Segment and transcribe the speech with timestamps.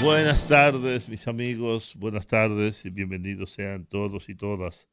[0.00, 1.96] Buenas tardes, mis amigos.
[1.96, 4.88] Buenas tardes y bienvenidos sean todos y todas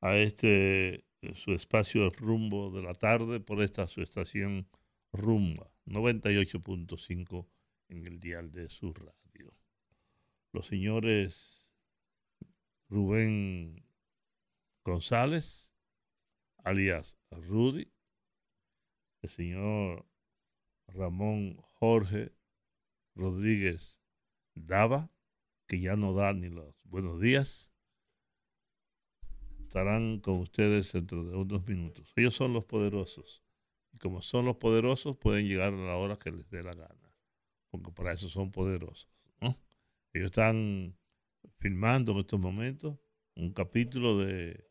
[0.00, 4.68] a este eh, su espacio rumbo de la tarde por esta su estación
[5.12, 7.46] Rumba 98.5
[7.88, 9.54] en el dial de su radio.
[10.52, 11.70] Los señores
[12.88, 13.86] Rubén
[14.84, 15.70] González,
[16.64, 17.92] alias Rudy,
[19.22, 20.04] el señor
[20.88, 22.32] Ramón Jorge
[23.14, 24.01] Rodríguez
[24.54, 25.10] daba,
[25.66, 27.70] que ya no da ni los buenos días,
[29.60, 32.12] estarán con ustedes dentro de unos minutos.
[32.16, 33.42] Ellos son los poderosos.
[33.92, 37.14] Y como son los poderosos, pueden llegar a la hora que les dé la gana.
[37.70, 39.08] Porque para eso son poderosos.
[40.14, 40.98] Ellos están
[41.58, 42.98] filmando en estos momentos
[43.34, 44.68] un capítulo de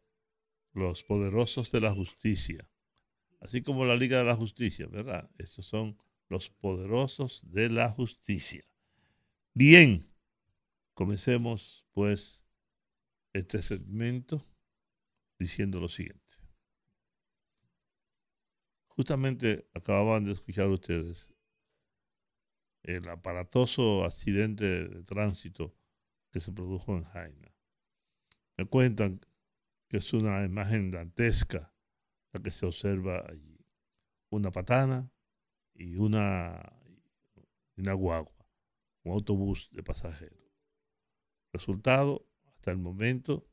[0.73, 2.69] los poderosos de la justicia.
[3.39, 5.31] Así como la Liga de la Justicia, ¿verdad?
[5.39, 5.97] Estos son
[6.29, 8.63] los poderosos de la justicia.
[9.53, 10.09] Bien,
[10.93, 12.41] comencemos pues
[13.33, 14.47] este segmento
[15.37, 16.37] diciendo lo siguiente.
[18.87, 21.33] Justamente acababan de escuchar ustedes
[22.83, 25.75] el aparatoso accidente de tránsito
[26.31, 27.53] que se produjo en Jaina.
[28.55, 29.19] Me cuentan
[29.89, 31.75] que es una imagen dantesca
[32.31, 33.59] la que se observa allí.
[34.29, 35.11] Una patana
[35.73, 36.71] y una,
[37.75, 38.40] una guagua
[39.03, 40.39] un autobús de pasajeros.
[41.53, 43.47] Resultado, hasta el momento,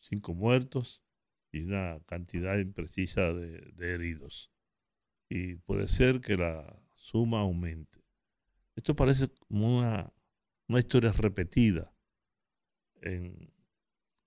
[0.00, 1.02] cinco muertos
[1.50, 4.50] y una cantidad imprecisa de, heridos.
[5.28, 8.04] Y puede ser que la suma aumente.
[8.76, 10.12] Esto parece como una,
[10.68, 11.94] una historia repetida
[13.00, 13.52] en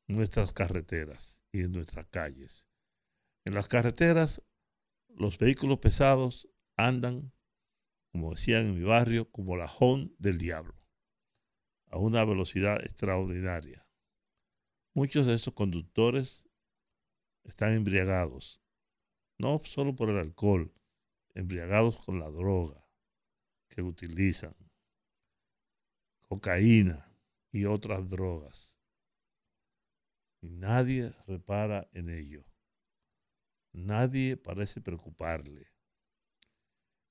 [0.08, 2.66] nuestras carreteras y en nuestras calles.
[3.46, 4.42] En las carreteras,
[5.10, 7.32] los vehículos pesados andan
[8.18, 10.74] como decían en mi barrio, como la jón del diablo,
[11.86, 13.88] a una velocidad extraordinaria.
[14.96, 16.44] Muchos de esos conductores
[17.44, 18.60] están embriagados,
[19.38, 20.74] no solo por el alcohol,
[21.36, 22.90] embriagados con la droga
[23.70, 24.56] que utilizan,
[26.22, 27.16] cocaína
[27.52, 28.76] y otras drogas.
[30.42, 32.44] Y nadie repara en ello.
[33.74, 35.77] Nadie parece preocuparle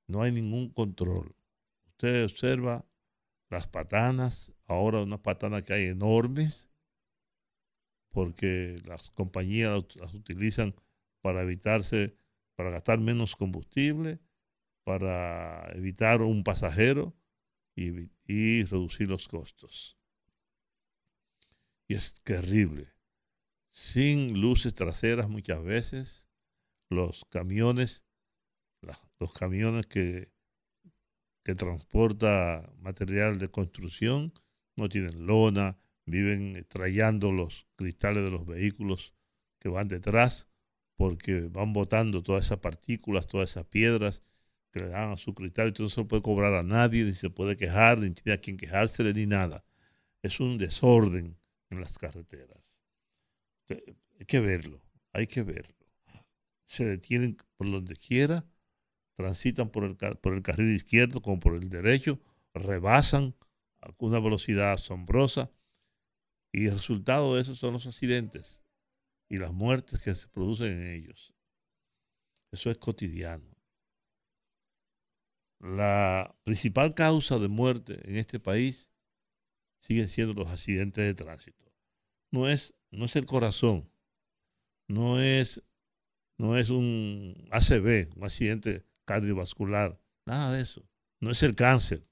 [0.06, 1.34] no hay ningún control.
[1.87, 2.87] Usted observa
[3.49, 6.69] las patanas, ahora unas patanas que hay enormes,
[8.11, 10.75] porque las compañías las utilizan
[11.21, 12.16] para evitarse,
[12.55, 14.21] para gastar menos combustible,
[14.84, 17.15] para evitar un pasajero
[17.75, 19.99] y, y reducir los costos.
[21.89, 22.89] Y es terrible.
[23.71, 26.27] Sin luces traseras muchas veces,
[26.89, 28.06] los camiones
[29.19, 30.31] los camiones que,
[31.43, 34.33] que transporta material de construcción
[34.77, 39.15] no tienen lona, viven extrayendo los cristales de los vehículos
[39.59, 40.49] que van detrás
[40.97, 44.23] porque van botando todas esas partículas, todas esas piedras
[44.71, 47.31] que le dan a su cristal, entonces no se puede cobrar a nadie, ni se
[47.31, 49.65] puede quejar, ni tiene a quien quejársele, ni nada.
[50.23, 51.39] Es un desorden
[51.71, 52.81] en las carreteras.
[53.69, 54.81] Hay que verlo,
[55.13, 55.75] hay que verlo.
[56.65, 58.45] Se detienen por donde quiera
[59.16, 62.21] transitan por el, por el carril izquierdo como por el derecho,
[62.54, 63.34] rebasan
[63.81, 65.50] a una velocidad asombrosa
[66.53, 68.60] y el resultado de eso son los accidentes
[69.28, 71.34] y las muertes que se producen en ellos.
[72.53, 73.56] Eso es cotidiano.
[75.60, 78.91] La principal causa de muerte en este país
[79.81, 81.72] siguen siendo los accidentes de tránsito.
[82.30, 83.91] No es, no es el corazón,
[84.89, 85.62] no es,
[86.39, 90.87] no es un ACV, un accidente cardiovascular, nada de eso.
[91.21, 92.07] No es el cáncer,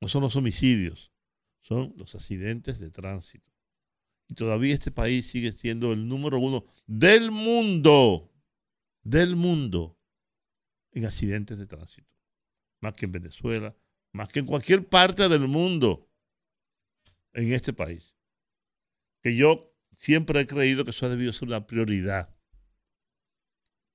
[0.00, 1.12] no son los homicidios,
[1.60, 3.50] son los accidentes de tránsito.
[4.28, 8.30] Y todavía este país sigue siendo el número uno del mundo,
[9.02, 9.98] del mundo,
[10.92, 12.14] en accidentes de tránsito.
[12.80, 13.74] Más que en Venezuela,
[14.12, 16.10] más que en cualquier parte del mundo,
[17.32, 18.16] en este país.
[19.22, 22.37] Que yo siempre he creído que eso ha debido ser una prioridad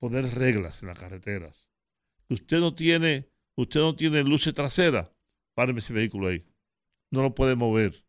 [0.03, 1.71] poner reglas en las carreteras.
[2.27, 5.09] Usted no tiene, usted no tiene luces traseras,
[5.55, 6.45] páreme ese vehículo ahí.
[7.09, 8.05] No lo puede mover.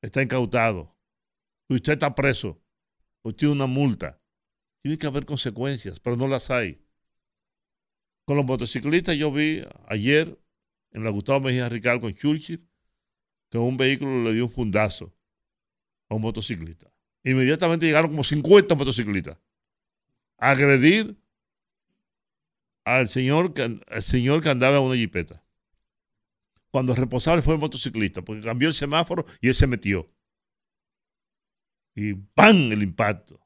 [0.00, 0.96] está incautado,
[1.68, 2.58] usted está preso,
[3.22, 4.18] usted tiene una multa.
[4.82, 6.82] Tiene que haber consecuencias, pero no las hay.
[8.24, 10.42] Con los motociclistas yo vi ayer
[10.92, 12.66] en la Gustavo Mejía Rical con Churchill
[13.50, 15.14] que un vehículo le dio un fundazo
[16.08, 16.90] a un motociclista.
[17.24, 19.38] Inmediatamente llegaron como 50 motociclistas
[20.50, 21.16] agredir
[22.84, 25.42] al señor que, al señor que andaba en una jipeta.
[26.70, 30.10] Cuando el responsable fue el motociclista, porque cambió el semáforo y él se metió.
[31.94, 32.72] Y ¡pam!
[32.72, 33.40] el impacto.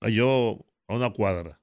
[0.00, 0.58] Cayó
[0.88, 1.60] a una cuadra.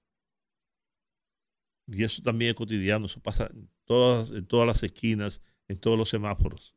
[1.86, 6.10] Y eso también es cotidiano, eso pasa en todas, todas las esquinas, en todos los
[6.10, 6.74] semáforos.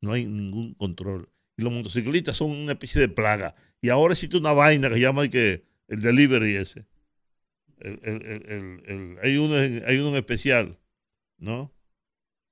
[0.00, 1.30] No hay ningún control.
[1.56, 3.54] Y los motociclistas son una especie de plaga.
[3.82, 6.86] Y ahora existe una vaina que llama que el delivery ese.
[9.22, 10.78] hay, uno, hay uno en especial,
[11.36, 11.74] ¿no?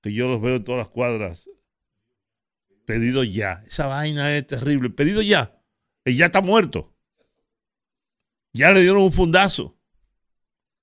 [0.02, 1.48] Que yo los veo en todas las cuadras.
[2.84, 3.62] Pedido ya.
[3.66, 4.90] Esa vaina es terrible.
[4.90, 5.60] Pedido ya.
[6.04, 6.96] Él ya está muerto.
[8.52, 9.76] Ya le dieron un fundazo.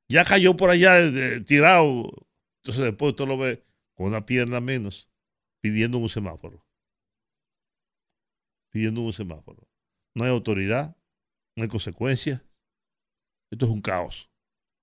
[0.10, 2.28] Ya cayó por allá eh, tirado.
[2.58, 5.10] Entonces después usted lo ve con una pierna menos
[5.64, 6.68] pidiendo un semáforo.
[8.70, 9.66] Pidiendo un semáforo.
[10.14, 10.98] No hay autoridad,
[11.56, 12.42] no hay consecuencias.
[13.52, 14.30] Esto es un caos.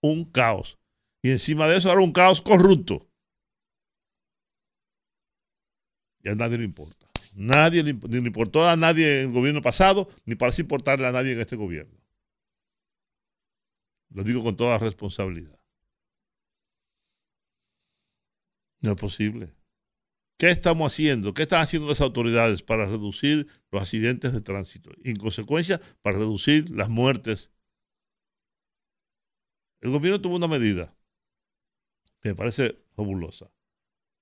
[0.00, 0.78] Un caos.
[1.22, 3.06] Y encima de eso ahora un caos corrupto.
[6.22, 7.06] Y a nadie le importa.
[7.34, 11.12] Nadie le, ni le importó a nadie en el gobierno pasado, ni parece importarle a
[11.12, 11.98] nadie en este gobierno.
[14.10, 15.58] Lo digo con toda responsabilidad.
[18.80, 19.52] No es posible.
[20.40, 21.34] ¿Qué estamos haciendo?
[21.34, 24.90] ¿Qué están haciendo las autoridades para reducir los accidentes de tránsito?
[25.04, 27.50] Y en consecuencia, para reducir las muertes.
[29.82, 30.96] El gobierno tuvo una medida
[32.22, 33.50] que me parece fabulosa,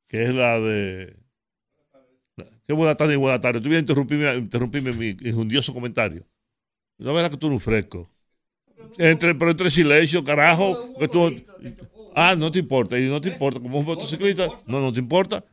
[0.08, 1.16] que es la de...
[2.66, 3.60] Qué buena tarde y buena tarde.
[3.60, 6.26] Tú vienes a interrumpirme, mi injundioso comentario.
[6.98, 8.10] No verás que tú eres fresco.
[8.98, 10.94] Entre, pero entre silencio, carajo.
[10.98, 11.32] Que tú,
[12.16, 12.98] ah, no te importa.
[12.98, 13.60] Y no te importa.
[13.60, 15.44] Como un motociclista, no, no te importa.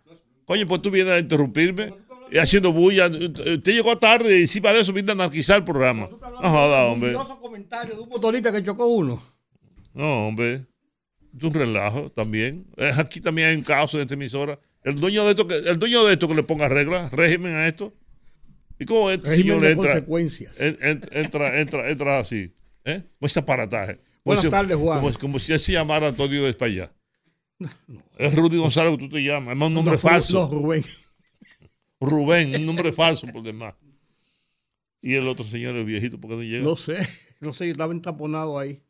[0.46, 1.94] Coño, pues tú vienes a interrumpirme
[2.32, 3.08] y haciendo bulla.
[3.08, 6.10] Usted llegó tarde y encima de eso viene a anarquizar el programa.
[6.10, 7.16] No joda, hombre.
[7.42, 9.22] comentario de un motorista que chocó uno.
[9.94, 10.66] No, hombre.
[11.36, 12.66] Es un relajo también.
[12.98, 14.60] Aquí también hay un caso en esta emisora.
[14.84, 17.68] El dueño de esto que, el dueño de esto que le ponga reglas, régimen a
[17.68, 17.94] esto.
[18.80, 19.94] ¿Y cómo este señor le entra?
[19.94, 20.60] Consecuencias.
[20.60, 22.54] Entra, entra, entra así.
[22.84, 23.02] ¿Eh?
[23.20, 24.00] Ese aparataje.
[24.24, 25.14] Buenas tardes, Juan.
[25.14, 26.92] Como, si él se llamara Antonio de España.
[28.18, 29.56] Es Rudy González que tú te llamas.
[29.56, 30.42] Es un nombre falso.
[30.42, 30.84] No, Rubén.
[32.00, 33.76] Rubén, un nombre falso por demás.
[35.02, 36.64] Y el otro señor, el viejito, ¿por qué no llega?
[36.64, 36.98] No sé,
[37.40, 38.82] no sé, estaba entaponado ahí.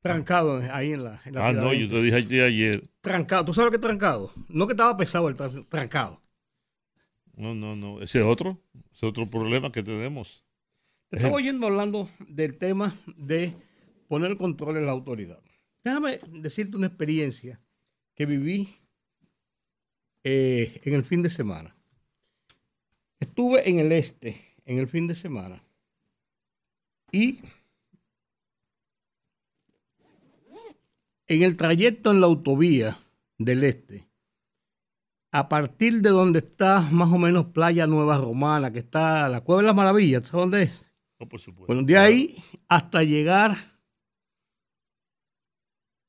[0.00, 1.20] Trancado ahí en la.
[1.36, 2.82] ah, no, yo te dije ayer.
[3.00, 3.44] Trancado.
[3.44, 4.32] ¿Tú sabes qué trancado?
[4.48, 5.34] No que estaba pesado el
[5.66, 6.22] trancado.
[7.34, 8.00] No, no, no.
[8.00, 8.62] Ese es otro.
[8.74, 10.44] Ese es otro problema que tenemos.
[11.10, 13.52] Te estaba oyendo hablando del tema de
[14.06, 15.40] poner control en la autoridad.
[15.82, 17.60] Déjame decirte una experiencia
[18.18, 18.68] que viví
[20.24, 21.72] eh, en el fin de semana.
[23.20, 25.62] Estuve en el este en el fin de semana
[27.12, 27.40] y
[31.28, 32.98] en el trayecto en la autovía
[33.38, 34.08] del este,
[35.30, 39.62] a partir de donde está más o menos Playa Nueva Romana, que está la Cueva
[39.62, 40.84] de las Maravillas, ¿sabes dónde es?
[41.66, 42.36] Bueno, de ahí
[42.68, 43.56] hasta llegar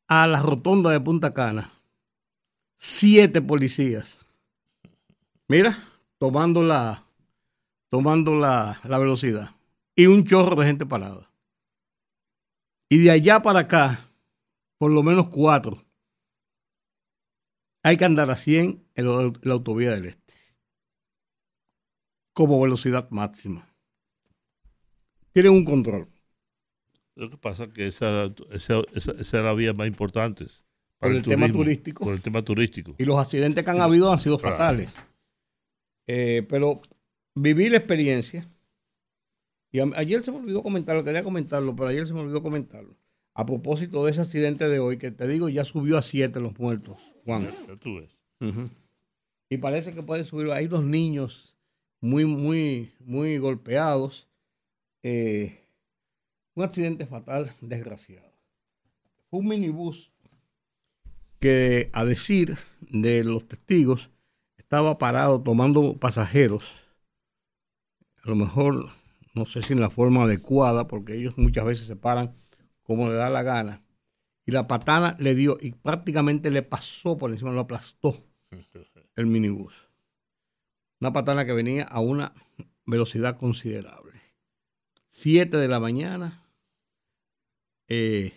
[0.08, 1.70] a la rotonda de Punta Cana
[2.80, 4.26] siete policías.
[5.48, 5.78] Mira,
[6.18, 7.06] tomando la,
[7.90, 9.52] tomando la, la velocidad.
[9.96, 11.30] Y un chorro de gente parada.
[12.88, 14.00] Y de allá para acá,
[14.78, 15.86] por lo menos cuatro.
[17.84, 20.34] Hay que andar a 100 en la autovía del este.
[22.34, 23.68] Como velocidad máxima.
[25.34, 26.10] Tienen un control.
[27.16, 30.48] Lo que pasa es que esa, esa, la vía más importante
[31.00, 32.04] por el, tema turístico.
[32.04, 32.94] Por el tema turístico.
[32.98, 34.96] Y los accidentes que han habido han sido fatales.
[36.08, 36.82] Eh, pero
[37.36, 38.48] viví la experiencia.
[39.72, 42.98] Y ayer se me olvidó comentarlo, quería comentarlo, pero ayer se me olvidó comentarlo.
[43.34, 46.58] A propósito de ese accidente de hoy, que te digo, ya subió a siete los
[46.60, 47.50] muertos, Juan.
[47.80, 48.18] tú ves.
[49.50, 50.52] Y parece que puede subir.
[50.52, 51.56] Hay dos niños
[52.02, 54.28] muy, muy, muy golpeados.
[55.04, 55.60] Eh,
[56.56, 58.34] un accidente fatal, desgraciado.
[59.30, 60.12] Fue un minibús
[61.40, 64.12] que a decir de los testigos
[64.58, 66.72] estaba parado tomando pasajeros,
[68.24, 68.92] a lo mejor
[69.34, 72.36] no sé si en la forma adecuada, porque ellos muchas veces se paran
[72.84, 73.84] como le da la gana,
[74.46, 78.26] y la patana le dio y prácticamente le pasó por encima, lo aplastó
[79.16, 79.74] el minibús.
[81.00, 82.34] Una patana que venía a una
[82.86, 84.20] velocidad considerable.
[85.10, 86.44] 7 de la mañana
[87.88, 88.34] eh,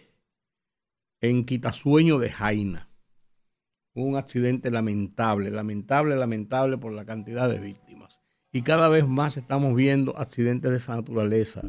[1.20, 2.91] en Quitasueño de Jaina.
[3.94, 8.22] Un accidente lamentable, lamentable, lamentable por la cantidad de víctimas.
[8.52, 11.62] Y cada vez más estamos viendo accidentes de esa naturaleza,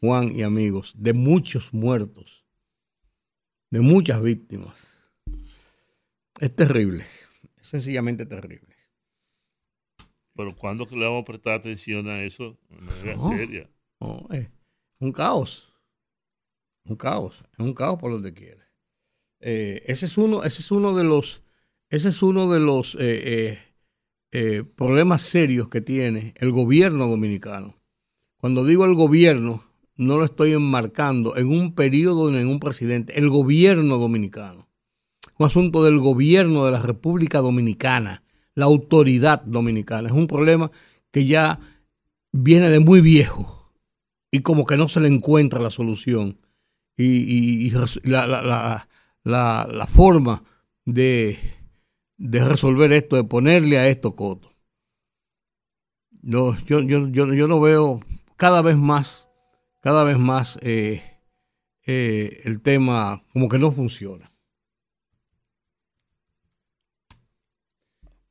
[0.00, 2.46] Juan y amigos, de muchos muertos,
[3.70, 4.88] de muchas víctimas.
[6.40, 7.04] Es terrible,
[7.60, 8.76] es sencillamente terrible.
[10.38, 13.70] Pero ¿cuándo le vamos a prestar atención a eso de manera seria?
[14.00, 14.48] No, es
[15.00, 15.72] un caos.
[16.84, 17.44] Un caos.
[17.52, 18.64] Es un caos por donde quiera.
[19.40, 21.42] Eh, ese es uno, ese es uno de los,
[21.90, 23.58] ese es uno de los eh,
[24.32, 27.76] eh, problemas serios que tiene el gobierno dominicano.
[28.38, 29.64] Cuando digo el gobierno,
[29.96, 34.68] no lo estoy enmarcando en un periodo ni en un presidente, el gobierno dominicano.
[35.38, 38.22] Un asunto del gobierno de la República Dominicana
[38.58, 40.08] la autoridad dominicana.
[40.08, 40.72] Es un problema
[41.12, 41.60] que ya
[42.32, 43.72] viene de muy viejo
[44.32, 46.40] y como que no se le encuentra la solución
[46.96, 47.70] y,
[48.02, 48.88] la,
[49.86, 50.42] forma
[50.84, 51.38] de,
[52.18, 54.54] resolver esto, de ponerle a esto coto.
[56.22, 58.00] yo, yo, yo, lo veo
[58.36, 59.30] cada vez más,
[59.80, 61.02] cada vez más eh,
[61.86, 64.30] eh, el tema como que no funciona.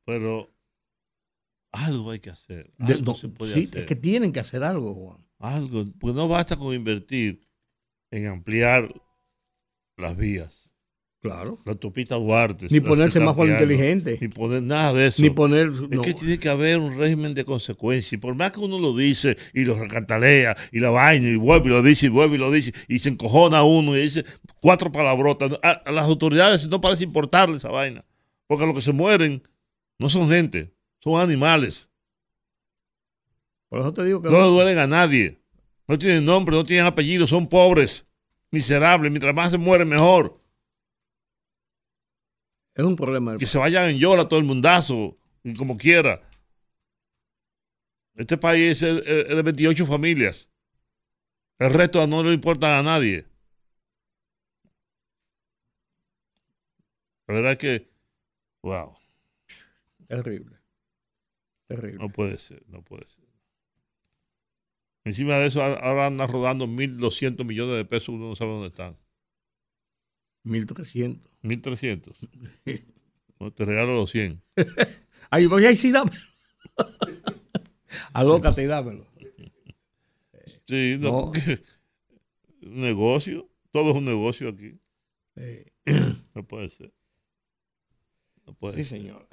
[0.04, 0.54] Pero
[1.72, 2.72] algo hay que hacer.
[3.52, 5.28] sí, es que tienen que hacer algo, Juan.
[5.38, 7.40] Algo, pues no basta con invertir
[8.10, 8.92] en ampliar
[9.96, 10.67] las vías.
[11.20, 11.58] Claro.
[11.64, 12.68] La autopista Duarte.
[12.70, 14.18] Ni ponerse más inteligente.
[14.20, 15.20] Ni poner nada de eso.
[15.20, 15.72] Ni poner.
[15.90, 18.12] Es que tiene que haber un régimen de consecuencias.
[18.12, 21.66] Y por más que uno lo dice y lo recantalea y la vaina y vuelve
[21.66, 24.24] y lo dice y vuelve y lo dice y se encojona uno y dice
[24.60, 25.58] cuatro palabrotas.
[25.62, 28.04] A, a las autoridades no parece importarle esa vaina.
[28.46, 29.42] Porque los que se mueren
[29.98, 31.88] no son gente, son animales.
[33.68, 35.42] Por eso te digo que no, le duelen a nadie.
[35.86, 38.06] No tienen nombre, no tienen apellido, son pobres,
[38.50, 39.10] miserables.
[39.10, 40.37] Mientras más se mueren, mejor.
[42.78, 43.36] Es un problema.
[43.36, 45.18] Que se vayan en yola todo el mundazo,
[45.58, 46.22] como quiera.
[48.14, 50.48] Este país es, de 28 familias.
[51.58, 53.26] El resto no le importa a nadie.
[57.26, 57.90] La verdad es que,
[58.62, 58.96] wow.
[60.06, 60.56] Terrible.
[61.66, 61.98] Terrible.
[61.98, 63.24] No puede ser, no puede ser.
[65.02, 68.96] Encima de eso, ahora andan rodando 1.200 millones de pesos, uno no sabe dónde están.
[70.48, 71.20] 1.300.
[71.42, 72.88] 1.300.
[73.38, 74.42] no, te regalo los 100.
[75.30, 76.16] Ay, voy a sí, dámelo.
[78.12, 79.06] Alócate y dámelo.
[80.66, 81.32] Sí, no,
[82.62, 84.78] un negocio, todo es un negocio aquí.
[86.34, 86.92] No puede ser.
[88.46, 89.28] No puede sí, señor.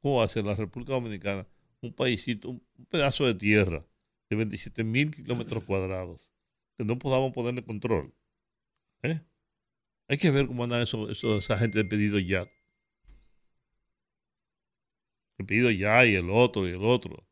[0.00, 1.46] ¿Cómo ser la República Dominicana?
[1.80, 3.86] Un paísito, un pedazo de tierra
[4.30, 6.32] de 27 mil kilómetros cuadrados
[6.76, 8.14] que no podamos ponerle control.
[9.02, 9.20] ¿Eh?
[10.12, 12.46] Hay que ver cómo anda eso, eso, esa gente de pedido ya.
[15.38, 17.26] El pedido ya y el otro y el otro.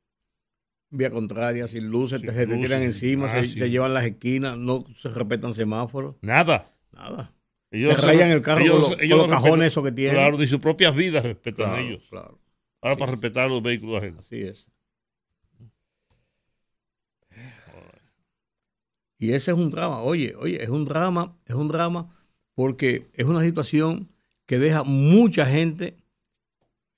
[0.89, 6.17] Vía contraria, sin luces, te, tiran encima, se, llevan las esquinas, no se respetan semáforos.
[6.23, 6.75] Nada.
[6.93, 7.35] Nada.
[7.71, 10.15] Ellos te rayan el carro con, los, cajones que tienen.
[10.15, 12.03] Claro, ni sus propias vidas respetan a ellos.
[12.09, 12.41] Claro.
[12.81, 14.25] Ahora para respetar los vehículos ajenos.
[14.25, 14.71] Así es.
[19.19, 20.01] Y ese es un drama.
[20.01, 22.17] Oye, oye, es un drama, es un drama
[22.61, 24.11] porque es una situación
[24.45, 25.97] que deja mucha gente,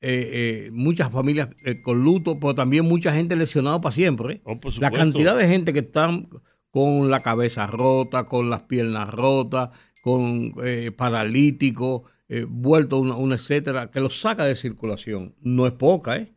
[0.00, 4.40] eh, eh, muchas familias eh, con luto, pero también mucha gente lesionada para siempre.
[4.42, 6.28] Oh, la cantidad de gente que están
[6.72, 9.70] con la cabeza rota, con las piernas rotas,
[10.02, 10.52] con
[10.96, 12.10] paralíticos,
[12.48, 15.36] vuelto una, una, etcétera, que lo saca de circulación.
[15.42, 16.34] No es poca, ¿eh?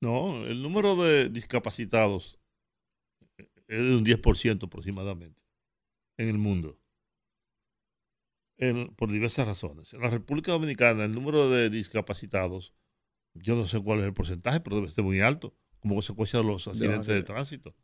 [0.00, 2.40] No, el número de discapacitados
[3.68, 5.40] es de un 10% aproximadamente
[6.16, 6.76] en el mundo.
[8.96, 9.92] Por diversas razones.
[9.92, 12.72] En la República Dominicana, el número de discapacitados,
[13.34, 16.46] yo no sé cuál es el porcentaje, pero debe ser muy alto, como consecuencia de
[16.46, 17.74] los accidentes de tránsito.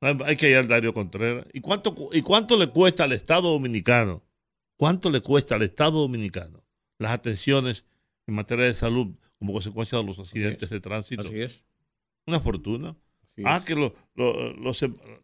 [0.00, 1.46] Hay que ir al Dario Contreras.
[1.52, 4.22] ¿Y cuánto, ¿Y cuánto le cuesta al Estado Dominicano?
[4.76, 6.62] ¿Cuánto le cuesta al Estado Dominicano
[6.98, 7.84] las atenciones
[8.26, 11.22] en materia de salud como consecuencia de los accidentes de tránsito.
[11.22, 11.64] Así es.
[12.26, 12.96] Una fortuna.
[13.44, 13.90] ah, que em,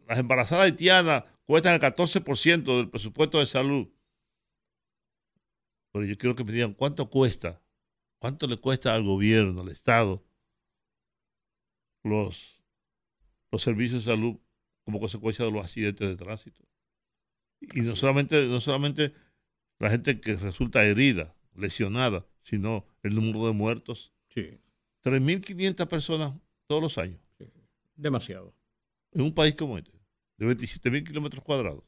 [0.07, 3.87] las embarazadas haitianas cuestan el 14% del presupuesto de salud.
[5.93, 7.61] Pero yo quiero que me digan cuánto cuesta,
[8.17, 10.25] cuánto le cuesta al gobierno, al Estado,
[12.03, 12.59] los,
[13.51, 14.37] los servicios de salud
[14.83, 16.61] como consecuencia de los accidentes de tránsito.
[17.61, 19.13] Y no solamente, no solamente
[19.79, 24.11] la gente que resulta herida, lesionada, sino el número de muertos.
[24.29, 24.59] Sí.
[25.03, 26.33] 3.500 personas
[26.67, 27.19] todos los años.
[27.95, 28.55] Demasiado.
[29.11, 29.91] En un país como este,
[30.37, 31.83] de 27 mil kilómetros cuadrados.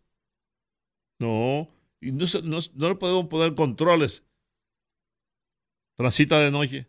[1.17, 1.69] No,
[2.07, 4.23] y no, no, no le podemos poner controles.
[5.97, 6.87] Transita de noche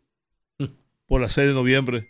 [1.07, 2.09] por la 6 de noviembre.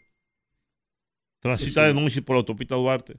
[1.40, 3.16] Transita de noche por la autopista Duarte.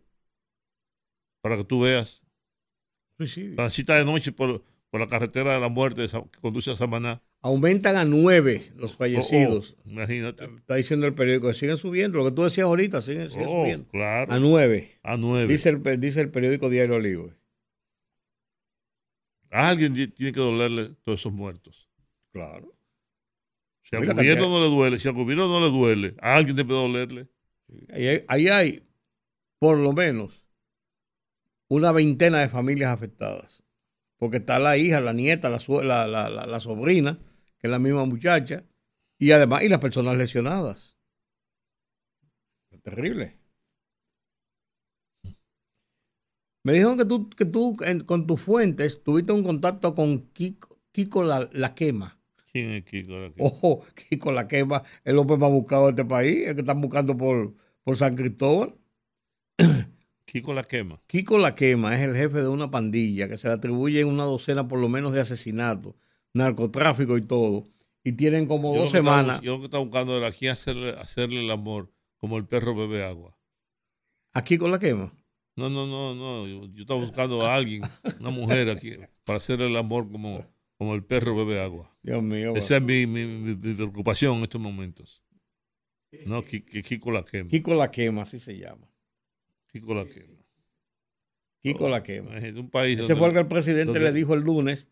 [1.42, 2.22] Para que tú veas.
[3.18, 3.56] Suicidio.
[3.56, 7.22] Transita de noche por, por la carretera de la muerte que conduce a Samaná.
[7.42, 9.76] Aumentan a nueve los fallecidos.
[9.78, 10.46] Oh, oh, imagínate.
[10.58, 12.18] Está diciendo el periódico siguen subiendo.
[12.18, 13.88] Lo que tú decías ahorita, siguen, siguen Oh, subiendo.
[13.90, 14.34] claro.
[14.34, 15.00] A nueve.
[15.04, 15.48] A nueve.
[15.52, 17.38] Dice el, dice el periódico Diario Libre.
[19.52, 21.90] A alguien ti- tiene que dolerle todos esos muertos.
[22.32, 22.74] Claro.
[23.84, 26.56] Si al gobierno cantidad- no le duele, si al gobierno no le duele, a alguien
[26.56, 27.30] debe dolerle.
[27.90, 28.90] Ahí hay, ahí hay,
[29.60, 30.44] por lo menos,
[31.70, 33.64] una veintena de familias afectadas.
[34.18, 35.58] Porque está la hija, la nieta, la-
[36.08, 37.20] la sobrina,
[37.60, 38.66] que es la misma muchacha,
[39.20, 40.98] y además, y las personas lesionadas.
[42.72, 43.37] Es terrible.
[46.64, 50.78] Me dijeron que tú, que tú en- con tus fuentes tuviste un contacto con Kiko,
[50.92, 52.20] Kiko la, la Quema.
[52.52, 53.18] ¿Quién es Kiko?
[53.20, 56.62] la que- Ojo, Kiko la Quema, el hombre más buscado de este país, el que
[56.62, 58.76] están buscando por, por San Cristóbal.
[60.26, 61.02] Kiko la quema.
[61.08, 64.68] Kiko la Quema es el jefe de una pandilla que se le atribuye una docena
[64.68, 65.96] por lo menos de asesinatos,
[66.34, 67.66] narcotráfico y todo.
[68.04, 69.42] Y tienen como Yo dos semanas.
[69.42, 73.06] yo lo que estaba buscando era aquí hacerle, hacerle el amor como el perro bebe
[73.06, 73.38] agua.
[74.34, 75.14] ¿A Kiko la Quema?
[75.58, 76.48] No, no, no, no.
[76.48, 77.82] Yo, yo estaba buscando a alguien,
[78.20, 78.94] una mujer aquí,
[79.26, 80.46] para hacerle el amor como,
[80.78, 81.94] como el perro bebe agua.
[82.04, 82.54] Dios mío.
[82.56, 85.24] Esa es mi, mi- mi- mi preocupación en estos momentos.
[86.26, 87.50] No, que, que Kiko la quema.
[87.50, 88.88] Kiko la Quema, así se llama.
[89.74, 90.42] Kiko la quema.
[91.62, 92.32] Kiko la Quema.
[92.32, 94.88] Imagínate, un país Ese fue el que el presidente donde- le dijo el lunes,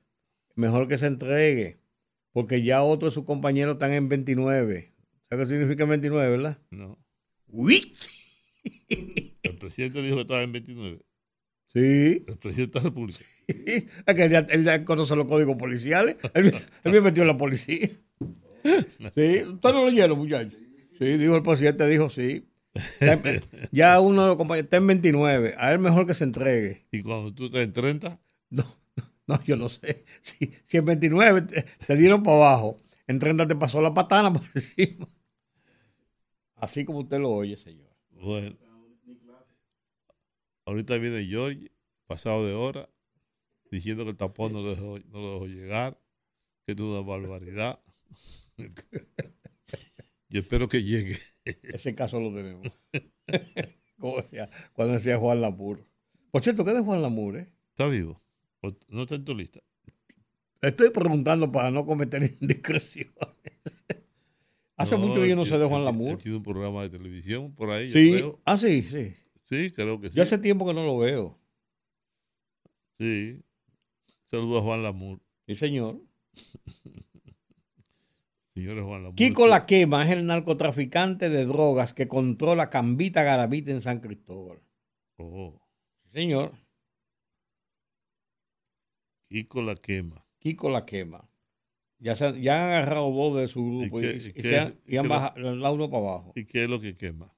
[0.55, 1.79] mejor que se entregue,
[2.33, 4.93] porque ya otros de sus compañeros están en 29.
[5.29, 6.59] ¿Sabes qué significa 29, verdad?
[6.71, 6.97] No.
[7.47, 7.93] ¡Uy!
[9.45, 10.99] El presidente dijo que estaba en 29.
[11.73, 12.23] Sí.
[12.27, 13.19] El presidente de la República.
[13.47, 16.17] Es que él ya, él ya conoce los códigos policiales.
[16.33, 17.87] Él, él me metió en la policía.
[18.63, 20.55] Sí, usted no lo llena, muchacho.
[20.97, 22.47] Sí, dijo el presidente, dijo sí.
[22.99, 23.21] Ya,
[23.71, 25.55] ya uno de los compañeros está en 29.
[25.57, 26.87] A él mejor que se entregue.
[26.91, 28.63] Y cuando tú estás en 30, No,
[29.27, 30.03] no, yo no sé.
[30.21, 34.31] Si, si en 29 te, te dieron para abajo, en 30 te pasó la patana
[34.33, 35.07] por encima.
[36.55, 37.89] Así como usted lo oye, señor.
[38.11, 38.55] bueno.
[40.65, 41.71] Ahorita viene George,
[42.07, 42.89] pasado de hora,
[43.71, 46.01] diciendo que el tapón no lo dejó, no lo dejó llegar,
[46.65, 47.79] que es una barbaridad.
[50.29, 51.17] Yo espero que llegue.
[51.45, 52.67] Ese caso lo tenemos.
[53.99, 55.85] Como decía, cuando decía Juan Lamur.
[56.31, 57.51] Por cierto, ¿qué de Juan Lamur, eh?
[57.69, 58.21] ¿Está vivo?
[58.61, 59.61] ¿O ¿No está en tu lista?
[60.61, 63.13] Estoy preguntando para no cometer indiscreciones.
[64.77, 66.17] Hace mucho que yo no sé de Juan él Lamur.
[66.17, 68.11] Tiene un programa de televisión por ahí, yo Sí.
[68.13, 68.41] creo.
[68.43, 69.13] Ah, sí, sí.
[69.47, 70.15] Sí, creo que sí.
[70.15, 71.39] Yo hace tiempo que no lo veo.
[72.99, 73.41] Sí.
[74.27, 75.19] Saludos a Juan Lamour.
[75.47, 76.01] Sí, señor.
[78.55, 79.15] Señores Juan Lamour.
[79.15, 84.61] Kiko La Quema es el narcotraficante de drogas que controla Cambita Garavita en San Cristóbal.
[85.17, 85.61] Oh,
[86.05, 86.53] Sí, señor.
[89.29, 90.25] Kiko la quema.
[90.39, 91.29] Kiko La Quema.
[91.99, 94.79] Ya, se ya han agarrado dos de su grupo y, qué- y qué- se han,
[94.85, 96.31] y han bajado dado uno para abajo.
[96.35, 97.34] ¿Y qué es lo que quema?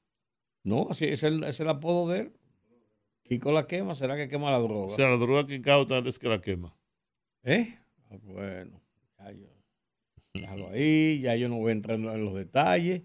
[0.67, 2.33] No, así es el, es el apodo de él.
[3.23, 4.95] Kiko La Quema, ¿será que quema la O droga?
[4.97, 6.75] sea, la droga que incauta es que la quema.
[7.43, 7.73] ¿Eh?
[8.09, 8.81] Ah, bueno,
[9.17, 9.47] ya yo.
[10.33, 13.03] Déjalo ahí, ya yo no voy a entrar en los detalles.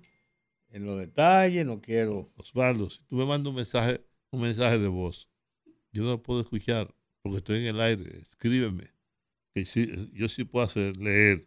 [0.70, 2.33] En los detalles, no quiero.
[2.35, 5.29] Osvaldo, si tú me mandas un mensaje, un mensaje de voz,
[5.92, 8.18] yo no lo puedo escuchar porque estoy en el aire.
[8.22, 8.90] Escríbeme.
[9.55, 11.46] Que sí, yo sí puedo hacer, leer,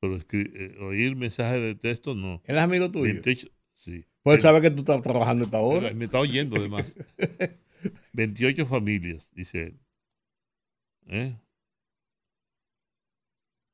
[0.00, 2.42] pero eh, oír mensajes de texto no.
[2.44, 3.22] ¿Él es amigo tuyo?
[3.86, 4.06] 28, sí.
[4.22, 5.92] Pues él sabe que tú estás trabajando esta hora.
[5.92, 6.94] Me está oyendo además.
[8.12, 9.80] 28 familias, dice él.
[11.06, 11.36] ¿Eh?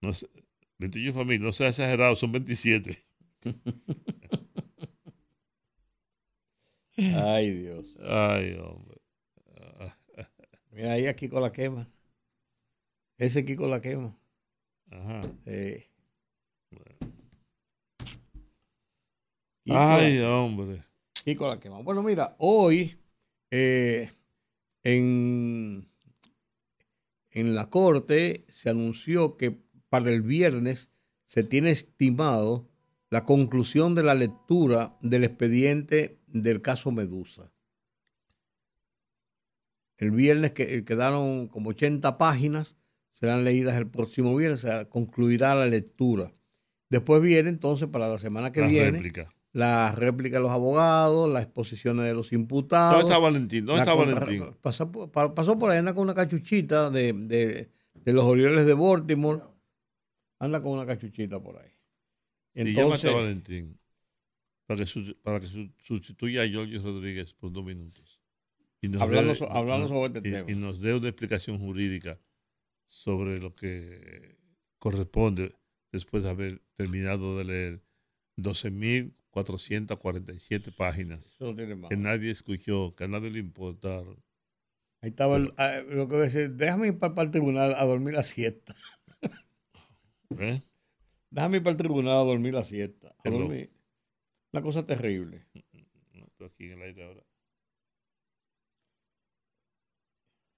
[0.01, 0.29] No sé,
[0.79, 3.05] 28 familias, no sea exagerado, son 27.
[6.99, 7.95] Ay, Dios.
[8.09, 8.97] Ay, hombre.
[10.71, 11.89] Mira ahí a Kiko la quema.
[13.19, 14.19] Ese Kiko la quema.
[14.91, 15.21] Ajá.
[15.47, 15.87] Eh.
[19.67, 20.83] La- Ay, hombre.
[21.25, 21.81] Kiko la quema.
[21.83, 22.97] Bueno, mira, hoy
[23.51, 24.11] eh,
[24.85, 25.89] en,
[27.31, 30.91] en la corte se anunció que para el viernes
[31.25, 32.69] se tiene estimado
[33.11, 37.53] la conclusión de la lectura del expediente del caso Medusa.
[39.97, 42.77] El viernes que, quedaron como 80 páginas,
[43.11, 46.33] serán leídas el próximo viernes, se concluirá la lectura.
[46.91, 49.33] Después viene entonces para la semana que La viene réplica.
[49.57, 52.99] La réplica de los abogados, las exposiciones de los imputados.
[52.99, 53.65] ¿Dónde está Valentín?
[53.65, 54.55] ¿Dónde está Valentín?
[54.61, 59.41] Pasó, pasó, por ahí, anda con una cachuchita de, de, de los Orioles de Baltimore.
[60.39, 61.71] Anda con una cachuchita por ahí.
[62.53, 63.79] Entonces, y a Valentín
[64.67, 68.21] para que, para que sustituya a Jorge Rodríguez por dos minutos.
[68.83, 70.51] Y nos hablando, dé, sobre este tema.
[70.51, 72.21] Y nos dé una explicación jurídica
[72.89, 74.37] sobre lo que
[74.79, 75.55] corresponde
[75.93, 77.83] después de haber terminado de leer
[79.45, 81.37] 12.447 páginas
[81.89, 84.23] que nadie escuchó, que a nadie le importaron.
[85.03, 88.75] Ahí estaba ah, lo que decía, déjame ir para, el tribunal a dormir la siesta.
[90.39, 90.63] ¿Eh?
[91.31, 93.15] Déjame ir para el tribunal a dormir la siesta.
[93.25, 93.71] A dormir.
[94.53, 95.47] Una cosa terrible.
[96.13, 97.23] No, estoy aquí en el aire ahora.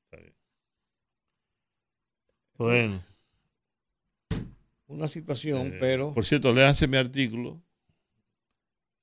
[0.05, 0.35] Está bien.
[2.57, 3.03] Bueno.
[4.87, 6.15] Una situación, eh, pero.
[6.15, 7.63] Por cierto, léanse mi artículo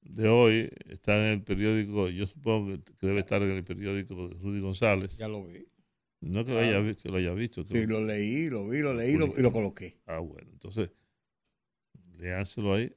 [0.05, 0.69] de hoy.
[0.87, 5.17] Está en el periódico, yo supongo que debe estar en el periódico de Rudy González.
[5.17, 5.67] Ya lo vi.
[6.21, 7.63] No que, lo, haya, que lo haya visto.
[7.65, 9.99] Sí, lo leí, lo vi, lo leí y lo coloqué.
[10.07, 10.49] Ah, bueno.
[10.53, 10.91] Entonces,
[12.17, 12.91] léanselo ahí.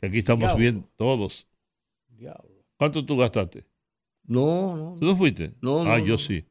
[0.00, 1.48] Que aquí estamos bien todos.
[2.08, 2.51] Diablo.
[2.82, 3.64] ¿Cuánto tú gastaste?
[4.24, 4.96] No, no.
[4.98, 5.54] ¿Tú no fuiste?
[5.60, 6.44] No, Ah, yo sí.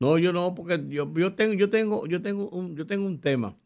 [0.00, 3.20] No, yo no, porque yo, yo tengo, yo tengo, yo tengo un, yo tengo un
[3.20, 3.56] tema.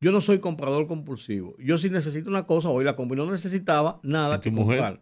[0.00, 1.54] Yo no soy comprador compulsivo.
[1.60, 3.24] Yo si necesito una cosa, hoy la compro.
[3.24, 5.00] no necesitaba nada que comprar.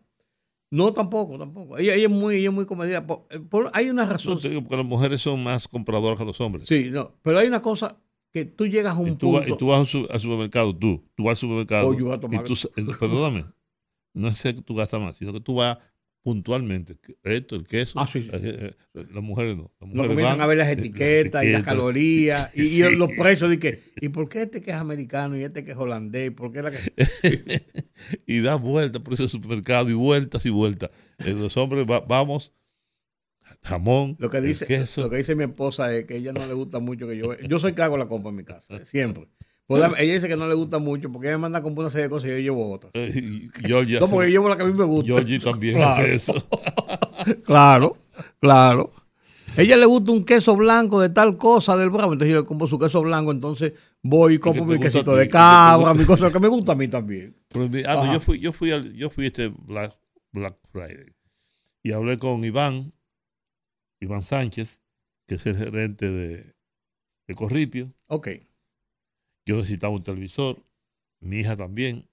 [0.70, 1.78] No, tampoco, tampoco.
[1.78, 3.06] Ella, es muy, ella es muy comedida.
[3.30, 3.40] Eh,
[3.72, 4.38] hay una razón.
[4.52, 6.68] No, porque las mujeres son más compradoras que los hombres.
[6.68, 7.14] Sí, no.
[7.22, 7.98] Pero hay una cosa
[8.30, 9.42] que tú llegas a un punto.
[9.46, 11.88] y tú vas al supermercado, tú, tú vas al supermercado.
[11.88, 12.44] O yo a tomar.
[12.44, 13.46] Eh, perdóname,
[14.14, 15.78] no es que tú gastas más, sino que tú vas
[16.24, 16.96] puntualmente.
[17.22, 18.00] Esto, el queso.
[18.00, 19.70] Ah, sí, eh, eh, Las mujeres no.
[19.80, 23.50] no comienzan a ver las etiquetas, y las calorías y, los precios.
[23.50, 26.30] De que, ¿Y por qué este que es americano y este que es holandés?
[26.32, 26.72] ¿Por qué la
[28.26, 30.90] y da vueltas por ese supermercado y vueltas y vueltas.
[31.18, 32.54] Eh, los hombres vamos
[33.62, 35.02] jamón, lo que dice queso.
[35.02, 37.38] Lo que dice mi esposa es que a ella no le gusta mucho que yo...
[37.40, 39.28] Yo soy cago la compra en mi casa, siempre.
[39.66, 41.90] Pues ella dice que no le gusta mucho porque ella me manda a comprar una
[41.90, 42.92] serie de cosas y yo llevo otras.
[42.94, 43.48] Eh,
[44.00, 45.12] no, porque yo llevo la que a mí me gusta.
[45.12, 46.34] Georgie también hace eso.
[47.46, 47.96] claro,
[48.40, 48.90] claro.
[49.56, 52.66] ella le gusta un queso blanco de tal cosa del bravo, entonces yo le compro
[52.66, 53.72] su queso blanco, entonces
[54.02, 57.34] voy y compro mi quesito de cabra, mi cosa que me gusta a mí también.
[57.86, 59.94] ah, yo fui, yo fui, al, yo fui este Black,
[60.32, 61.14] Black Friday
[61.82, 62.92] y hablé con Iván,
[63.98, 64.82] Iván Sánchez,
[65.26, 66.54] que es el gerente de,
[67.26, 67.88] de Corripio.
[68.08, 68.28] Ok
[69.46, 70.64] yo necesitaba un televisor,
[71.20, 72.08] mi hija también.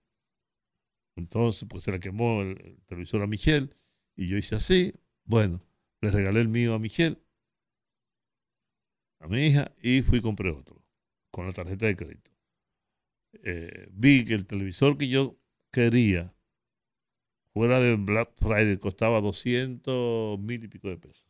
[1.15, 3.70] Entonces, pues se le quemó el, televisor a Michelle
[4.15, 4.94] y yo hice así.
[5.26, 5.62] Bueno,
[6.02, 7.17] le regalé el mío a Michelle,
[9.20, 10.82] a mi hija, y fui y compré otro
[11.32, 12.32] con la tarjeta de crédito.
[13.44, 15.38] Eh, vi que el televisor que yo
[15.72, 16.34] quería,
[17.54, 21.26] fuera de Black Friday, costaba 200 mil y pico de pesos.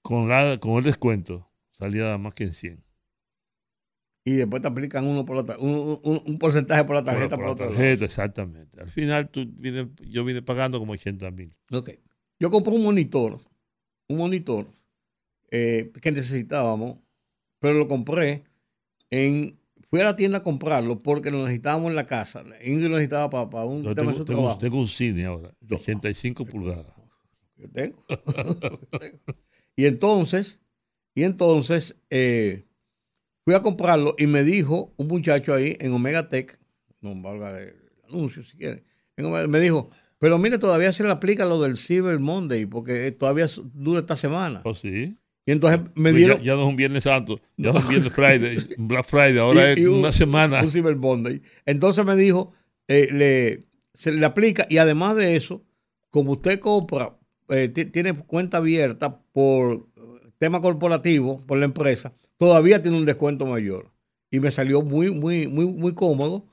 [0.00, 0.28] Con,
[0.58, 2.89] con el descuento salía más que en 100.
[4.24, 7.58] Y después te aplican uno por la un, un, porcentaje por la tarjeta por, por,
[7.58, 8.80] la tarjeta, exactamente.
[8.80, 9.46] Al final tú
[10.06, 11.56] yo vine pagando como 80 mil.
[11.72, 11.90] Ok.
[12.38, 13.38] Yo compré un monitor,
[14.08, 14.66] un monitor
[15.50, 16.98] eh, que necesitábamos,
[17.58, 18.44] pero lo compré
[19.10, 19.58] en
[19.90, 22.44] fui a la tienda a comprarlo porque lo necesitábamos en la casa.
[22.64, 24.58] Ingrid lo necesitaba para, un tema tengo, de su trabajo.
[24.58, 26.86] Tengo un cine ahora, 85 pulgadas.
[27.56, 28.04] Yo tengo.
[29.76, 30.60] y entonces,
[31.14, 32.64] y entonces eh,
[33.44, 36.58] fui a comprarlo y me dijo un muchacho ahí en Omega Tech,
[37.00, 37.74] no valga el
[38.08, 38.84] anuncio si quiere,
[39.16, 44.00] me dijo, pero mire, todavía se le aplica lo del Cyber Monday porque todavía dura
[44.00, 44.60] esta semana.
[44.64, 45.16] ¿Oh, sí?
[45.46, 46.42] Y entonces me pues dieron.
[46.42, 49.38] Ya, no es un Viernes Santo, ya no es un Viernes Friday, un Black Friday,
[49.38, 50.60] ahora es una semana.
[50.62, 51.40] Un Cyber Monday.
[51.64, 52.52] Entonces me dijo,
[52.86, 55.64] eh, le, se le aplica y además de eso,
[56.10, 57.16] como usted compra,
[57.48, 59.88] eh, tiene cuenta abierta por
[60.40, 63.92] tema corporativo, por la empresa, todavía tiene un descuento mayor.
[64.30, 66.46] Y me salió muy, muy, muy, muy cómodo,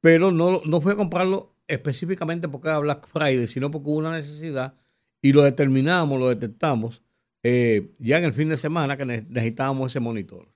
[0.00, 4.12] pero no, no fui a comprarlo específicamente porque era Black Friday, sino porque hubo una
[4.12, 4.74] necesidad
[5.20, 7.02] y lo determinamos, lo detectamos
[7.42, 10.46] eh, ya en el fin de semana que necesitábamos ese monitor.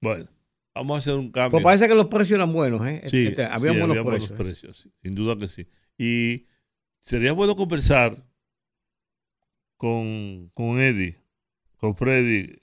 [0.00, 0.26] Bueno,
[0.74, 1.52] vamos a hacer un cambio.
[1.52, 3.02] Pues parece que los precios eran buenos, ¿eh?
[3.08, 4.88] Sí, este, había, buenos, precios, buenos precios.
[5.02, 5.68] sin duda que sí.
[5.96, 6.46] Y
[6.98, 8.26] sería bueno conversar
[9.76, 11.21] con, con Eddie,
[11.82, 12.62] con Freddy.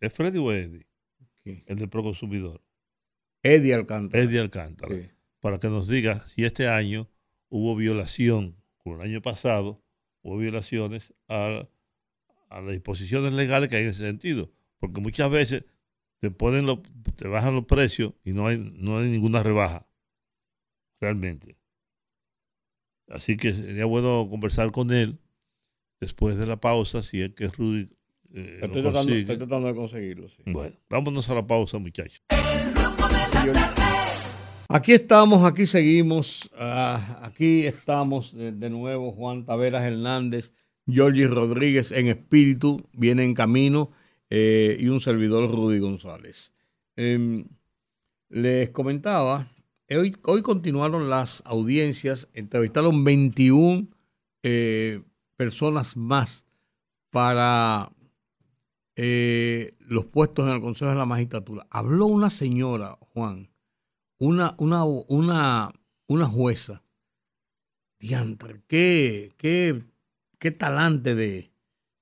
[0.00, 0.86] ¿Es Freddy o Eddie?
[1.44, 2.62] El del Proconsumidor.
[3.42, 4.24] Eddie Alcántara.
[4.24, 4.96] Eddie Alcántara.
[5.40, 7.10] Para que nos diga si este año
[7.50, 9.84] hubo violación, como el año pasado,
[10.22, 11.68] hubo violaciones a
[12.48, 14.50] a las disposiciones legales que hay en ese sentido.
[14.78, 15.64] Porque muchas veces
[16.18, 16.82] te ponen lo,
[17.16, 19.86] te bajan los precios y no hay, no hay ninguna rebaja.
[21.00, 21.56] Realmente.
[23.08, 25.18] Así que sería bueno conversar con él
[26.00, 27.90] después de la pausa, si es que Rudy.
[28.34, 30.26] Eh, estoy, tratando, estoy, tratando, de conseguirlo.
[30.46, 32.22] Bueno, vámonos a la pausa, muchachos.
[34.68, 36.50] Aquí estamos, aquí seguimos.
[36.56, 40.54] Ah, aquí estamos de, de, nuevo, Juan Taveras Hernández
[40.86, 43.90] Georgie Rodríguez en espíritu, viene en camino,
[44.30, 46.52] eh, y un servidor Rudy González.
[46.96, 47.44] Em,
[48.28, 49.48] les comentaba,
[49.90, 53.88] hoy, hoy continuaron las audiencias, entrevistaron 21
[54.42, 55.02] eh,
[55.36, 56.46] personas más
[57.10, 57.92] para
[58.96, 61.66] eh, los puestos en el Consejo de la Magistratura.
[61.70, 63.50] Habló una señora, Juan,
[64.18, 65.72] una, una, una,
[66.06, 66.82] una jueza.
[67.98, 69.82] Diantre, qué, qué
[70.42, 71.52] qué talante de,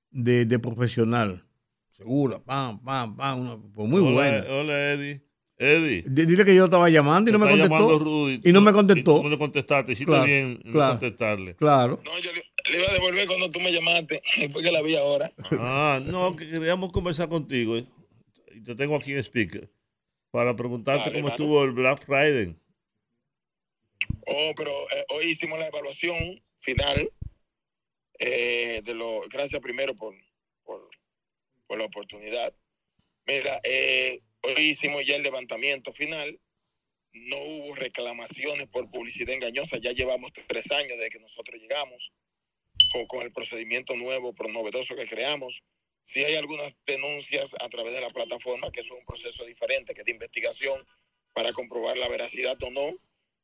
[0.09, 1.45] de, profesional.
[1.91, 3.71] Segura, pam, pam, pam.
[3.71, 4.45] pues muy hola, buena.
[4.49, 5.21] Hola, Eddie.
[5.57, 6.03] Eddie.
[6.07, 7.99] Dile que yo estaba llamando y no me contestó.
[7.99, 9.21] Rudy, y no me contestó.
[9.21, 9.91] No le contestaste.
[9.91, 11.55] Hiciste claro, bien no contestarle.
[11.55, 12.01] Claro.
[12.03, 12.31] No, yo
[12.69, 15.31] le, iba a devolver cuando tú me llamaste, después que la vi ahora.
[15.51, 17.77] Ah, no, que queríamos conversar contigo.
[17.77, 19.69] Y te tengo aquí en speaker.
[20.31, 22.55] Para preguntarte cómo estuvo el Black Friday.
[24.27, 27.11] Oh, pero eh, hoy hicimos la evaluación final
[28.19, 30.15] eh, de lo, gracias primero por,
[30.63, 30.89] por,
[31.77, 32.53] la oportunidad.
[33.25, 36.39] Mira, eh, hoy hicimos ya el levantamiento final.
[37.13, 39.77] No hubo reclamaciones por publicidad engañosa.
[39.81, 42.11] Ya llevamos tres años desde que nosotros llegamos
[42.91, 45.63] con, con el procedimiento nuevo, pero novedoso que creamos.
[46.03, 50.03] Si hay algunas denuncias a través de la plataforma, que es un proceso diferente que
[50.03, 50.85] de investigación
[51.33, 52.93] para comprobar la veracidad o no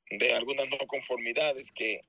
[0.09, 2.01] de algunas no conformidades que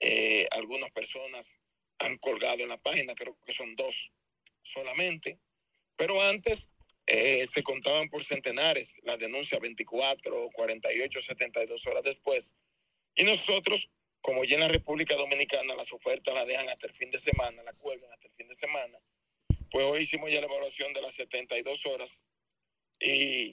[0.00, 1.58] eh, algunas personas
[1.98, 4.10] han colgado en la página, creo que son dos
[4.62, 5.38] solamente.
[5.96, 6.68] Pero antes
[7.06, 12.54] eh, se contaban por centenares las denuncias 24, 48, 72 horas después.
[13.14, 13.88] Y nosotros,
[14.24, 17.62] como ya en la República Dominicana las ofertas las dejan hasta el fin de semana,
[17.62, 18.98] la cuelgan hasta el fin de semana,
[19.70, 22.18] pues hoy hicimos ya la evaluación de las 72 horas
[22.98, 23.52] y,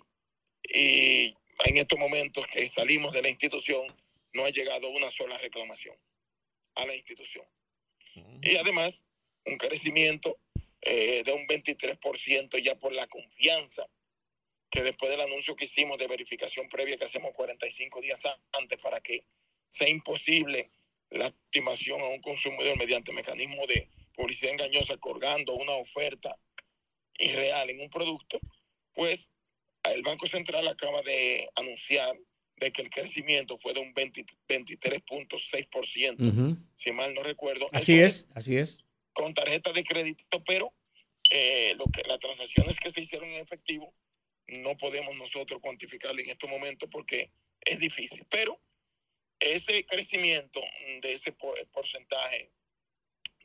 [0.64, 3.86] y en estos momentos que salimos de la institución
[4.32, 5.98] no ha llegado una sola reclamación
[6.76, 7.46] a la institución.
[8.42, 9.04] Y además,
[9.46, 10.40] un crecimiento
[10.80, 13.86] eh, de un 23% ya por la confianza
[14.70, 19.02] que después del anuncio que hicimos de verificación previa que hacemos 45 días antes para
[19.02, 19.26] que
[19.72, 20.70] sea imposible
[21.10, 26.38] la estimación a un consumidor mediante mecanismo de publicidad engañosa colgando una oferta
[27.18, 28.40] irreal en un producto,
[28.94, 29.30] pues
[29.84, 32.14] el Banco Central acaba de anunciar
[32.58, 37.68] de que el crecimiento fue de un 23.6%, si mal no recuerdo.
[37.72, 38.80] Así es, así es.
[39.14, 40.74] Con tarjeta de crédito, pero
[41.30, 43.94] eh, lo que, las transacciones que se hicieron en efectivo
[44.48, 47.32] no podemos nosotros cuantificarlo en estos momentos porque
[47.62, 48.26] es difícil.
[48.30, 48.60] Pero
[49.42, 50.62] ese crecimiento
[51.02, 51.34] de ese
[51.72, 52.52] porcentaje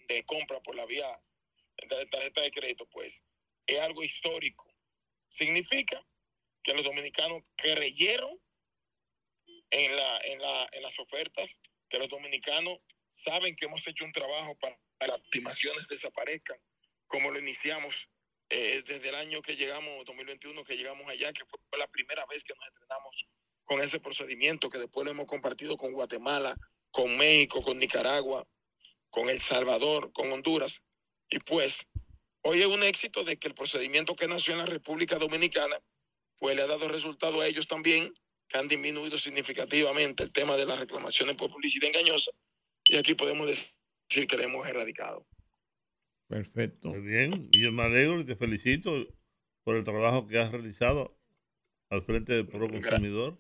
[0.09, 1.21] de compra por la vía
[1.89, 3.23] de tarjeta de crédito, pues
[3.67, 4.73] es algo histórico.
[5.31, 6.07] Significa
[6.63, 8.39] que los dominicanos creyeron
[9.71, 12.79] en, la, en, la, en las ofertas, que los dominicanos
[13.15, 16.59] saben que hemos hecho un trabajo para que las estimaciones desaparezcan,
[17.07, 18.09] como lo iniciamos
[18.51, 22.45] eh, desde el año que llegamos, 2021, que llegamos allá, que fue la primera vez
[22.45, 23.27] que nos entrenamos
[23.67, 26.57] con ese procedimiento, que después lo hemos compartido con Guatemala,
[26.91, 28.47] con México, con Nicaragua,
[29.11, 30.83] con El Salvador, con Honduras.
[31.29, 31.87] Y pues,
[32.43, 35.77] hoy es un éxito de que el procedimiento que nació en la República Dominicana,
[36.39, 38.15] pues le ha dado resultado a ellos también,
[38.49, 42.31] que han disminuido significativamente el tema de las reclamaciones por publicidad engañosa.
[42.85, 45.27] Y aquí podemos decir que le hemos erradicado.
[46.29, 46.91] Perfecto.
[46.91, 49.07] Muy bien, y yo me alegro y te felicito
[49.65, 51.19] por el trabajo que has realizado
[51.91, 53.39] al frente del Pro Consumidor.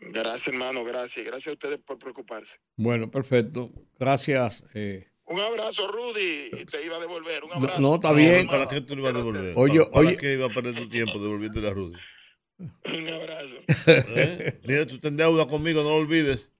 [0.00, 1.24] Gracias, hermano, gracias.
[1.24, 2.56] Gracias a ustedes por preocuparse.
[2.76, 3.70] Bueno, perfecto.
[3.98, 4.64] Gracias.
[4.74, 5.06] Eh.
[5.24, 6.50] Un abrazo, Rudy.
[6.60, 7.44] Y te iba a devolver.
[7.44, 7.80] Un abrazo.
[7.80, 8.46] No, no está bien.
[8.48, 9.52] ¿Para qué tú le ibas a devolver?
[9.56, 10.16] Oye, ¿Para, para oye.
[10.16, 11.98] qué iba a perder tu tiempo devolviéndole a Rudy?
[12.58, 13.56] Un abrazo.
[13.86, 14.60] ¿Eh?
[14.64, 16.50] Mira, tú ten deuda conmigo, no lo olvides.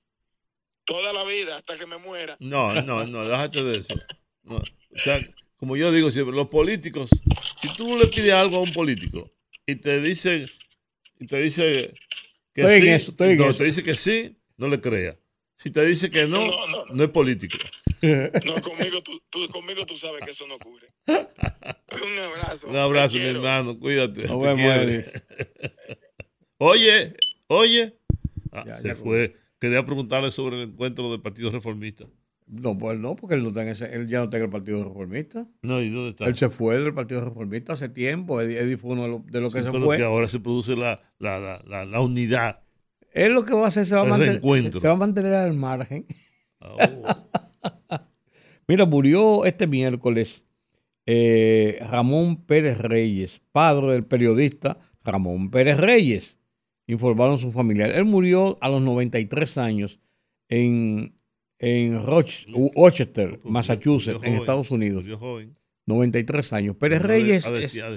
[0.85, 2.37] Toda la vida, hasta que me muera.
[2.41, 3.95] No, no, no, déjate de eso.
[4.43, 4.57] No.
[4.57, 5.21] O sea,
[5.57, 7.11] como yo digo siempre, los políticos,
[7.61, 9.31] si tú le pides algo a un político
[9.67, 10.47] y te dice,
[11.19, 11.95] y te dice
[12.67, 13.59] que Estoy en eso, estoy en no, eso.
[13.59, 15.17] te dice que sí, no le creas.
[15.57, 16.95] Si te dice que no, No, no, no.
[16.95, 17.57] no es político.
[18.03, 20.89] No, conmigo tú, tú- conmigo tú sabes que eso no ocurre.
[21.07, 22.67] Un abrazo.
[22.69, 24.27] Un abrazo, mi hermano, cuídate.
[24.27, 24.57] No te me quiero.
[24.57, 25.13] mueres.
[26.59, 27.15] Oye,
[27.49, 27.99] oye.
[28.53, 29.37] Ah, Ya, se ya fue.
[29.59, 32.07] Quería preguntarle sobre el encuentro del Partido Reformista.
[32.53, 34.51] No, pues no, porque él, no está en ese- él ya no está en el
[34.51, 35.47] Partido Reformista.
[35.63, 36.25] No, ¿y dónde está?
[36.25, 38.41] Él se fue del Partido Reformista hace tiempo.
[38.41, 39.97] Eddie, Eddie fue uno de los de los que Sí, se pero fue.
[39.99, 42.61] que ahora se produce la, la, la, la, la unidad.
[43.13, 44.41] Él lo que va a hacer se va a, mantener,
[44.73, 46.07] se va a mantener al margen.
[46.61, 46.77] Oh,
[48.69, 50.47] Mira, murió este miércoles
[51.07, 56.39] eh, Ramón Pérez Reyes, padre del periodista Ramón Pérez Reyes,
[56.87, 57.97] informaron sus familiares.
[57.97, 59.99] Él murió a los 93 años
[60.49, 61.15] en,
[61.61, 65.05] en Roch- Rochester, Massachusetts, en Estados Unidos.
[65.19, 65.57] joven.
[65.87, 66.77] 93 años.
[66.77, 67.91] Pérez Reyes a, es, des- a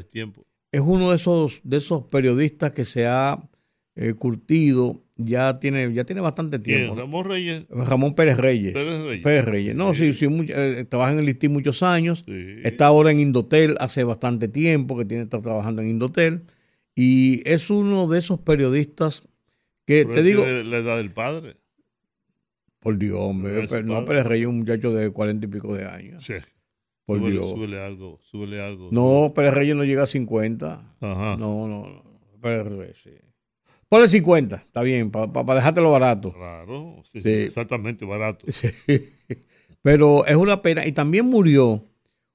[0.72, 3.50] es uno de esos, de esos periodistas que se ha
[3.96, 6.96] eh, curtido, ya tiene, ya tiene bastante tiempo.
[6.96, 7.66] Ramón Reyes.
[7.70, 8.74] Ramón Pérez Reyes.
[8.74, 9.24] Pérez Reyes.
[9.24, 9.76] Pérez Reyes.
[9.76, 10.20] No, sí, Sí.
[10.20, 12.24] sí, mucho- eh, trabaja en el listín muchos años.
[12.26, 12.56] Sí.
[12.64, 16.42] Está ahora en Indotel hace bastante tiempo que tiene está trabajando en Indotel.
[16.96, 19.22] Y es uno de esos periodistas
[19.86, 21.58] que, Pero te digo, la edad del padre.
[22.84, 24.08] Por Dios, hombre, Pero no, padre.
[24.08, 26.24] Pérez Reyes es un muchacho de cuarenta y pico de años.
[26.24, 26.34] Sí.
[27.06, 27.52] Por súbele, Dios.
[27.52, 28.90] súbele algo, súbele algo.
[28.92, 30.96] No, Pérez Reyes no llega a 50.
[31.02, 31.38] Ajá.
[31.38, 32.04] No, no, no.
[32.42, 33.12] Pérez Reyes, sí.
[33.90, 36.34] Ponle 50, está bien, para dejártelo barato.
[36.34, 37.30] Claro, sí, Sí.
[37.30, 38.48] exactamente barato.
[39.82, 40.86] Pero es una pena.
[40.88, 41.86] Y también murió,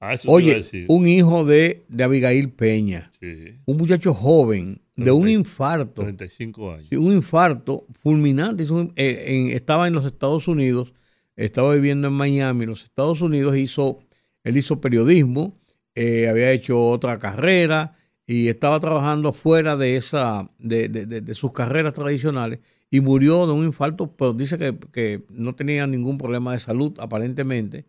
[0.01, 3.11] Ah, eso oye, un hijo de, de Abigail Peña.
[3.19, 6.01] Sí, Un muchacho joven, de un 36, infarto.
[6.03, 6.91] 35 años.
[6.91, 8.65] Un infarto fulminante.
[8.95, 10.93] Eh, estaba en los Estados Unidos,
[11.35, 13.99] estaba viviendo en Miami, en los Estados Unidos, hizo,
[14.43, 15.57] él hizo periodismo,
[15.95, 17.95] eh, había hecho otra carrera
[18.27, 22.59] y estaba trabajando fuera de esa, de, de- de- de sus carreras tradicionales
[22.91, 26.93] y murió de un infarto, pero dice que, que no tenía ningún problema de salud
[26.99, 27.85] aparentemente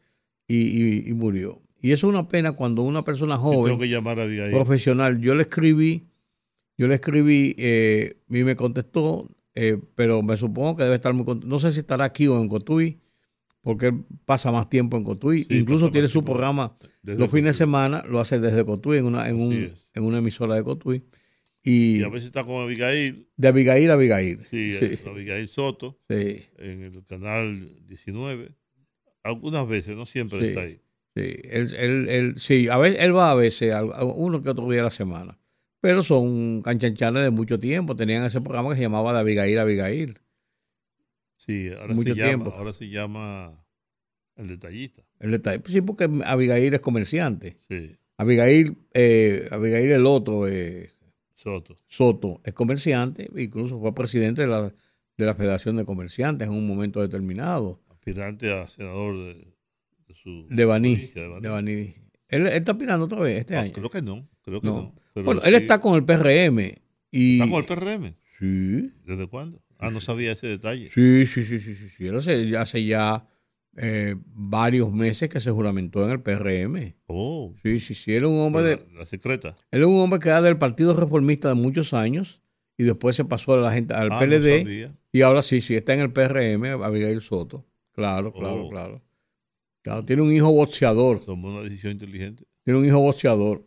[0.48, 1.58] y, y- y murió.
[1.82, 4.50] Y eso es una pena cuando una persona joven tengo que llamar a Abigail.
[4.50, 5.18] profesional.
[5.20, 6.04] Yo le escribí,
[6.80, 11.24] yo le escribí eh, y me contestó, eh, pero me supongo que debe estar muy
[11.26, 11.46] contento.
[11.48, 12.98] No sé si estará aquí o en Cotuí,
[13.60, 15.46] porque él pasa más tiempo en Cotuí.
[15.50, 19.28] Sí, Incluso tiene su programa los fines de semana, lo hace desde Cotuí, en una,
[19.28, 19.52] en un,
[19.94, 21.02] en una emisora de Cotuí.
[21.62, 23.28] Y Y a veces está con Abigail.
[23.36, 24.38] de Abigail a Abigail.
[24.50, 24.98] Sí, Sí.
[25.06, 25.98] Abigail Soto.
[26.08, 28.52] Sí, en el canal 19.
[29.22, 30.46] Algunas veces, no siempre Sí.
[30.46, 30.80] está ahí.
[31.14, 31.36] sí.
[31.50, 33.74] Él, él- él- sí, a veces, él va a veces,
[34.14, 35.38] uno que otro día a la semana.
[35.80, 37.96] Pero son canchanchanes de mucho tiempo.
[37.96, 40.18] Tenían ese programa que se llamaba de Abigail a Abigail.
[41.36, 42.50] Sí, ahora Mucho se llama, tiempo.
[42.56, 43.64] ahora se llama
[44.36, 45.02] el detallista.
[45.18, 45.62] El detalle.
[45.66, 47.56] Sí, porque Abigail es comerciante.
[47.68, 50.90] Sí, Abigail, eh, Abigail el otro, eh,
[51.32, 51.76] Soto.
[51.88, 54.64] Soto, es comerciante, incluso fue presidente de la,
[55.16, 59.34] de la Federación de Comerciantes en un momento determinado, Aspirante a senador de,
[60.08, 60.94] de su de Baní.
[60.96, 61.42] provincia, de Baní.
[61.42, 61.94] De Baní.
[62.28, 63.72] Él, él está aspirando otra vez este Ah, año.
[63.72, 64.74] creo que no, creo que No.
[64.82, 64.94] no.
[65.14, 66.58] Pero Bueno, sí, él está con el PRM.
[67.10, 68.14] Y, ¿Está con el PRM.
[68.38, 69.60] Sí, ¿Desde cuándo?
[69.78, 70.88] Ah, no sabía ese detalle.
[70.90, 72.06] sí, sí, sí, sí, sí, sí.
[72.06, 73.26] Él hace, hace ya
[73.76, 76.94] eh, varios meses que se juramentó en el PRM.
[77.06, 78.12] Oh, Sí, sí, sí.
[78.14, 79.54] Él es un hombre de, la, la secreta.
[79.70, 82.40] Él es un hombre que era del Partido Reformista de muchos años
[82.76, 85.94] y después se pasó a la gente, al Ah, PLD y ahora sí, sí, está
[85.94, 87.66] en el PRM, Abigail Soto.
[87.92, 88.70] Claro, claro, Oh.
[88.70, 89.02] claro.
[89.82, 92.44] Claro, tiene un hijo boxeador, Tomó una decisión inteligente.
[92.64, 93.66] tiene un hijo boxeador.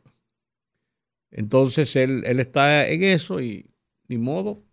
[1.36, 3.66] Entonces él, él está en eso y
[4.08, 4.64] ni modo.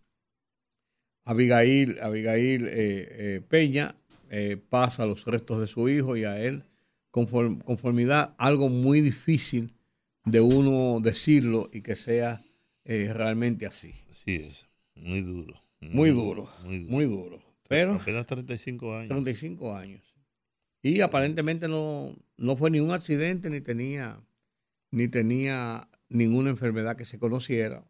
[1.25, 3.95] Abigail, Abigail eh, eh, Peña
[4.31, 6.65] eh, pasa los restos de su hijo y a él
[7.13, 9.75] conform- conformidad, algo muy difícil
[10.25, 12.43] de uno decirlo y que sea
[12.85, 13.93] eh, realmente así.
[14.11, 14.67] Así es.
[14.95, 15.61] Muy duro.
[15.81, 16.91] Muy duro, Muy duro.
[16.91, 17.43] muy duro.
[17.69, 19.09] Pero Apenas 35 años.
[19.09, 20.03] 35 años.
[20.83, 24.21] Y aparentemente no, no fue ni un accidente, ni tenía,
[24.91, 27.85] ni tenía ninguna enfermedad que se conociera.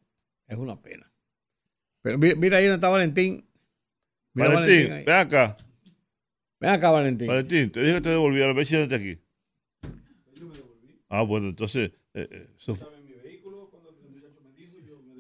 [0.47, 1.13] Es una pena.
[2.03, 3.45] Pero mira, mira ahí donde está Valentín.
[4.33, 5.57] Mira Valentín, ven acá.
[6.61, 7.27] Ven acá, Valentín.
[7.27, 8.53] Valentín, te dije que te devolviera.
[8.53, 9.21] Ve, siéntate aquí.
[11.09, 11.91] Ah, bueno, entonces.
[12.15, 12.79] eh, eh, eso-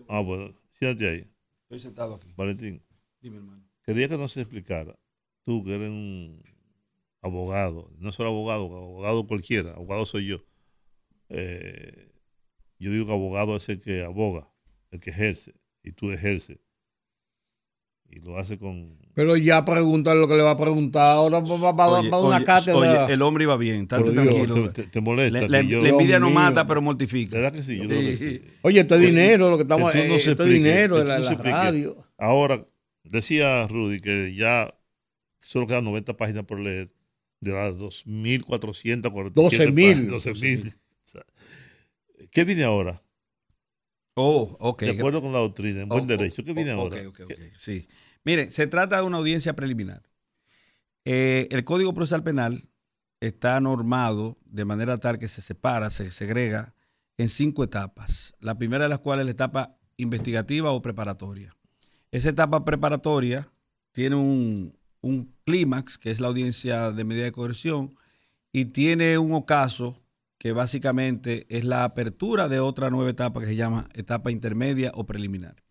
[0.08, 1.30] Ah, bueno, siéntate ahí.
[1.64, 2.32] Estoy sentado aquí.
[2.36, 2.82] Valentín,
[3.20, 3.64] Dime, hermano.
[3.84, 4.98] quería que nos explicara,
[5.44, 6.42] tú que eres un
[7.22, 10.44] abogado, no solo abogado, abogado cualquiera, abogado soy yo.
[11.28, 12.09] Eh,
[12.80, 14.48] yo digo que abogado es el que aboga,
[14.90, 15.54] el que ejerce,
[15.84, 16.58] y tú ejerces.
[18.12, 18.98] Y lo hace con...
[19.14, 21.12] Pero ya preguntar lo que le va a preguntar.
[21.14, 23.04] Ahora va, va- Oye, va a una oye, cátedra.
[23.04, 24.72] oye, el hombre iba bien, tanto Dios, tranquilo.
[24.72, 25.46] te, molesta.
[25.46, 26.34] La, yo- envidia no mío.
[26.34, 27.36] mata, pero mortifica.
[27.36, 27.76] ¿Verdad que sí?
[27.78, 28.42] Yo creo que sí.
[28.62, 29.92] Oye, esto es dinero, lo que estamos.
[29.92, 31.96] Que no eh, esto es explique, dinero en la, no radio.
[32.18, 32.66] Ahora,
[33.04, 34.74] decía Rudy que ya
[35.38, 36.90] solo quedan 90 páginas por leer
[37.40, 39.02] de las 2.447
[39.34, 40.08] 12.000.
[40.10, 40.74] 12.000.
[42.30, 43.02] ¿Qué viene ahora?
[44.14, 44.82] Oh, ok.
[44.82, 46.42] De acuerdo con la doctrina, en buen Oh, derecho.
[46.44, 47.00] ¿Qué oh, viene oh, ahora?
[47.08, 47.88] ok, ok, ok, Sí.
[48.24, 50.02] Mire, se trata de una audiencia preliminar.
[51.04, 52.68] Eh, el Código Procesal Penal
[53.20, 56.74] está normado de manera tal que se separa, se segrega
[57.16, 58.34] en cinco etapas.
[58.40, 61.54] La primera de las cuales es la etapa investigativa o preparatoria.
[62.12, 63.50] Esa etapa preparatoria
[63.92, 67.94] tiene un, un clímax, que es la audiencia de medida de coerción,
[68.52, 70.02] y tiene un ocaso
[70.40, 75.04] que básicamente es la apertura de otra nueva etapa que se llama etapa intermedia o
[75.04, 75.62] preliminar.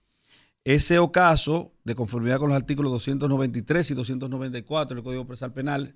[0.64, 5.96] Ese ocaso, de conformidad con los artículos 293 y 294 del Código Procesal Penal,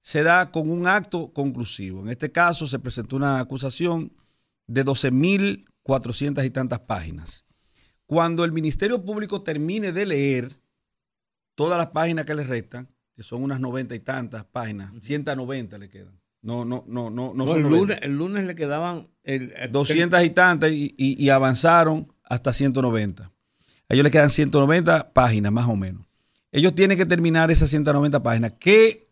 [0.00, 2.00] se da con un acto conclusivo.
[2.00, 4.10] En este caso se presentó una acusación
[4.66, 7.44] de 12.400 y tantas páginas.
[8.06, 10.58] Cuando el Ministerio Público termine de leer
[11.54, 15.90] todas las páginas que le restan, que son unas 90 y tantas páginas, 190 le
[15.90, 16.25] quedan.
[16.42, 17.68] No, no, no, no, no, el, 90.
[17.68, 19.08] lunes, el lunes le quedaban.
[19.24, 23.24] El, el- 200 y tantas y, y- y avanzaron hasta 190.
[23.24, 23.30] A
[23.94, 26.04] ellos les quedan 190 páginas más o menos.
[26.52, 28.54] Ellos tienen que terminar esas 190 páginas.
[28.58, 29.08] ¿Qué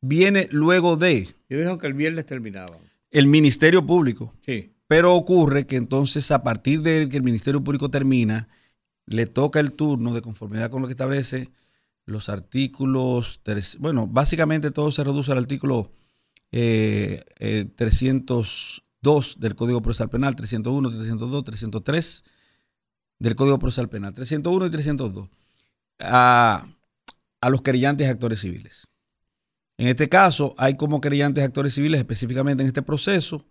[0.00, 2.78] viene luego de Ellos dijeron que el viernes terminaban.
[3.10, 4.32] el Ministerio Público?
[4.44, 4.70] Sí.
[4.86, 8.48] Pero ocurre que entonces a partir de que el Ministerio Público termina,
[9.06, 11.48] le toca el turno de conformidad con lo que establece
[12.06, 15.90] los artículos, tres- bueno, básicamente todo se reduce al artículo
[16.56, 22.24] eh, eh, 302 del Código Procesal Penal, 301, 302, 303
[23.18, 25.28] del Código Procesal Penal, 301 y 302,
[25.98, 26.68] a,
[27.40, 28.86] a los querellantes y actores civiles.
[29.78, 33.44] En este caso, hay como querellantes y actores civiles específicamente en este proceso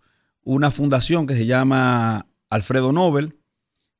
[0.46, 3.38] una fundación que se llama Alfredo Nobel,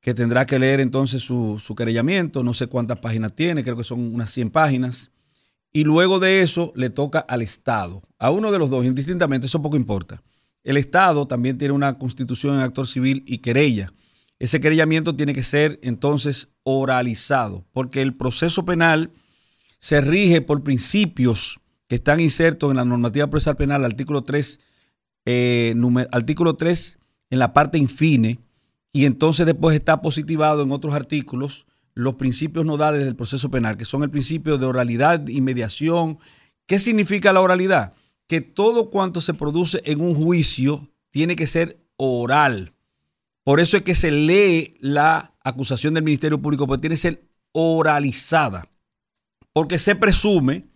[0.00, 3.84] que tendrá que leer entonces su, su querellamiento, no sé cuántas páginas tiene, creo que
[3.84, 5.10] son unas 100 páginas,
[5.74, 9.60] y luego de eso le toca al Estado, a uno de los dos, indistintamente, eso
[9.60, 10.22] poco importa.
[10.62, 13.92] El Estado también tiene una constitución en actor civil y querella.
[14.38, 19.10] Ese querellamiento tiene que ser entonces oralizado, porque el proceso penal
[19.78, 24.58] se rige por principios que están insertos en la normativa procesal penal, artículo 3,
[25.26, 26.98] eh, numer- artículo 3
[27.28, 28.38] en la parte infine,
[28.90, 33.84] y entonces después está positivado en otros artículos los principios nodales del proceso penal, que
[33.84, 36.18] son el principio de oralidad y mediación.
[36.66, 37.92] ¿Qué significa la oralidad?
[38.26, 42.74] Que todo cuanto se produce en un juicio tiene que ser oral.
[43.44, 47.28] Por eso es que se lee la acusación del Ministerio Público, porque tiene que ser
[47.52, 48.68] oralizada.
[49.52, 50.66] Porque se presume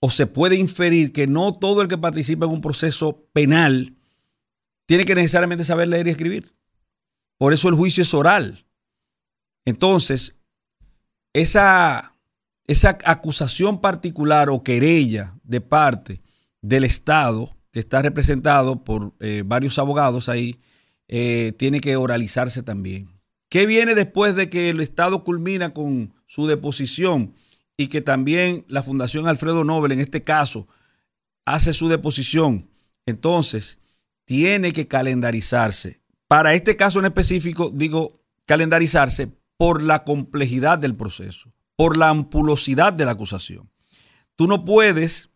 [0.00, 3.96] o se puede inferir que no todo el que participa en un proceso penal
[4.86, 6.54] tiene que necesariamente saber leer y escribir.
[7.38, 8.64] Por eso el juicio es oral.
[9.64, 10.40] Entonces,
[11.32, 12.16] esa,
[12.70, 16.22] esa acusación particular o querella de parte
[16.62, 20.60] del Estado, que está representado por eh, varios abogados ahí,
[21.08, 23.08] eh, tiene que oralizarse también.
[23.48, 27.34] ¿Qué viene después de que el Estado culmina con su deposición
[27.76, 30.68] y que también la Fundación Alfredo Nobel, en este caso,
[31.44, 32.70] hace su deposición?
[33.04, 33.80] Entonces,
[34.26, 36.02] tiene que calendarizarse.
[36.28, 42.92] Para este caso en específico, digo calendarizarse por la complejidad del proceso, por la ampulosidad
[42.92, 43.70] de la acusación.
[44.36, 45.30] Tú no puedes,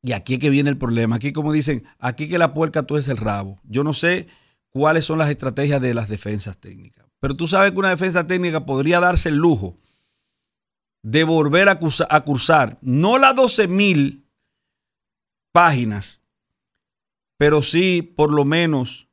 [0.00, 2.96] y aquí es que viene el problema, aquí como dicen, aquí que la puerca tú
[2.96, 3.60] es el rabo.
[3.64, 4.26] Yo no sé
[4.70, 8.64] cuáles son las estrategias de las defensas técnicas, Pero tú sabes que una defensa técnica
[8.64, 9.76] podría darse el lujo
[11.02, 14.26] de volver a, a cursar, no las 12 mil
[15.52, 16.22] páginas,
[17.36, 19.10] pero sí por lo menos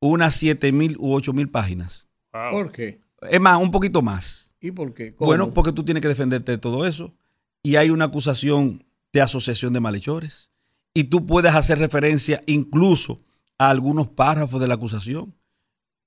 [0.00, 2.10] unas 7 mil u 8 mil páginas.
[2.30, 3.00] ¿Por qué?
[3.22, 4.47] Es más, un poquito más.
[4.60, 5.14] ¿Y por qué?
[5.18, 7.14] Bueno, porque tú tienes que defenderte de todo eso.
[7.62, 10.50] Y hay una acusación de asociación de malhechores.
[10.94, 13.22] Y tú puedes hacer referencia incluso
[13.58, 15.34] a algunos párrafos de la acusación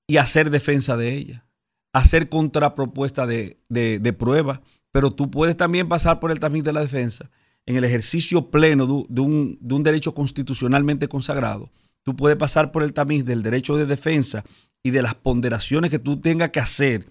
[0.06, 1.46] y hacer defensa de ella,
[1.92, 4.62] hacer contrapropuesta de, de, prueba.
[4.90, 7.30] Pero tú puedes también pasar por el tamiz de la defensa
[7.64, 11.70] en el ejercicio pleno de un, de un derecho constitucionalmente consagrado.
[12.02, 14.44] Tú puedes pasar por el tamiz del derecho de defensa
[14.82, 17.06] y de las ponderaciones que tú tengas que hacer,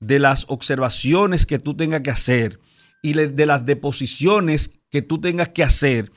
[0.00, 2.60] de las observaciones que tú tengas que hacer
[3.02, 6.12] y de las deposiciones que tú tengas que hacer,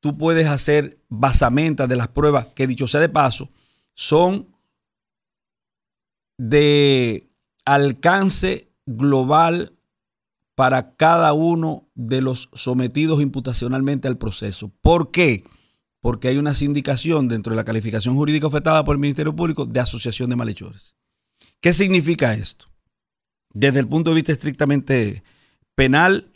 [0.00, 3.50] tú puedes hacer basamentas de las pruebas que, dicho sea de paso,
[3.94, 4.48] son
[6.38, 7.30] de
[7.64, 9.78] alcance global
[10.54, 14.72] para cada uno de los sometidos imputacionalmente al proceso.
[14.80, 15.44] ¿Por qué?
[16.02, 19.80] porque hay una sindicación dentro de la calificación jurídica ofertada por el Ministerio Público de
[19.80, 20.96] asociación de malhechores.
[21.60, 22.71] ¿Qué significa esto?
[23.52, 25.22] Desde el punto de vista estrictamente
[25.74, 26.30] penal,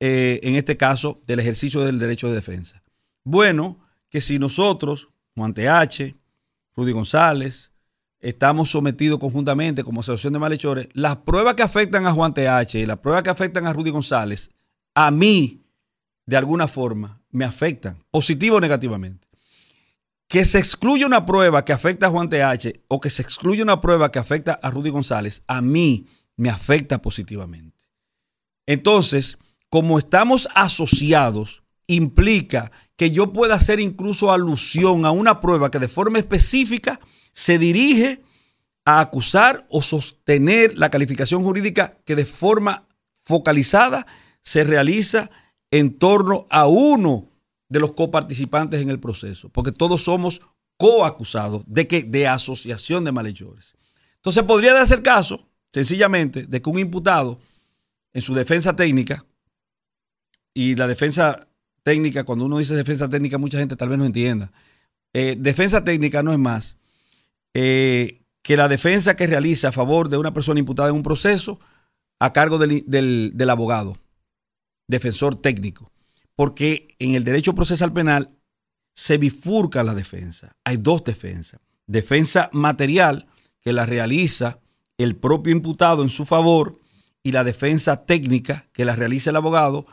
[0.00, 2.82] eh, en este caso, del ejercicio del derecho de defensa.
[3.24, 6.14] Bueno, que si nosotros, Juan TH,
[6.76, 7.72] Rudy González,
[8.20, 12.86] estamos sometidos conjuntamente como asociación de malhechores, las pruebas que afectan a Juan TH y
[12.86, 14.50] las pruebas que afectan a Rudy González,
[14.94, 15.62] a mí,
[16.26, 19.28] de alguna forma, me afectan, positivo o negativamente.
[20.28, 23.80] Que se excluya una prueba que afecta a Juan TH o que se excluya una
[23.80, 26.06] prueba que afecta a Rudy González, a mí
[26.38, 27.84] me afecta positivamente.
[28.66, 29.36] Entonces,
[29.68, 35.88] como estamos asociados, implica que yo pueda hacer incluso alusión a una prueba que de
[35.88, 37.00] forma específica
[37.32, 38.22] se dirige
[38.84, 42.88] a acusar o sostener la calificación jurídica que de forma
[43.24, 44.06] focalizada
[44.42, 45.30] se realiza
[45.70, 47.28] en torno a uno
[47.68, 50.40] de los coparticipantes en el proceso, porque todos somos
[50.76, 53.74] coacusados de que de asociación de malhechores.
[54.16, 57.40] Entonces podría darse el caso, sencillamente, de que un imputado
[58.12, 59.24] en su defensa técnica,
[60.54, 61.48] y la defensa
[61.82, 64.50] técnica, cuando uno dice defensa técnica, mucha gente tal vez no entienda.
[65.12, 66.76] Eh, defensa técnica no es más
[67.54, 71.60] eh, que la defensa que realiza a favor de una persona imputada en un proceso
[72.18, 73.96] a cargo del abogado
[74.88, 75.92] defensor técnico,
[76.34, 78.30] porque en el derecho procesal penal
[78.94, 80.56] se bifurca la defensa.
[80.64, 81.60] Hay dos defensas.
[81.86, 83.28] Defensa material,
[83.60, 84.58] que la realiza
[84.98, 86.78] el propio imputado en su favor,
[87.22, 89.86] y la defensa técnica, que la realiza el abogado,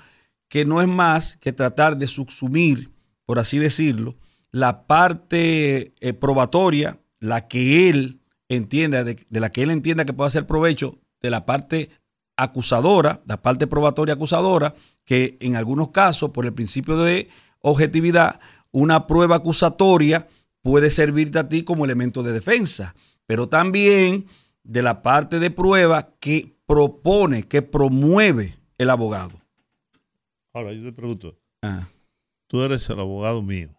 [0.48, 2.92] que no es más que tratar de subsumir,
[3.26, 4.16] por así decirlo,
[4.52, 10.14] la parte eh, probatoria, la que él entienda, de, de, la que él entienda que
[10.14, 11.90] pueda hacer provecho de la parte
[12.38, 17.28] acusadora, la parte probatoria acusadora, que en algunos casos, por el principio de
[17.60, 18.40] objetividad,
[18.72, 20.28] una prueba acusatoria
[20.62, 22.96] puede servirte a ti como elemento de defensa,
[23.26, 24.26] pero también
[24.66, 29.40] de la parte de prueba que propone, que promueve el abogado.
[30.54, 31.88] Ahora, yo te pregunto, ah.
[32.48, 33.72] tú eres el abogado mío.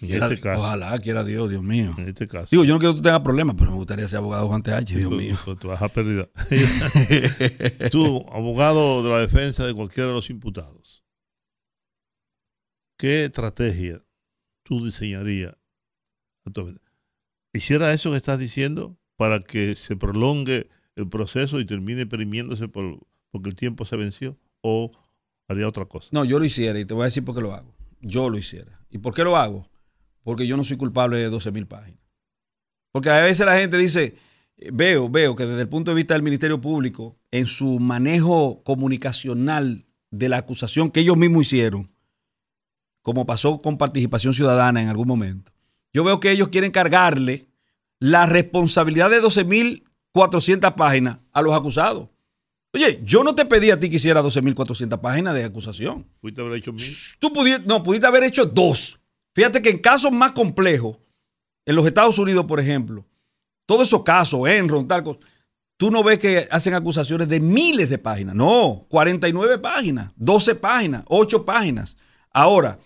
[0.00, 1.94] Este ojalá quiera Dios, Dios mío.
[1.98, 2.48] En este caso.
[2.50, 4.96] Digo, yo no quiero que tú tengas problemas, pero me gustaría ser abogado Juan TH,
[4.96, 5.36] Dios mío.
[5.60, 6.30] tú vas a perder.
[7.90, 11.04] tú, abogado de la defensa de cualquiera de los imputados,
[12.96, 14.02] ¿qué estrategia
[14.62, 15.56] tú diseñarías?
[17.52, 22.98] ¿Hiciera eso que estás diciendo para que se prolongue el proceso y termine perimiéndose por,
[23.30, 24.36] porque el tiempo se venció?
[24.60, 24.92] ¿O
[25.48, 26.08] haría otra cosa?
[26.12, 27.74] No, yo lo hiciera y te voy a decir por qué lo hago.
[28.00, 28.80] Yo lo hiciera.
[28.90, 29.68] ¿Y por qué lo hago?
[30.24, 32.00] porque yo no soy culpable de 12 mil páginas.
[32.90, 34.16] Porque a veces la gente dice,
[34.72, 39.84] veo, veo que desde el punto de vista del Ministerio Público, en su manejo comunicacional
[40.10, 41.92] de la acusación que ellos mismos hicieron,
[43.02, 45.52] como pasó con participación ciudadana en algún momento,
[45.92, 47.48] yo veo que ellos quieren cargarle
[48.00, 52.08] la responsabilidad de 12.400 páginas a los acusados.
[52.72, 56.06] Oye, yo no te pedí a ti que hiciera 12.400 páginas de acusación.
[56.20, 56.84] Pudiste haber hecho mil.
[57.20, 58.98] Tú pudiste, no, pudiste haber hecho dos.
[59.34, 60.98] Fíjate que en casos más complejos,
[61.66, 63.06] en los Estados Unidos, por ejemplo,
[63.66, 65.20] todos esos casos, Enron, tal cosa,
[65.76, 68.34] tú no ves que hacen acusaciones de miles de páginas.
[68.34, 71.96] No, 49 páginas, 12 páginas, 8 páginas.
[72.30, 72.78] Ahora,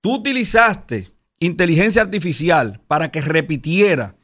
[0.00, 4.16] tú utilizaste inteligencia artificial para que repitiera,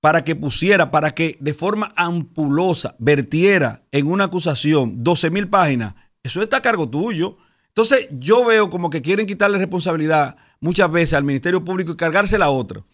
[0.00, 5.94] para que pusiera, para que de forma ampulosa vertiera en una acusación 12 mil páginas.
[6.22, 7.38] Eso está a cargo tuyo.
[7.68, 12.38] Entonces, yo veo como que quieren quitarle responsabilidad muchas veces al Ministerio Público y cargarse
[12.38, 12.84] la otra.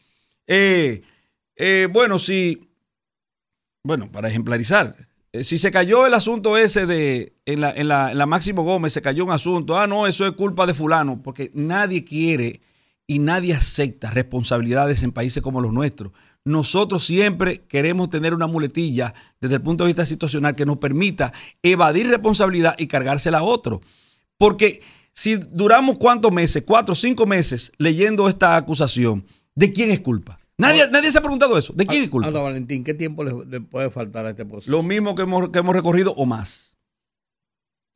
[0.47, 1.03] Eh,
[1.57, 2.73] eh, bueno, si
[3.85, 4.97] bueno, para ejemplarizar,
[5.33, 8.63] eh, si se cayó el asunto ese de, en la, en, la, en la Máximo
[8.63, 12.61] Gómez, se cayó un asunto, ah, no, eso es culpa de fulano, porque nadie quiere
[13.09, 16.13] y nadie acepta responsabilidades en países como los nuestros.
[16.45, 21.33] Nosotros siempre queremos tener una muletilla desde el punto de vista situacional que nos permita
[21.63, 23.81] evadir responsabilidad y cargársela a otro.
[24.39, 24.83] Porque
[25.13, 29.25] si duramos cuántos meses, cuatro o cinco meses leyendo esta acusación,
[29.55, 30.39] ¿de quién es culpa?
[30.59, 31.73] Nadie, nadie se ha preguntado eso.
[31.75, 32.29] ¿De quién es culpa?
[32.29, 34.71] Ahora, Valentín, ¿qué tiempo le, le puede faltar a este proceso?
[34.71, 36.79] Lo mismo que hemos, que hemos recorrido o más.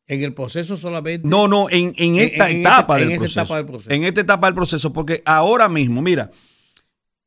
[0.09, 1.27] En el proceso solamente.
[1.27, 3.41] No, no, en, en esta en etapa, del proceso.
[3.41, 3.91] etapa del proceso.
[3.91, 6.31] En esta etapa del proceso, porque ahora mismo, mira,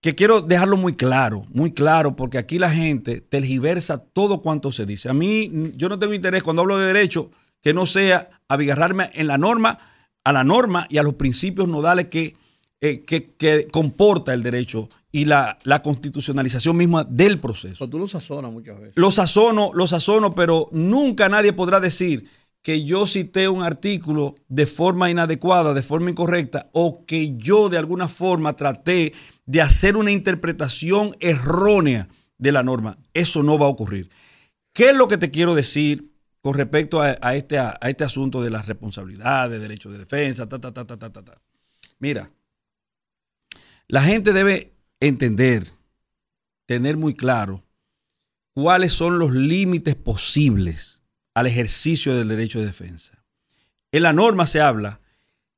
[0.01, 4.85] que quiero dejarlo muy claro, muy claro, porque aquí la gente tergiversa todo cuanto se
[4.85, 5.09] dice.
[5.09, 7.31] A mí, yo no tengo interés cuando hablo de derecho
[7.61, 9.77] que no sea abigarrarme en la norma,
[10.23, 12.35] a la norma y a los principios nodales que,
[12.79, 17.83] eh, que, que comporta el derecho y la, la constitucionalización misma del proceso.
[17.83, 18.93] O tú lo sazonas muchas veces.
[18.95, 22.29] Lo sazono, lo sazono, pero nunca nadie podrá decir
[22.61, 27.77] que yo cité un artículo de forma inadecuada, de forma incorrecta, o que yo de
[27.77, 29.13] alguna forma traté
[29.45, 32.97] de hacer una interpretación errónea de la norma.
[33.13, 34.09] Eso no va a ocurrir.
[34.73, 38.49] ¿Qué es lo que te quiero decir con respecto a, este, a, este asunto de
[38.49, 41.41] las responsabilidades, derechos de defensa, ta, ta, ta, ta, ta, ta, ta?
[41.99, 42.31] Mira,
[43.87, 45.67] la gente debe entender,
[46.65, 47.63] tener muy claro
[48.53, 50.98] cuáles son los límites posibles
[51.33, 53.23] al ejercicio del derecho de defensa.
[53.91, 54.99] En la norma se habla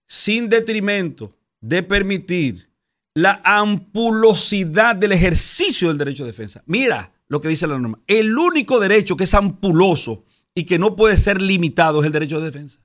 [0.05, 2.69] sin detrimento de permitir
[3.13, 6.63] la ampulosidad del ejercicio del derecho de defensa.
[6.65, 7.99] Mira lo que dice la norma.
[8.07, 12.39] El único derecho que es ampuloso y que no puede ser limitado es el derecho
[12.39, 12.79] de defensa.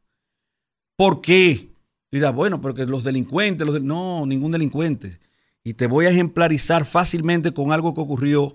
[0.97, 1.70] ¿Por qué?
[2.11, 5.18] Dirá, bueno, porque los delincuentes, los no, ningún delincuente.
[5.64, 8.55] Y te voy a ejemplarizar fácilmente con algo que ocurrió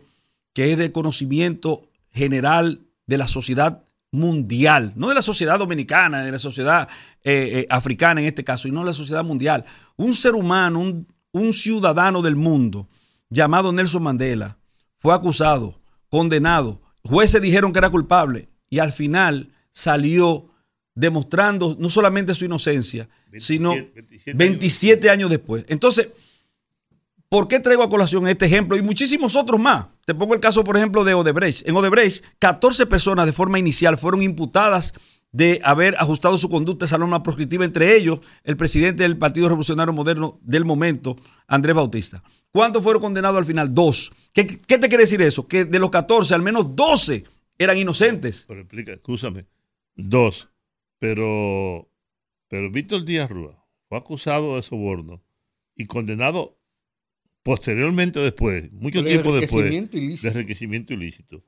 [0.53, 6.31] que es del conocimiento general de la sociedad mundial, no de la sociedad dominicana, de
[6.31, 6.87] la sociedad
[7.23, 9.65] eh, eh, africana en este caso, y no de la sociedad mundial.
[9.95, 12.89] Un ser humano, un, un ciudadano del mundo
[13.29, 14.57] llamado Nelson Mandela
[14.99, 20.49] fue acusado, condenado, jueces dijeron que era culpable y al final salió
[20.93, 23.07] demostrando no solamente su inocencia,
[23.39, 25.65] sino 27 27 años después.
[25.69, 26.09] Entonces,
[27.31, 29.87] ¿Por qué traigo a colación este ejemplo y muchísimos otros más?
[30.03, 31.65] Te pongo el caso, por ejemplo, de Odebrecht.
[31.65, 34.93] En Odebrecht, 14 personas de forma inicial fueron imputadas
[35.31, 39.47] de haber ajustado su conducta a esa norma proscriptiva, entre ellos el presidente del Partido
[39.47, 41.15] Revolucionario Moderno del momento,
[41.47, 42.21] Andrés Bautista.
[42.51, 43.73] ¿Cuántos fueron condenados al final?
[43.73, 44.11] Dos.
[44.33, 45.47] ¿Qué, qué te quiere decir eso?
[45.47, 47.23] Que de los 14, al menos 12
[47.57, 48.43] eran inocentes.
[48.45, 49.45] Pero explica, escúchame.
[49.95, 50.49] Dos.
[50.99, 51.89] Pero,
[52.49, 55.23] pero Víctor Díaz Rúa fue acusado de soborno
[55.77, 56.57] y condenado
[57.43, 60.27] posteriormente después, mucho tiempo después, ilícito.
[60.27, 61.43] de enriquecimiento ilícito.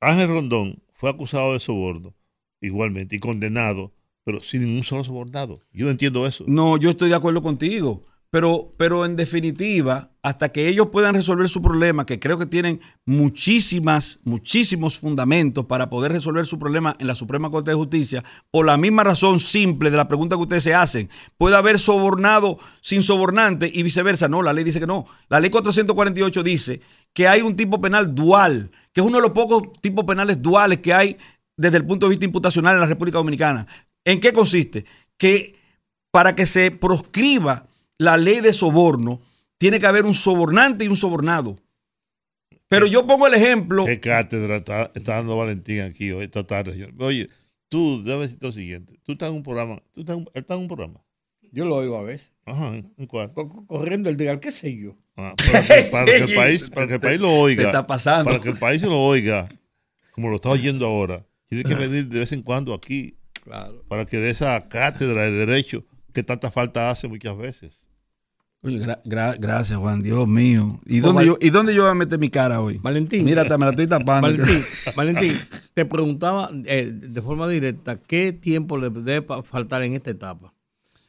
[0.00, 2.14] Ángel Rondón fue acusado de soborno
[2.60, 3.92] igualmente y condenado,
[4.24, 5.60] pero sin ningún solo sobornado.
[5.72, 6.44] Yo no entiendo eso.
[6.46, 8.04] No, yo estoy de acuerdo contigo.
[8.32, 12.80] Pero, pero en definitiva, hasta que ellos puedan resolver su problema, que creo que tienen
[13.04, 18.64] muchísimas, muchísimos fundamentos para poder resolver su problema en la Suprema Corte de Justicia, por
[18.64, 23.02] la misma razón simple de la pregunta que ustedes se hacen, puede haber sobornado sin
[23.02, 24.28] sobornante y viceversa.
[24.28, 25.04] No, la ley dice que no.
[25.28, 26.80] La ley 448 dice
[27.12, 30.78] que hay un tipo penal dual, que es uno de los pocos tipos penales duales
[30.78, 31.18] que hay
[31.54, 33.66] desde el punto de vista imputacional en la República Dominicana.
[34.06, 34.86] ¿En qué consiste?
[35.18, 35.60] Que
[36.10, 37.66] para que se proscriba
[38.02, 39.20] la ley de soborno,
[39.58, 41.56] tiene que haber un sobornante y un sobornado.
[42.68, 43.84] Pero yo pongo el ejemplo.
[43.84, 46.72] ¿Qué cátedra está, está dando Valentín aquí hoy, esta tarde?
[46.72, 46.92] señor?
[46.98, 47.28] Oye,
[47.68, 48.98] tú debes decir lo siguiente.
[49.02, 49.82] Tú estás en un programa.
[49.92, 51.04] Tú estás, en- él está en un programa.
[51.52, 52.32] Yo lo oigo a veces.
[52.46, 53.32] Ajá, ¿en cuál?
[53.34, 54.96] Co- co- Corriendo el dial, qué sé yo.
[55.16, 57.62] Ah, para, que, para que el país, para que el país lo oiga.
[57.62, 58.24] Te está pasando.
[58.30, 59.48] Para que el país lo oiga,
[60.12, 61.26] como lo está oyendo ahora.
[61.46, 63.84] Tiene que venir de vez en cuando aquí Claro.
[63.88, 65.84] para que dé esa cátedra de derecho
[66.14, 67.84] que tanta falta hace muchas veces.
[68.64, 70.80] Oye, gra- gra- gracias, Juan, Dios mío.
[70.86, 72.78] ¿Y Oh, dónde, Val- yo, ¿Y dónde yo voy a meter mi cara hoy?
[72.78, 73.24] Valentín.
[73.24, 74.28] Mira, me la estoy tapando.
[74.28, 74.62] Valentín,
[74.96, 75.32] Valentín,
[75.74, 80.52] te preguntaba eh, de forma directa qué tiempo le debe faltar en esta etapa.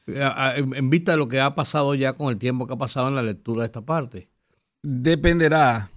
[0.08, 3.08] Eh, En vista de lo que ha pasado ya con el tiempo que ha pasado
[3.08, 4.30] en la lectura de esta parte.
[4.82, 5.92] Dependerá,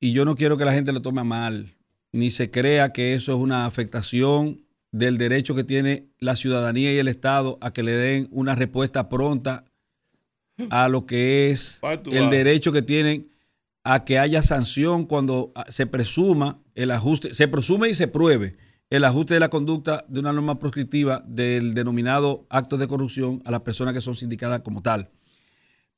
[0.00, 1.74] y yo no quiero que la gente lo tome mal,
[2.10, 6.98] ni se crea que eso es una afectación del derecho que tiene la ciudadanía y
[6.98, 9.64] el Estado a que le den una respuesta pronta
[10.70, 11.80] a lo que es
[12.10, 13.28] el derecho que tienen
[13.84, 18.52] a que haya sanción cuando ah, se presuma el ajuste, se presume y se pruebe
[18.90, 23.50] el ajuste de la conducta de una norma proscriptiva del denominado acto de corrupción a
[23.50, 25.10] las personas que son sindicadas como tal.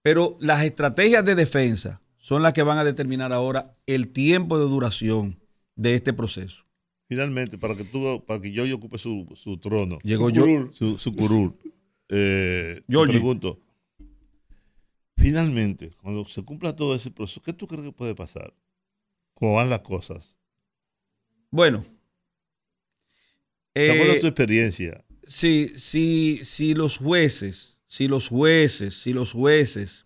[0.03, 4.67] Pero las estrategias de defensa son las que van a determinar ahora el tiempo de
[4.67, 5.41] duración
[5.77, 6.65] de este proceso.
[7.09, 9.99] Finalmente, para que tú, para que yo ocupe su, su trono.
[10.03, 10.43] Llegó su yo.
[10.43, 11.55] curul, Su, su curul.
[12.09, 13.61] Eh, pregunto,
[15.25, 18.53] finalmente, cuando se cumpla todo ese proceso, ¿qué tú crees que puede pasar?
[19.33, 20.37] ¿Cómo van las cosas?
[21.51, 21.87] Bueno.
[23.75, 29.33] Acuerdo a eh, tu experiencia, si, si, si los jueces, si los jueces, si los
[29.33, 30.05] jueces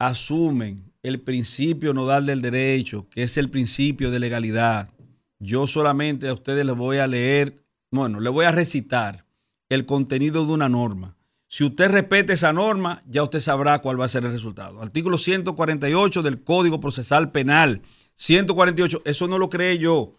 [0.00, 4.90] asumen el principio nodal del derecho, que es el principio de legalidad,
[5.38, 9.24] yo solamente a ustedes les voy a leer, bueno, les voy a recitar
[9.68, 11.16] el contenido de una norma.
[11.52, 14.80] Si usted respeta esa norma, ya usted sabrá cuál va a ser el resultado.
[14.80, 17.82] Artículo 148 del Código Procesal Penal.
[18.14, 20.16] 148, eso no lo creé yo.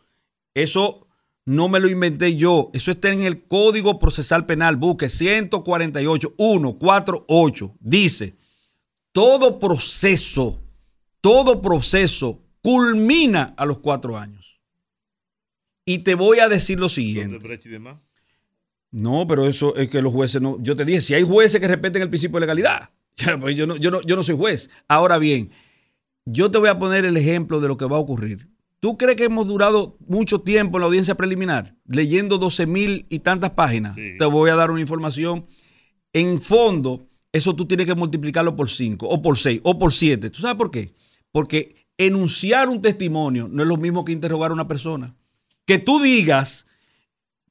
[0.53, 1.07] Eso
[1.45, 2.69] no me lo inventé yo.
[2.73, 4.75] Eso está en el Código Procesal Penal.
[4.75, 7.75] Busque 148, 148.
[7.79, 8.35] Dice,
[9.13, 10.61] todo proceso,
[11.21, 14.59] todo proceso culmina a los cuatro años.
[15.85, 17.39] Y te voy a decir lo siguiente.
[18.91, 20.57] No, pero eso es que los jueces no.
[20.61, 22.89] Yo te dije, si hay jueces que respeten el principio de legalidad,
[23.39, 24.69] pues yo, no, yo, no, yo no soy juez.
[24.87, 25.51] Ahora bien,
[26.25, 28.49] yo te voy a poner el ejemplo de lo que va a ocurrir.
[28.79, 33.19] ¿Tú crees que hemos durado mucho tiempo en la audiencia preliminar, leyendo 12 mil y
[33.19, 33.95] tantas páginas?
[33.95, 34.17] Sí.
[34.17, 35.45] Te voy a dar una información.
[36.13, 40.31] En fondo, eso tú tienes que multiplicarlo por 5, o por 6, o por 7.
[40.31, 40.93] ¿Tú sabes por qué?
[41.31, 45.15] Porque enunciar un testimonio no es lo mismo que interrogar a una persona.
[45.65, 46.65] Que tú digas,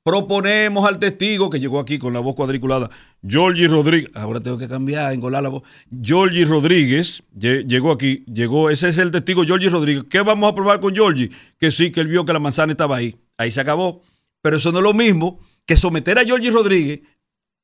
[0.03, 2.89] proponemos al testigo que llegó aquí con la voz cuadriculada,
[3.27, 5.63] Georgie Rodríguez, ahora tengo que cambiar, engolar la voz,
[6.03, 10.55] Georgie Rodríguez, lle- llegó aquí, llegó, ese es el testigo Georgie Rodríguez, ¿qué vamos a
[10.55, 11.31] probar con Georgie?
[11.59, 14.03] Que sí, que él vio que la manzana estaba ahí, ahí se acabó,
[14.41, 17.01] pero eso no es lo mismo que someter a Georgie Rodríguez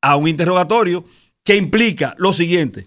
[0.03, 1.05] a un interrogatorio
[1.43, 2.87] que implica lo siguiente,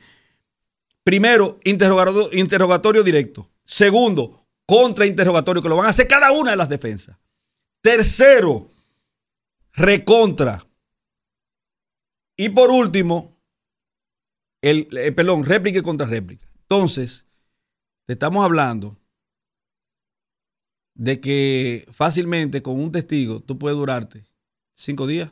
[1.04, 6.70] primero, interrogatorio, interrogatorio directo, segundo, contrainterrogatorio, que lo van a hacer cada una de las
[6.70, 7.18] defensas,
[7.82, 8.70] tercero,
[9.80, 10.68] recontra.
[12.38, 13.38] Y por último,
[14.62, 16.46] el, eh, perdón, réplica y contra réplica.
[16.62, 17.26] Entonces,
[18.06, 18.98] te estamos hablando
[20.96, 24.26] de que fácilmente con un testigo tú puedes durarte
[24.76, 25.32] cinco días,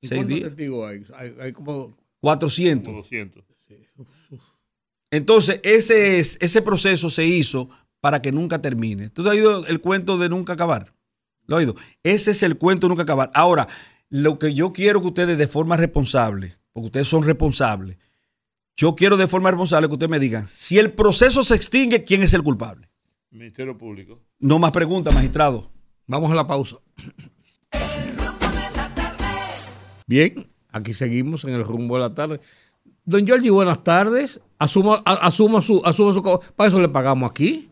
[0.00, 1.04] ¿Y seis cuántos días, testigos hay?
[1.14, 2.86] Hay, hay como 400.
[2.86, 3.44] Como 200.
[5.10, 7.68] Entonces, ese, es, ese proceso se hizo
[8.00, 9.10] para que nunca termine.
[9.10, 10.94] ¿Tú has oído el cuento de nunca acabar?
[11.48, 11.74] ¿Lo oído?
[12.04, 13.30] Ese es el cuento nunca acabar.
[13.34, 13.66] Ahora,
[14.10, 17.96] lo que yo quiero que ustedes de forma responsable, porque ustedes son responsables,
[18.76, 22.22] yo quiero de forma responsable que ustedes me digan, si el proceso se extingue, ¿quién
[22.22, 22.88] es el culpable?
[23.30, 24.20] Ministerio Público.
[24.38, 25.70] No más preguntas, magistrado.
[26.06, 26.76] Vamos a la pausa.
[30.06, 32.40] Bien, aquí seguimos en el rumbo de la tarde.
[33.04, 34.40] Don Giorgi, buenas tardes.
[34.58, 36.22] Asuma, a- asuma su, asuma su.
[36.56, 37.67] Para eso le pagamos aquí.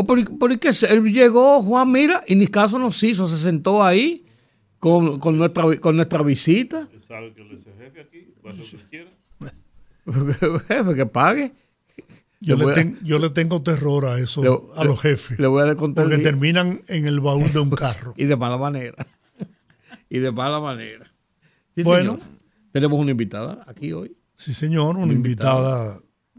[0.00, 0.72] ¿O por, por qué?
[0.72, 4.24] se- Él llegó, Juan, mira, y ni caso nos hizo, se sentó ahí
[4.78, 6.88] con, con nuestra, con nuestra visita.
[7.08, 9.10] Sabe que él es el jefe aquí, va a hacer lo que quiera.
[10.68, 11.52] Jefe, que pague.
[12.40, 15.38] Yo Le a- ten- yo le tengo terror a eso, Le- a los jefes.
[15.40, 16.04] Le voy a descontar.
[16.04, 18.14] porque terminan en el baúl de un carro.
[18.16, 19.04] Y de mala manera.
[20.08, 21.06] y de mala manera.
[21.74, 22.18] Sí, Bueno.
[22.18, 22.28] señor.
[22.70, 24.16] Tenemos una invitada aquí hoy.
[24.36, 25.98] Sí, señor, una Una invitada,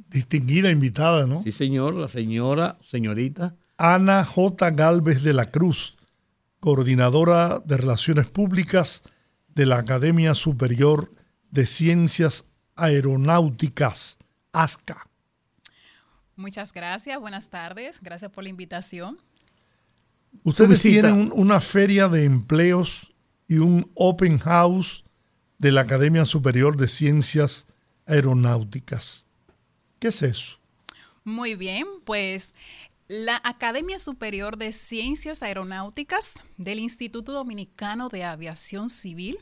[0.09, 1.41] distinguida invitada, ¿no?
[1.43, 3.55] Sí, señor, la señora, señorita.
[3.77, 4.71] Ana J.
[4.71, 5.97] Galvez de la Cruz,
[6.59, 9.03] coordinadora de Relaciones Públicas
[9.55, 11.13] de la Academia Superior
[11.51, 12.45] de Ciencias
[12.75, 14.17] Aeronáuticas,
[14.51, 15.07] ASCA.
[16.35, 19.17] Muchas gracias, buenas tardes, gracias por la invitación.
[20.43, 23.13] Ustedes tienen un- una feria de empleos
[23.47, 25.03] y un open house
[25.57, 27.65] de la Academia Superior de Ciencias
[28.05, 29.27] Aeronáuticas.
[29.99, 30.57] ¿Qué es eso?
[31.25, 32.53] Muy bien, pues
[33.09, 39.39] la Academia Superior de Ciencias Aeronáuticas del Instituto Dominicano de Aviación Civil,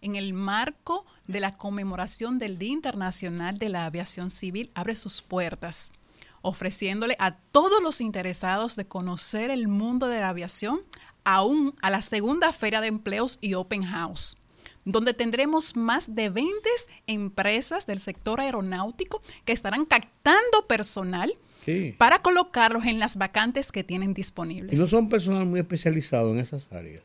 [0.00, 5.20] en el marco de la conmemoración del Día Internacional de la Aviación Civil, abre sus
[5.20, 5.92] puertas,
[6.40, 10.80] ofreciéndole a todos los interesados de conocer el mundo de la aviación
[11.24, 14.39] aún a la segunda Feria de Empleos y Open House
[14.84, 16.68] donde tendremos más de 20
[17.06, 21.94] empresas del sector aeronáutico que estarán captando personal Sí.
[21.98, 24.80] para colocarlos en las vacantes que tienen Y disponibles.
[24.80, 27.02] no son personal muy especializado en esas áreas.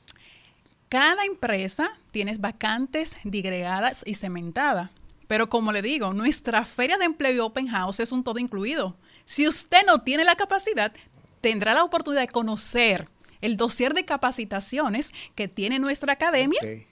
[0.88, 4.92] Cada empresa tiene vacantes digregadas y cementadas.
[5.28, 8.96] Pero como le digo, nuestra feria de empleo y open house es un todo incluido.
[9.26, 10.94] Si usted no tiene la capacidad,
[11.42, 13.10] tendrá la oportunidad de conocer
[13.42, 16.86] el dossier de capacitaciones que tiene nuestra academia Ok.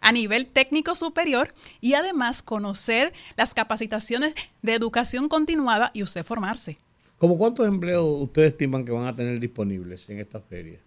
[0.00, 6.78] A nivel técnico superior y además conocer las capacitaciones de educación continuada y usted formarse.
[7.18, 10.78] ¿Cómo cuántos empleos ustedes estiman que van a tener disponibles en esta feria?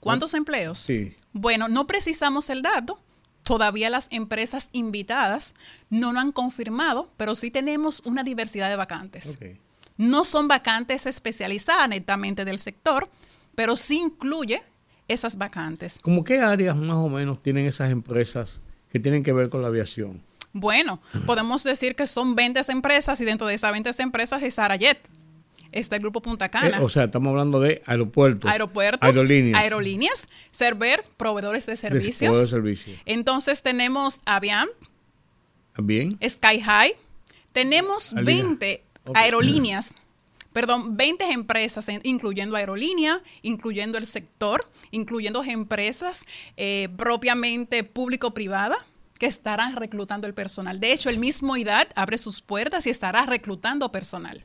[0.00, 0.78] ¿Cuántos empleos?
[0.78, 1.14] Sí.
[1.32, 3.00] Bueno, no precisamos el dato.
[3.42, 5.54] Todavía las empresas invitadas
[5.88, 9.36] no lo han confirmado, pero sí tenemos una diversidad de vacantes.
[9.36, 9.58] Ok.
[9.96, 13.08] No son vacantes especializadas netamente del sector,
[13.54, 14.62] pero sí incluye
[15.08, 15.98] esas vacantes.
[16.02, 19.68] ¿Cómo qué áreas más o menos tienen esas empresas que tienen que ver con la
[19.68, 20.22] aviación?
[20.52, 24.98] Bueno, podemos decir que son 20 empresas y dentro de esas 20 empresas está Arayet,
[25.72, 26.78] está el Grupo Punta Cana.
[26.78, 32.50] Eh, o sea, estamos hablando de aeropuertos, aeropuertos, aerolíneas, aerolíneas, Server, proveedores de de- servicios.
[32.50, 32.98] de.
[33.04, 34.68] Entonces tenemos Avian,
[35.76, 36.18] Bien.
[36.26, 36.94] Sky High.
[37.52, 38.24] Tenemos Alina.
[38.24, 39.16] 20 Ok.
[39.16, 39.96] aerolíneas,
[40.58, 46.24] perdón, 20 empresas, en- incluyendo aerolínea, incluyendo el sector, incluyendo empresas
[46.56, 48.76] eh, propiamente público-privada
[49.20, 50.80] que estarán reclutando el personal.
[50.80, 54.44] De hecho, el mismo IDAD abre sus puertas y estará reclutando personal.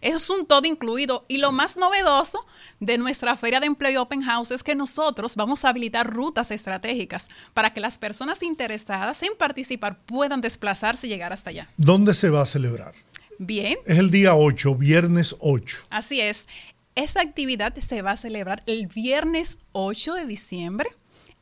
[0.00, 1.22] Eso es un todo incluido.
[1.28, 2.38] Y lo más novedoso
[2.80, 6.50] de nuestra Feria de Empleo y Open House es que nosotros vamos a habilitar rutas
[6.50, 11.68] estratégicas para que las personas interesadas en participar puedan desplazarse y llegar hasta allá.
[11.76, 12.94] ¿Dónde se va a celebrar?
[13.38, 15.78] Bien, Es el día 8, viernes 8.
[15.90, 16.46] así es.
[16.94, 20.88] Esta actividad se va a celebrar el viernes 8 de diciembre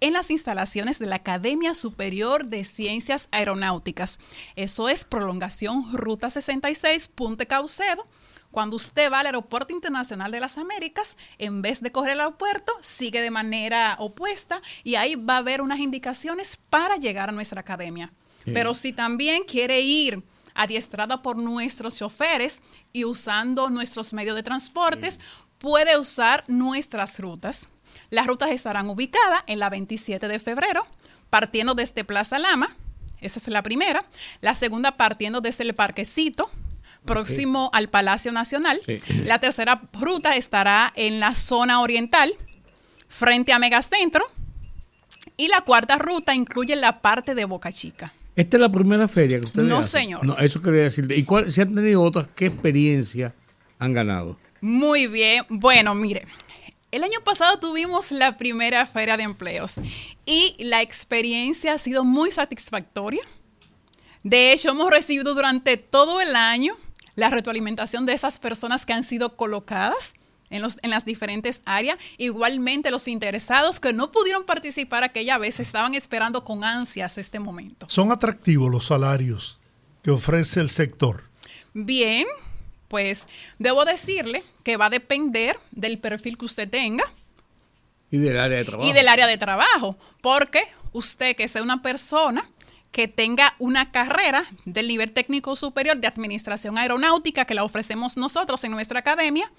[0.01, 4.19] en las instalaciones de la Academia Superior de Ciencias Aeronáuticas.
[4.57, 8.07] Eso es prolongación Ruta 66, Punte Caucedo.
[8.51, 12.73] Cuando usted va al Aeropuerto Internacional de las Américas, en vez de correr al aeropuerto,
[12.83, 17.61] sigue de manera opuesta y ahí va a haber unas indicaciones para llegar a nuestra
[17.61, 18.13] academia.
[18.45, 20.23] Pero si también quiere ir
[20.55, 25.21] adiestrada por nuestros choferes y usando nuestros medios de transportes,
[25.59, 27.69] puede usar nuestras rutas.
[28.11, 30.87] Las rutas estarán ubicadas en la 27 de febrero,
[31.31, 32.77] partiendo desde Plaza Lama,
[33.25, 34.05] esa es la primera.
[34.43, 36.51] La segunda partiendo desde el Parquecito,
[37.07, 38.81] próximo al Palacio Nacional.
[38.87, 39.01] Sí.
[39.25, 42.35] La tercera ruta estará en la zona oriental,
[43.09, 44.25] frente a Megacentro.
[45.37, 48.13] Y la cuarta ruta incluye la parte de Boca Chica.
[48.37, 50.01] Esta es la primera feria que ustedes No, hacen?
[50.03, 50.25] señor.
[50.25, 51.07] No, eso quería decir.
[51.11, 53.35] ¿Y cuál, si han tenido otras, qué experiencia
[53.79, 54.37] han ganado?
[54.61, 55.45] Muy bien.
[55.49, 56.27] Bueno, mire,
[56.91, 59.77] el año pasado tuvimos la primera feria de empleos
[60.27, 63.23] y la experiencia ha sido muy satisfactoria.
[64.23, 66.77] De hecho, hemos recibido durante todo el año
[67.15, 70.15] la retroalimentación de esas personas que han sido colocadas
[70.51, 71.99] en, los, en las diferentes áreas.
[72.19, 77.87] Igualmente los interesados que no pudieron participar aquella vez estaban esperando con ansias este momento.
[77.89, 79.59] Son atractivos los salarios
[80.03, 81.23] que ofrece el sector.
[81.73, 82.27] Bien,
[82.89, 83.29] pues
[83.59, 87.05] debo decirle que va a depender del perfil que usted tenga
[88.11, 88.89] Y del área de trabajo.
[88.89, 92.49] y del área de trabajo, porque usted que sea una persona
[92.93, 98.63] que tenga una carrera del nivel técnico superior de administración aeronáutica que la ofrecemos nosotros
[98.63, 99.51] en nuestra academia,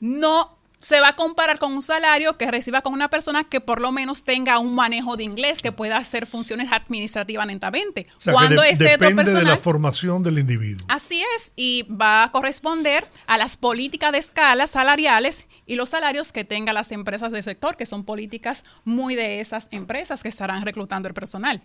[0.00, 3.82] no se va a comparar con un salario que reciba con una persona que por
[3.82, 8.06] lo menos tenga un manejo de inglés, que pueda hacer funciones administrativas netamente.
[8.16, 10.86] O sea, Cuando que de- este otro depende de la personal formación del individuo.
[10.88, 16.32] Así es, y va a corresponder a las políticas de escala salariales y los salarios
[16.32, 20.64] que tengan las empresas del sector, que son políticas muy de esas empresas que estarán
[20.64, 21.60] reclutando el personal.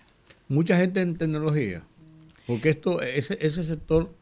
[0.50, 1.84] Mucha gente en tecnología.
[2.46, 4.14] Porque esto, ese, ese sector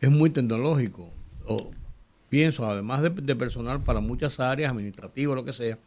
[0.00, 1.10] es muy tecnológico.
[1.46, 1.70] O,
[2.34, 5.78] pienso, además de, personal para muchas áreas, administrativas, lo que sea.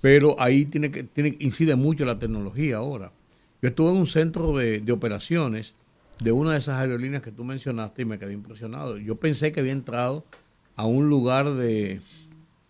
[0.00, 3.12] Pero ahí tiene que, tiene, incide mucho la tecnología ahora.
[3.60, 5.74] Yo estuve en un centro de, operaciones
[6.18, 8.96] de una de esas aerolíneas que tú mencionaste y me quedé impresionado.
[8.96, 10.24] Yo pensé que había entrado
[10.74, 12.00] a un lugar de,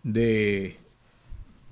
[0.02, 0.76] de,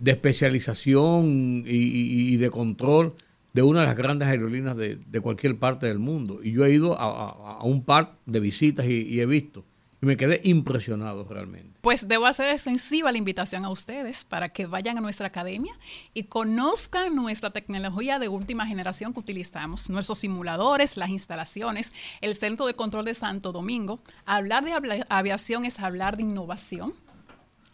[0.04, 3.14] especialización y, de control
[3.52, 6.38] de una de las grandes aerolíneas de, de cualquier parte del mundo.
[6.40, 9.64] Y yo he ido a, un par de visitas y he visto.
[10.00, 11.76] Y me quedé impresionado realmente.
[11.80, 15.76] Pues debo hacer extensiva la invitación a ustedes para que vayan a nuestra academia
[16.14, 22.66] y conozcan nuestra tecnología de última generación que utilizamos, nuestros simuladores, las instalaciones, el Centro
[22.66, 23.98] de Control de Santo Domingo.
[24.24, 26.94] Hablar de avia- aviación es hablar de innovación,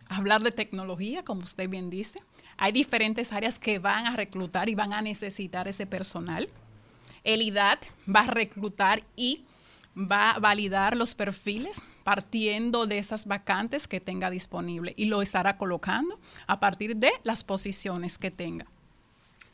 [0.08, 2.22] hablar de tecnología, como usted bien dice.
[2.56, 6.48] Hay diferentes áreas que van a reclutar y van a necesitar ese personal.
[7.22, 9.44] El IDAT va a reclutar y
[9.94, 15.56] va a validar los perfiles partiendo de esas vacantes que tenga disponible y lo estará
[15.56, 18.66] colocando a partir de las posiciones que tenga.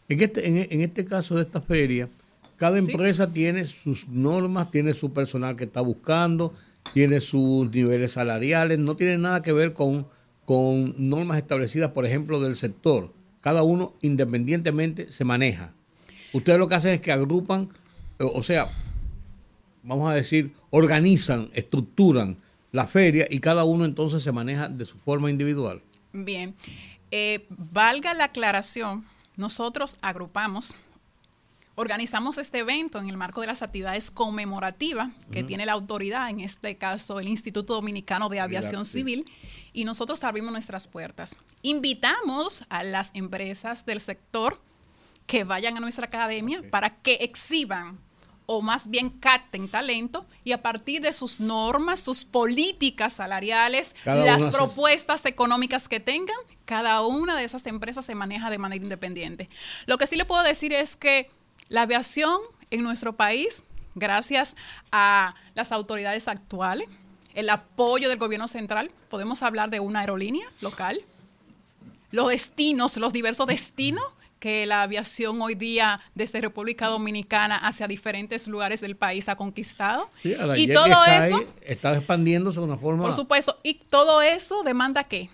[0.08, 2.08] En este, en, en este caso de esta feria,
[2.56, 2.90] cada Sí.
[2.90, 6.52] empresa tiene sus normas, tiene su personal que está buscando,
[6.92, 10.06] tiene sus niveles salariales, no tiene nada que ver con,
[10.44, 13.12] con normas establecidas, por ejemplo, del sector.
[13.40, 15.72] Cada uno independientemente se maneja.
[16.32, 17.68] Ustedes lo que hacen es que agrupan,
[18.18, 18.68] o o sea,
[19.82, 22.38] vamos a decir, organizan, estructuran
[22.72, 25.82] la feria y cada uno entonces se maneja de su forma individual.
[26.12, 26.54] Bien,
[27.10, 29.04] eh, valga la aclaración,
[29.36, 30.74] nosotros agrupamos,
[31.74, 36.40] organizamos este evento en el marco de las actividades conmemorativas que tiene la autoridad, en
[36.40, 39.24] este caso el Instituto Dominicano de Aviación Civil,
[39.72, 41.36] y nosotros abrimos nuestras puertas.
[41.62, 44.60] Invitamos a las empresas del sector
[45.26, 47.98] que vayan a nuestra academia para que exhiban
[48.52, 54.42] o más bien capten talento y a partir de sus normas, sus políticas salariales, las
[54.52, 56.34] propuestas económicas que tengan,
[56.64, 59.48] cada una de esas empresas se maneja de manera independiente.
[59.86, 61.30] Lo que sí le puedo decir es que
[61.68, 62.40] la aviación
[62.72, 64.56] en nuestro país, gracias
[64.90, 66.88] a las autoridades actuales,
[67.34, 71.04] el apoyo del gobierno central, podemos hablar de una aerolínea local,
[72.10, 74.02] los destinos, los diversos destinos
[74.40, 80.10] que la aviación hoy día desde República Dominicana hacia diferentes lugares del país ha conquistado.
[80.24, 83.04] y todo eso está expandiéndose de una forma.
[83.04, 85.30] Por supuesto, y todo eso demanda qué?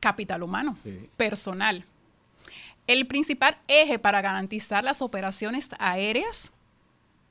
[0.00, 0.76] Capital humano,
[1.16, 1.84] personal.
[2.86, 6.50] El principal eje para garantizar las operaciones aéreas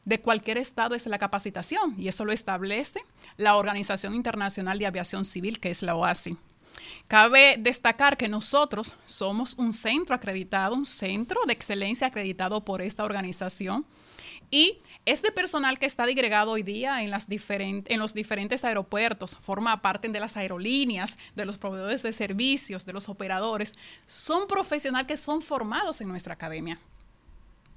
[0.05, 3.01] de cualquier estado es la capacitación y eso lo establece
[3.35, 6.37] la Organización Internacional de Aviación Civil, que es la OASI.
[7.07, 13.03] Cabe destacar que nosotros somos un centro acreditado, un centro de excelencia acreditado por esta
[13.03, 13.85] organización.
[14.51, 19.81] Y este personal que está digregado hoy día en, las en los diferentes aeropuertos, forma
[19.81, 23.75] parte de las aerolíneas, de los proveedores de servicios, de los operadores,
[24.07, 26.79] son profesionales que son formados en nuestra academia.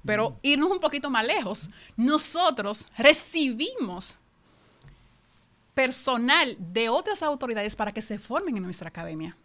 [0.05, 0.35] Pero mm.
[0.41, 4.17] irnos un poquito más lejos, nosotros recibimos
[5.73, 9.35] personal de otras autoridades para que se formen en nuestra academia.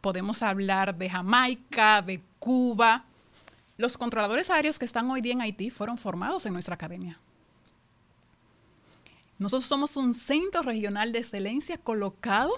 [0.00, 3.04] Podemos hablar de Jamaica, de Cuba.
[3.76, 7.18] Los controladores aéreos que están hoy día en Haití fueron formados en nuestra academia.
[9.38, 12.52] Nosotros somos un centro regional de excelencia colocado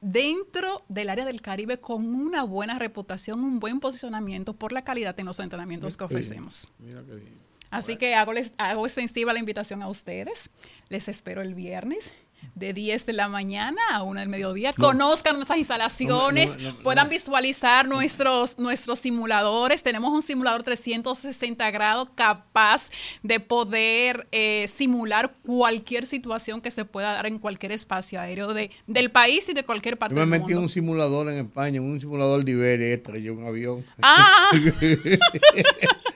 [0.00, 5.18] dentro del área del Caribe con una buena reputación, un buen posicionamiento por la calidad
[5.18, 6.68] en los entrenamientos que ofrecemos.
[6.78, 7.43] Mira qué bien.
[7.74, 10.52] Así que hago, les, hago extensiva la invitación a ustedes.
[10.88, 12.12] Les espero el viernes
[12.54, 18.58] de 10 de la mañana a 1 del mediodía, conozcan nuestras instalaciones, puedan visualizar nuestros,
[18.58, 19.82] nuestros simuladores.
[19.82, 22.90] Tenemos un simulador 360 grados capaz
[23.22, 28.70] de poder eh, simular cualquier situación que se pueda dar en cualquier espacio aéreo de,
[28.86, 30.36] del país y de cualquier parte del mundo.
[30.36, 33.84] Me metí en un simulador en España, un simulador de Iberia, estrelló un avión.
[34.00, 34.50] ¡Ah!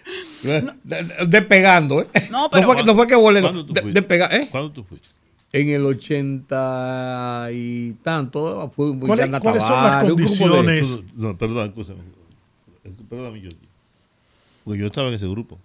[1.26, 2.08] Despegando, ¿eh?
[2.30, 2.84] No, pero.
[2.84, 3.42] No fue, que volé,
[3.92, 4.48] despegar, ¿eh?
[4.50, 5.08] ¿Cuándo tú fuiste?
[5.52, 11.00] En el ochenta y tanto, fue muy ¿Cuáles, ¿cuáles son las condiciones?
[11.14, 12.00] No, perdón, escúchame.
[13.08, 13.50] Perdóname, yo.
[14.64, 15.58] Porque yo estaba en ese grupo.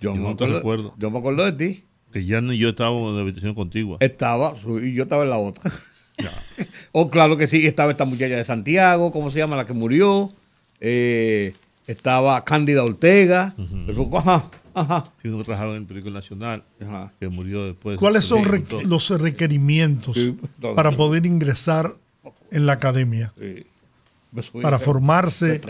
[0.00, 0.94] Yo, no te recuerdo.
[0.98, 1.84] Yo me acuerdo de ti.
[2.12, 3.96] Que ya ni yo estábamos en la habitación contigua.
[4.00, 4.52] Estaba,
[4.82, 5.70] y yo estaba en la otra.
[6.92, 9.56] o oh, claro que sí, estaba esta muchacha de Santiago, ¿cómo se llama?
[9.56, 10.30] La que murió.
[10.80, 11.54] Eh,
[11.86, 13.54] estaba Cándida Ortega.
[14.14, 15.04] ajá, ajá.
[15.22, 16.64] Y uno trabajaba en el Periódico Nacional,
[17.18, 17.98] que murió después.
[17.98, 18.42] ¿Cuáles son
[18.84, 20.16] los requerimientos
[20.74, 21.94] para poder ingresar
[22.50, 23.32] en la academia?
[24.60, 25.60] Para formarse.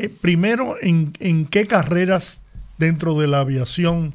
[0.00, 2.42] Eh, primero, ¿en, ¿en, qué carreras
[2.78, 4.14] dentro de la aviación,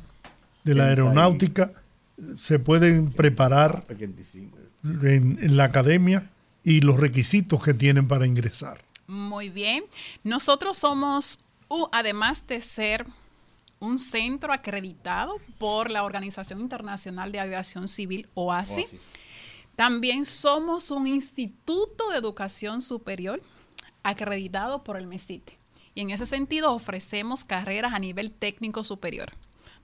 [0.64, 1.74] de la aeronáutica,
[2.38, 3.84] se pueden preparar
[4.84, 6.30] en la academia
[6.64, 8.83] y los requisitos que tienen para ingresar?
[9.08, 9.84] Muy bien.
[10.24, 11.40] Nosotros somos,
[11.92, 13.06] además de ser
[13.80, 18.86] un centro acreditado por la Organización Internacional de Aviación Civil, OASI,
[19.76, 23.42] también somos un instituto de educación superior
[24.04, 25.52] acreditado por el MESIT.
[25.96, 29.32] Y en ese sentido ofrecemos carreras a nivel técnico superior.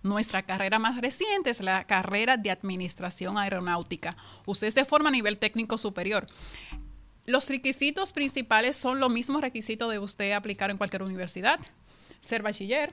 [0.01, 4.15] Nuestra carrera más reciente es la carrera de Administración Aeronáutica.
[4.45, 6.25] Usted se forma a nivel técnico superior.
[7.29, 11.59] Los requisitos principales son los mismos requisitos de usted aplicar en cualquier universidad.
[12.19, 12.91] Ser bachiller,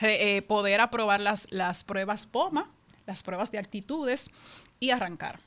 [0.00, 2.70] eh, poder aprobar las, las pruebas POMA,
[3.04, 4.30] las pruebas de actitudes
[4.78, 5.40] y arrancar.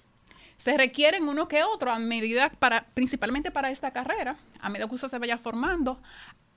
[0.58, 4.96] Se requieren uno que otro a medida para, principalmente para esta carrera, a medida que
[4.96, 6.02] usted se vaya formando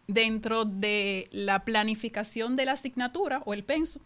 [0.08, 4.00] dentro de la planificación de la asignatura o el penso.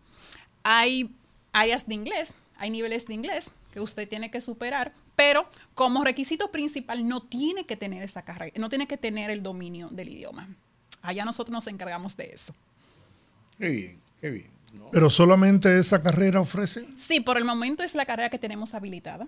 [0.64, 1.14] Hay
[1.55, 6.51] áreas de inglés, hay niveles de inglés que usted tiene que superar pero como requisito
[6.51, 10.49] principal no tiene que tener esa carrera, no tiene que tener el dominio del idioma.
[11.03, 12.55] Allá nosotros nos encargamos de eso.
[13.59, 14.51] Qué bien, qué bien.
[14.91, 16.87] ¿Pero solamente esa carrera ofrece?
[16.97, 19.27] Sí, por el momento es la carrera que tenemos habilitada.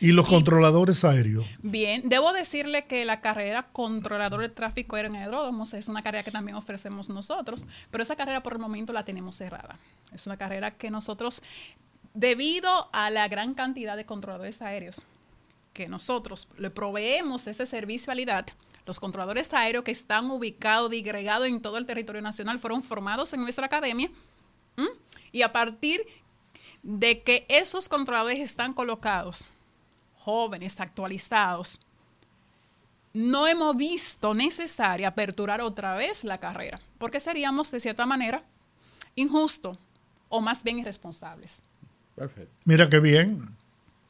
[0.00, 1.46] ¿Y los controladores aéreos?
[1.62, 6.24] Bien, debo decirle que la carrera controlador de tráfico aéreo en aeródromos es una carrera
[6.24, 9.78] que también ofrecemos nosotros, pero esa carrera por el momento la tenemos cerrada.
[10.12, 11.42] Es una carrera que nosotros
[12.14, 15.04] debido a la gran cantidad de controladores aéreos
[15.72, 18.44] que nosotros le proveemos ese servicio a la
[18.84, 23.40] los controladores aéreos que están ubicados, digregados en todo el territorio nacional, fueron formados en
[23.40, 24.10] nuestra academia.
[25.30, 26.00] Y a partir
[26.82, 29.46] de que esos controladores están colocados,
[30.18, 31.80] jóvenes, actualizados,
[33.14, 38.42] no hemos visto necesaria aperturar otra vez la carrera, porque seríamos de cierta manera
[39.14, 39.78] injusto
[40.28, 41.62] o más bien irresponsables.
[42.16, 42.54] Perfecto.
[42.64, 43.54] Mira qué bien.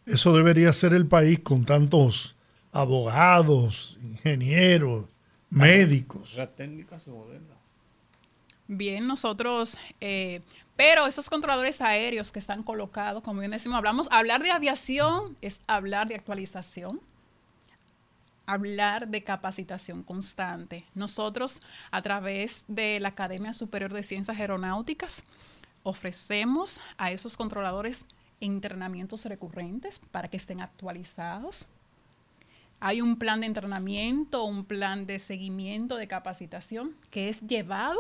[0.07, 2.37] Eso debería ser el país con tantos
[2.73, 5.07] abogados, ingenieros,
[5.51, 6.35] médicos.
[6.35, 7.55] La técnica se moderna.
[8.67, 10.41] Bien, nosotros, eh,
[10.77, 15.63] pero esos controladores aéreos que están colocados, como bien decimos, hablamos, hablar de aviación es
[15.67, 17.01] hablar de actualización,
[18.47, 20.87] hablar de capacitación constante.
[20.95, 25.23] Nosotros, a través de la Academia Superior de Ciencias Aeronáuticas,
[25.83, 28.09] ofrecemos a esos controladores
[28.43, 31.69] entrenamientos recurrentes para que estén actualizados.
[32.81, 37.99] Hay un plan de entrenamiento, un plan de seguimiento, de capacitación que es llevado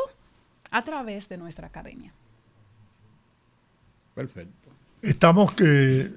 [0.71, 2.13] a través de nuestra academia.
[4.15, 4.71] Perfecto.
[5.01, 6.11] Estamos que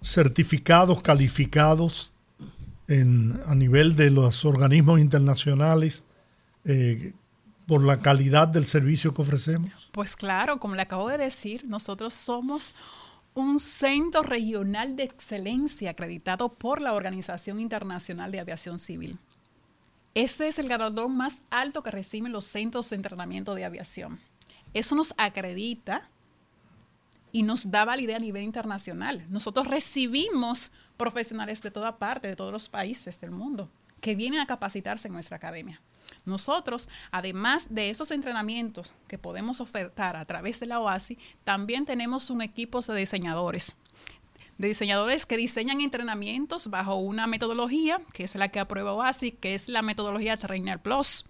[0.00, 2.12] certificados, calificados
[2.88, 6.04] a nivel de los organismos internacionales
[6.64, 7.14] eh,
[7.66, 9.88] por la calidad del servicio que ofrecemos?
[9.92, 12.74] Pues claro, como le acabo de decir, nosotros somos
[13.34, 19.18] un centro regional de excelencia acreditado por la Organización Internacional de Aviación Civil.
[20.14, 24.20] Este es el galardón más alto que reciben los centros de entrenamiento de aviación.
[24.74, 26.08] Eso nos acredita
[27.32, 29.24] y nos da validez a nivel internacional.
[29.30, 33.70] Nosotros recibimos profesionales de toda parte, de todos los países del mundo,
[34.02, 35.80] que vienen a capacitarse en nuestra academia.
[36.24, 42.30] Nosotros, además de esos entrenamientos que podemos ofertar a través de la OASI, también tenemos
[42.30, 43.74] un equipo de diseñadores
[44.58, 49.54] de diseñadores que diseñan entrenamientos bajo una metodología, que es la que aprueba OASI, que
[49.54, 51.24] es la metodología Trainer Plus.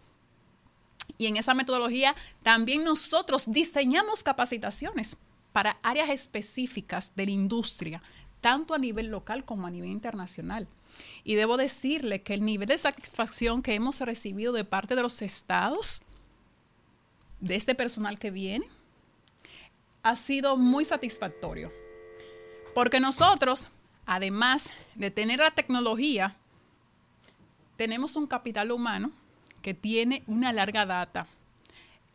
[1.18, 5.16] Y en esa metodología también nosotros diseñamos capacitaciones
[5.52, 8.02] para áreas específicas de la industria,
[8.40, 10.68] tanto a nivel local como a nivel internacional.
[11.24, 15.22] Y debo decirle que el nivel de satisfacción que hemos recibido de parte de los
[15.22, 16.02] estados,
[17.40, 18.66] de este personal que viene,
[20.02, 21.72] ha sido muy satisfactorio.
[22.74, 23.68] Porque nosotros,
[24.06, 26.36] además de tener la tecnología,
[27.76, 29.12] tenemos un capital humano
[29.60, 31.26] que tiene una larga data.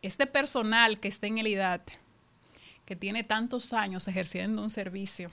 [0.02, 1.90] Este personal que está en el IDAT,
[2.84, 5.30] que tiene tantos años ejerciendo un servicio,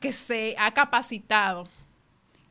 [0.00, 1.68] que se ha capacitado,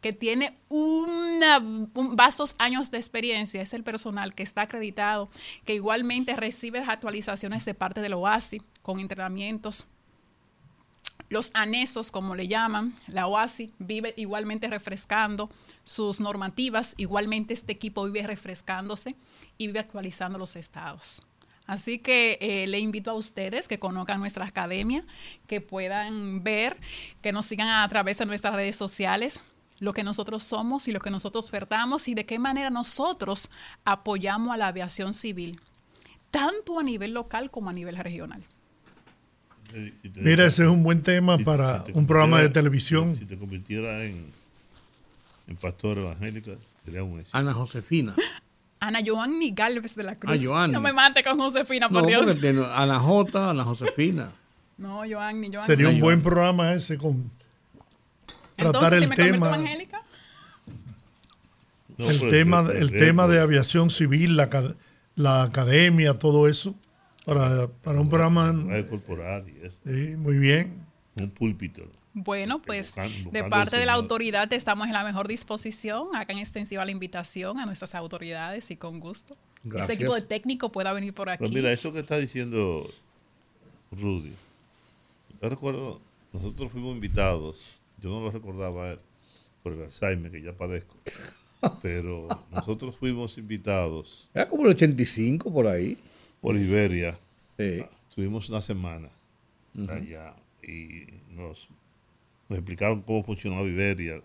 [0.01, 5.29] que tiene una, vastos años de experiencia, es el personal que está acreditado,
[5.65, 9.87] que igualmente recibe actualizaciones de parte del OASI con entrenamientos.
[11.29, 15.49] Los anesos, como le llaman, la OASI vive igualmente refrescando
[15.83, 19.15] sus normativas, igualmente este equipo vive refrescándose
[19.57, 21.23] y vive actualizando los estados.
[21.65, 25.03] Así que eh, le invito a ustedes que conozcan nuestra academia,
[25.47, 26.77] que puedan ver,
[27.21, 29.41] que nos sigan a través de nuestras redes sociales,
[29.80, 33.49] lo que nosotros somos y lo que nosotros ofertamos y de qué manera nosotros
[33.86, 35.59] apoyamos a la aviación civil,
[36.32, 38.43] tanto a nivel local como a nivel regional.
[40.15, 43.15] Mira, ese es un buen tema para un programa de televisión.
[43.17, 44.25] Si te convirtiera en,
[45.47, 46.51] en pastor evangélica,
[46.86, 47.37] sería un éxito.
[47.37, 48.16] Ana Josefina.
[48.79, 50.41] Ana Joanny Galvez de la Ah, Cruz.
[50.45, 50.71] Joanny.
[50.74, 52.37] no me mate con Josefina, por No, Dios.
[52.75, 54.32] Ana J, Ana Josefina.
[54.78, 55.66] No, Joanny, Joanny.
[55.66, 56.21] Sería un buen Joanny.
[56.21, 57.32] programa ese con
[58.58, 60.01] tratar Entonces, si el me convierto tema, evangélica,
[61.97, 64.75] No, el tema, el- tema de aviación civil, la,
[65.16, 66.75] la academia, todo eso,
[67.25, 68.54] para, para un programa.
[68.89, 69.78] corporal y eso.
[69.86, 70.86] Sí, muy bien.
[71.20, 71.84] Un púlpito.
[72.13, 76.09] Bueno, pues Buscando- de parte de la autoridad estamos en la mejor disposición.
[76.16, 79.36] Hagan extensiva la invitación a nuestras autoridades y con gusto.
[79.63, 79.89] Gracias.
[79.89, 81.39] Ese equipo de técnico pueda venir por aquí.
[81.43, 82.88] Pero mira, eso que está diciendo
[83.92, 84.34] Rudy,
[85.42, 86.00] yo recuerdo,
[86.34, 87.59] nosotros fuimos invitados,
[87.99, 88.97] yo no lo recordaba a él,
[89.63, 90.95] por el Alzheimer que ya padezco,
[91.82, 95.97] pero nosotros fuimos invitados Era como el 85 por ahí.
[96.41, 97.17] por Iberia,
[97.57, 97.83] Sí.
[98.13, 99.09] tuvimos una semana
[99.89, 101.67] allá y nos,
[102.49, 104.21] nos explicaron cómo funcionaba Iberia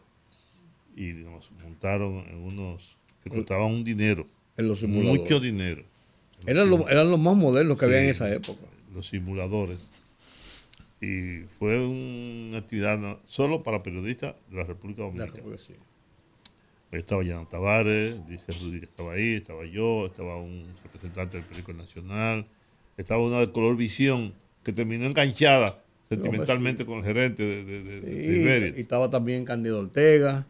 [0.97, 4.27] y nos montaron en unos que costaban un dinero,
[4.57, 5.21] En los simuladores.
[5.23, 5.83] mucho dinero.
[6.45, 8.67] Eran los, eran los más modernos que había en esa época.
[8.93, 9.79] Los simuladores.
[11.03, 15.35] Y fue una actividad solo para periodistas de la República La Dominicana.
[15.37, 15.75] República, sí.
[16.93, 21.47] Ahí estaba Jan Tavares, dice Rudy que estaba ahí, estaba yo, estaba un representante del
[21.47, 22.47] periódico nacional,
[22.97, 28.01] estaba una de color visión que terminó enganchada sentimentalmente con el gerente de, de, de-
[28.03, 28.69] de Y, Iberia.
[28.77, 30.47] y estaba también Candido Ortega.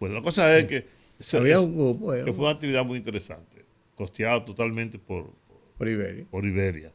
[0.00, 0.84] Pues la cosa es que,
[1.20, 5.30] se- Había un grupo, eh, que fue una actividad muy interesante, costeado totalmente por,
[5.78, 6.26] por Iberia.
[6.30, 6.92] por Iberia.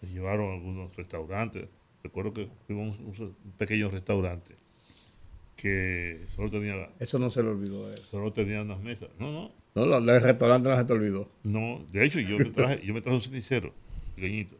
[0.00, 1.66] Se llevaron a algunos restaurantes.
[2.04, 4.54] Recuerdo que fuimos a un, un pequeño restaurante
[5.56, 8.00] que solo tenía, Eso no se le olvidó a él.
[8.10, 9.08] solo tenía unas mesas.
[9.18, 11.28] No, no, No, lo- el restaurante no se te olvidó.
[11.44, 11.84] no.
[11.92, 13.72] De hecho, yo me traje, yo me traje un cenicero
[14.14, 14.56] pequeñito.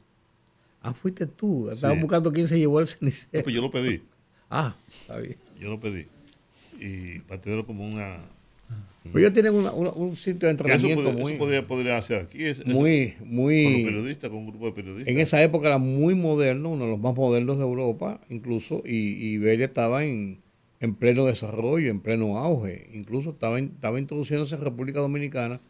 [0.83, 1.71] Ah, fuiste tú.
[1.71, 2.03] Estaban Sí.
[2.03, 3.43] buscando quién se llevó el No, cenicero.
[3.45, 4.03] pues yo lo pedí.
[4.51, 5.37] Ah, está bien.
[5.59, 6.07] Yo lo pedí.
[6.79, 8.21] Y para tenerlo como una.
[9.12, 12.20] Ellos tienen una- una- un sitio de Eso, entrenamiento podría, muy, eso podría, podría hacer
[12.20, 12.43] aquí.
[12.43, 15.12] Es, muy, con los muy, periodistas, con un grupo de periodistas.
[15.12, 19.36] en esa época era muy moderno, uno de los más modernos de Europa, incluso, y,
[19.36, 20.40] y estaba en,
[20.81, 25.60] en pleno desarrollo, en pleno auge, incluso estaba, in- estaba introduciéndose en República Dominicana,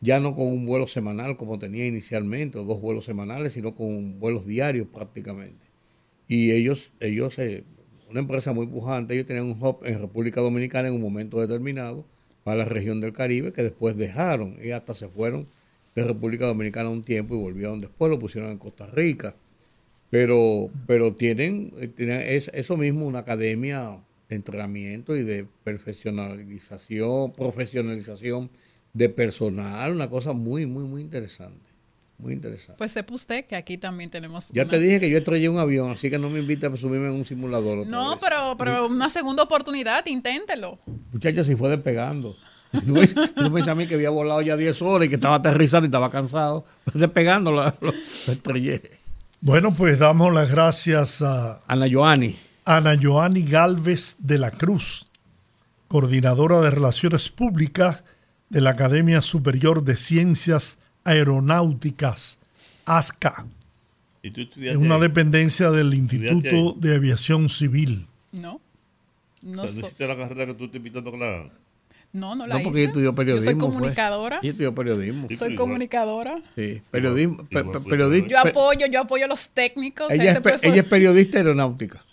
[0.00, 4.18] ya no con un vuelo semanal como tenía inicialmente, o dos vuelos semanales, sino con
[4.18, 5.66] vuelos diarios prácticamente.
[6.28, 7.64] Y ellos, ellos eh,
[8.08, 12.06] una empresa muy pujante, ellos tenían un hub en República Dominicana en un momento determinado
[12.50, 15.46] para la región del Caribe, que después dejaron y hasta se fueron
[15.94, 19.36] de República Dominicana un tiempo y volvieron después, lo pusieron en Costa Rica.
[20.10, 23.98] Pero, pero tienen, eh, tienen es- eso mismo, una academia
[24.28, 28.50] de entrenamiento y de profesionalización, profesionalización
[28.94, 31.69] de personal, una cosa muy, muy, muy interesante.
[32.20, 32.74] Muy interesante.
[32.78, 34.50] Pues sepa usted que aquí también tenemos.
[34.52, 36.76] Ya una- te dije que yo estrellé un avión, así que no me invita a
[36.76, 37.78] subirme en un simulador.
[37.78, 38.18] otra No, vez.
[38.20, 40.78] pero, pero una segunda oportunidad, inténtelo.
[41.12, 42.36] Muchachos, si fue despegando.
[42.72, 42.94] Tú
[43.34, 45.88] tú pensas a mí que había volado ya 10 horas y que estaba aterrizando y
[45.88, 46.64] estaba cansado.
[46.94, 48.82] Despegando lo, lo- lo estrellé.
[49.40, 52.36] Bueno, pues damos las gracias a Ana Joani.
[52.66, 55.08] Ana Joani Galvez de la Cruz,
[55.88, 58.04] coordinadora de Relaciones Públicas
[58.50, 62.38] de la Academia Superior de Ciencias Aeronáuticas,
[62.84, 63.46] ASCA.
[64.22, 65.00] Y tú Es una ahí.
[65.02, 68.06] dependencia del Instituto de Aviación Civil.
[68.32, 68.54] No.
[68.54, 68.60] O
[69.42, 71.48] No, sea, no so- hiciste la carrera que tú estás invitando que la
[72.12, 72.88] no, no la No, porque hice.
[72.88, 73.44] estudió periodismo.
[73.50, 73.70] Yo soy fue.
[73.70, 74.38] comunicadora.
[74.42, 75.28] Ella estudió periodismo.
[75.28, 75.68] Sí, Soy igual.
[75.68, 76.42] comunicadora.
[76.56, 77.34] Sí, periodismo.
[77.34, 80.10] Igual, pe- igual, pe- pues, periodi- Yo apoyo, yo apoyo a los técnicos.
[80.10, 82.04] ella, es, ese pe- puesto- ella es periodista aeronáutica.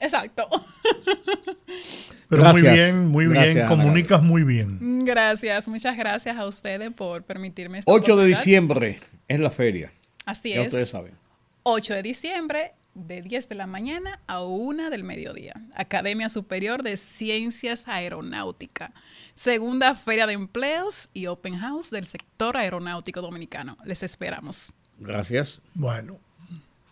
[0.00, 0.48] Exacto.
[2.28, 5.04] Pero muy bien, muy Gracias, bien, comunicas muy bien.
[5.04, 9.92] Gracias, muchas gracias a ustedes por permitirme esta 8 de diciembre es la feria.
[10.26, 10.68] Así Ya es.
[10.68, 11.14] ustedes saben.
[11.62, 15.54] 8 de diciembre, de 10 de la mañana a 1 del mediodía.
[15.74, 18.92] Academia Superior de Ciencias Aeronáutica.
[19.34, 23.78] Segunda Feria de Empleos y Open House del sector aeronáutico dominicano.
[23.84, 24.72] Les esperamos.
[24.98, 25.60] Gracias.
[25.74, 26.18] Bueno,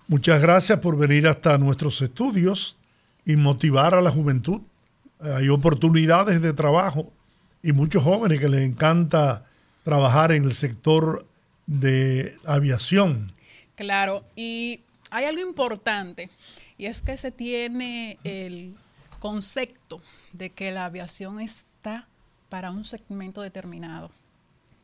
[0.07, 2.78] muchas gracias por venir hasta nuestros estudios
[3.27, 4.62] y motivar a la juventud.
[5.20, 7.12] Hay oportunidades de trabajo
[7.62, 9.44] y muchos jóvenes que les encanta
[9.85, 11.27] trabajar en el sector
[11.66, 13.27] de aviación.
[13.74, 14.81] Claro, y
[15.11, 16.31] hay algo importante,
[16.78, 18.74] y es que se tiene el
[19.19, 20.01] concepto
[20.32, 22.07] de que la aviación está
[22.48, 24.11] para un segmento determinado.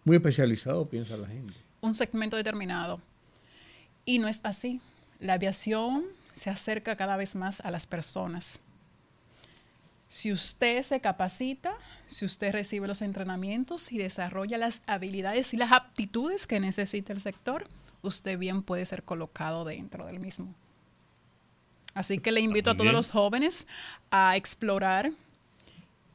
[0.05, 1.55] Muy especializado, piensa la gente.
[1.83, 3.01] un segmento determinado.
[4.07, 4.81] Y no es así.
[5.21, 8.61] La aviación se acerca cada vez más a las personas.
[10.09, 11.75] Si usted se capacita,
[12.07, 17.21] si usted recibe los entrenamientos y desarrolla las habilidades y las aptitudes que necesita el
[17.21, 17.67] sector,
[18.03, 20.55] usted bien puede ser colocado dentro del mismo.
[21.95, 23.67] Así que le invito a todos los jóvenes
[24.11, 25.13] a explorar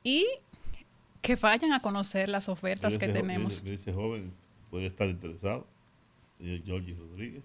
[0.03, 0.25] y
[1.21, 3.63] que vayan a conocer las ofertas que tenemos.
[3.65, 4.31] ese joven
[4.69, 5.65] puede estar interesado.
[6.37, 7.43] Señor Georgie Rodríguez,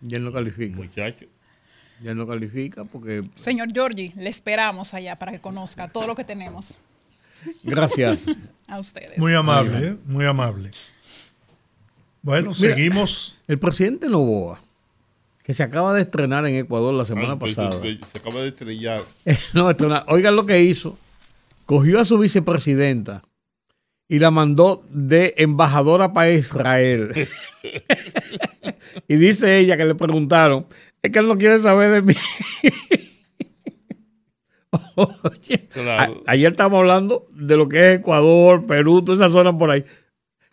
[0.00, 0.76] Ya él no califica.
[0.76, 1.26] muchacho.
[2.02, 3.22] Ya no califica porque.
[3.34, 6.78] Señor Giorgi, le esperamos allá para que conozca todo lo que tenemos
[7.62, 8.26] Gracias.
[8.66, 9.18] a ustedes.
[9.18, 9.96] Muy amable, ¿eh?
[10.06, 10.70] muy amable.
[12.22, 13.36] Bueno, Mira, seguimos.
[13.48, 14.60] El presidente Novoa,
[15.42, 17.80] que se acaba de estrenar en Ecuador la semana Ah, pues, pasada.
[17.82, 19.02] Se, se acaba de estrellar.
[19.54, 20.04] no, estrenar.
[20.08, 20.98] Oigan lo que hizo.
[21.66, 23.22] Cogió a su vicepresidenta
[24.08, 27.12] y la mandó de embajadora para Israel.
[29.08, 30.66] y dice ella que le preguntaron,
[31.02, 32.14] es que él no quiere saber de mí.
[34.94, 36.22] Oye, Claro.
[36.26, 39.84] a- ayer estábamos hablando de lo que es Ecuador, Perú, toda esa zona por ahí.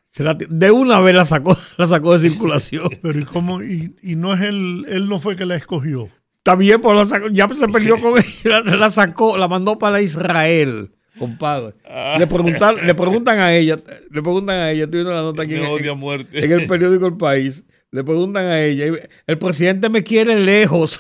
[0.09, 2.89] Se la ti- de una vez la sacó, la sacó de circulación.
[3.01, 3.61] Pero ¿y cómo?
[3.61, 6.09] Y, y no es él, él no fue que la escogió.
[6.43, 10.01] También pues la sacó, ya se peleó con ella, la, la sacó, la mandó para
[10.01, 11.75] Israel, compadre.
[12.17, 13.77] Le preguntan, le preguntan a ella,
[14.09, 16.43] le preguntan a ella, estoy viendo la nota aquí Me en, odia a muerte.
[16.43, 18.85] en el periódico El País, le preguntan a ella,
[19.25, 20.99] el presidente me quiere lejos,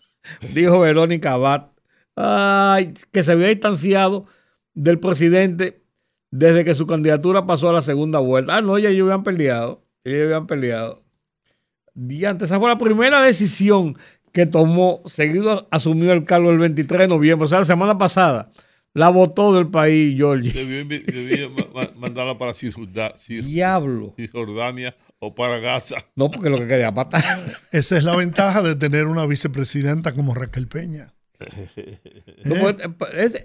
[0.54, 1.68] dijo Verónica Abad,
[2.16, 4.26] Ay, que se había distanciado
[4.74, 5.82] del presidente
[6.30, 8.56] desde que su candidatura pasó a la segunda vuelta.
[8.56, 11.04] Ah, no, ya ellos habían peleado, ellos habían peleado.
[11.94, 13.96] Diante, esa fue la primera decisión
[14.32, 18.50] que tomó, seguido asumió el cargo el 23 de noviembre, o sea, la semana pasada.
[18.96, 20.52] La votó del país, Georgie.
[20.52, 21.48] Debía,
[21.96, 22.54] mandarla para
[23.28, 24.14] Diablo.
[24.16, 25.96] Cisjordania o para Gaza.
[26.14, 27.22] No, porque lo que quería matar.
[27.72, 31.12] Esa es la ventaja de tener una vicepresidenta como Raquel Peña.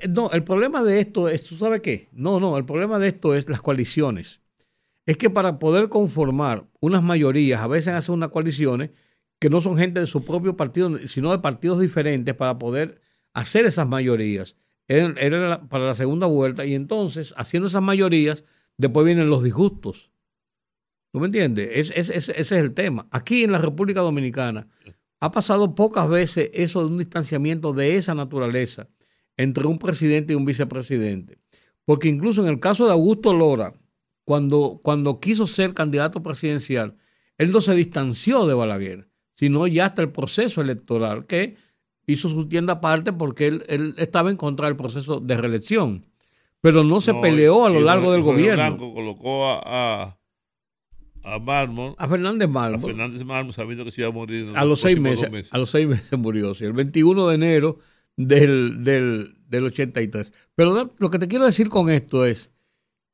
[0.07, 2.07] No, el problema de esto es, ¿tú sabes qué?
[2.13, 4.39] No, no, el problema de esto es las coaliciones.
[5.05, 8.91] Es que para poder conformar unas mayorías, a veces hacen unas coaliciones
[9.37, 13.01] que no son gente de su propio partido, sino de partidos diferentes para poder
[13.33, 14.55] hacer esas mayorías
[14.97, 18.43] era, para la segunda vuelta y entonces, haciendo esas mayorías,
[18.77, 20.11] después vienen los disgustos.
[21.11, 21.91] ¿Tú me entiendes?
[21.91, 23.07] ese es el tema.
[23.11, 24.67] Aquí en la República Dominicana
[25.19, 28.87] ha pasado pocas veces eso de un distanciamiento de esa naturaleza
[29.37, 31.39] entre un presidente y un vicepresidente.
[31.85, 33.73] Porque incluso en el caso de Augusto Lora,
[34.23, 36.95] cuando, cuando quiso ser candidato presidencial,
[37.37, 41.55] él no se distanció de Balaguer, sino ya hasta el proceso electoral, que
[42.07, 46.05] hizo su tienda aparte porque él, estaba en contra del proceso de reelección.
[46.61, 48.63] Pero no se peleó a lo largo del gobierno.
[48.63, 50.17] Blanco colocó a,
[51.23, 51.95] a, Marmon.
[51.97, 52.83] A Fernández Marmon.
[52.83, 54.51] A Fernández Marmon sabiendo que se iba a morir.
[54.55, 56.65] a los, seis meses, A los seis meses murió, sí.
[56.65, 57.77] El 21 de enero
[58.15, 60.33] del, del, del 83.
[60.53, 62.51] Pero lo que te quiero decir con esto es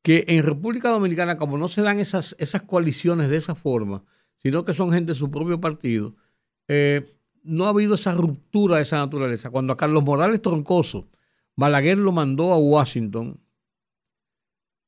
[0.07, 4.03] que en República Dominicana, como no se dan esas, esas coaliciones de esa forma,
[4.38, 6.15] sino que son gente de su propio partido,
[6.68, 7.16] eh,
[7.48, 9.49] no ha habido esa ruptura de esa naturaleza.
[9.49, 11.07] Cuando a Carlos Morales Troncoso,
[11.56, 13.40] Balaguer lo mandó a Washington,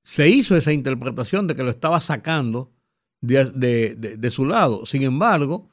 [0.04, 2.72] se hizo esa interpretación de que lo estaba sacando
[3.22, 4.86] de, su lado.
[4.86, 5.68] Sin embargo,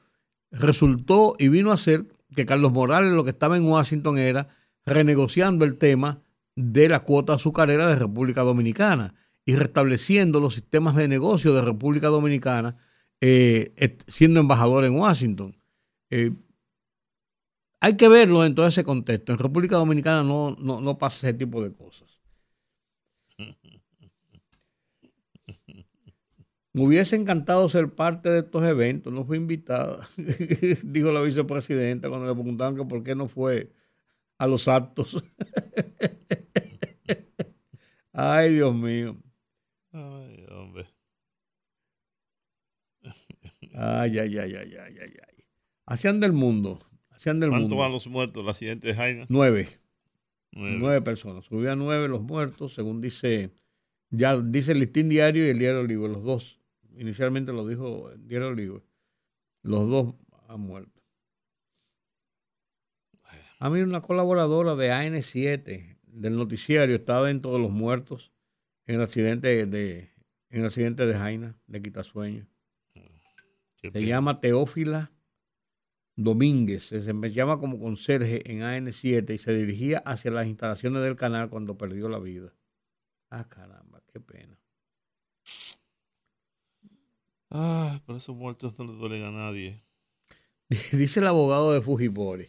[0.51, 4.49] resultó y vino a ser que Carlos Morales lo que estaba en Washington era
[4.85, 6.21] renegociando el tema
[6.55, 9.15] de la cuota azucarera de República Dominicana
[9.45, 12.77] y restableciendo los sistemas de negocio de República Dominicana
[13.21, 15.57] eh, siendo embajador en Washington.
[16.11, 16.33] Eh,
[17.81, 19.32] hay que verlo en todo ese contexto.
[19.32, 22.20] En República Dominicana no, no, pasa ese tipo de cosas.
[26.73, 30.07] Me hubiese encantado ser parte de estos eventos, no fui invitada,
[30.85, 33.73] dijo la vicepresidenta cuando le preguntaban que por qué no fue
[34.36, 35.16] a los actos.
[38.12, 39.16] Ay, Dios mío.
[39.93, 40.86] Ay, hombre.
[43.74, 45.44] Ay, ay, ay, ay, ay, ay, ay.
[47.17, 47.63] Hacían del mundo.
[47.63, 49.25] ¿Cuántos van los muertos el accidente de Jaina?
[49.31, 49.69] Nueve.
[50.53, 51.01] nueve.
[51.01, 51.47] personas.
[51.47, 53.51] Subían nueve los muertos, según dice,
[54.11, 56.61] ya dice el listín diario y el diario Libre, los dos.
[56.99, 58.83] Inicialmente lo dijo el diario Libre.
[59.63, 60.15] Los dos
[60.47, 61.03] han muerto.
[63.59, 68.31] A mí una colaboradora de AN7 del noticiario está dentro de los muertos
[68.85, 70.11] en el accidente de,
[70.51, 72.47] en el accidente de Jaina, de Quitasueño.
[73.81, 75.16] Se llama Teófila
[76.17, 81.51] Domínguez se desempeñaba como conserje en AN7 y se dirigía hacia las instalaciones del canal
[81.51, 82.55] cuando perdió la vida.
[83.29, 84.59] Ah, caramba, qué pena.
[87.51, 89.83] Ah, pero esos muertos no le duelen a nadie.
[90.93, 92.49] Dice el abogado de Fujimori.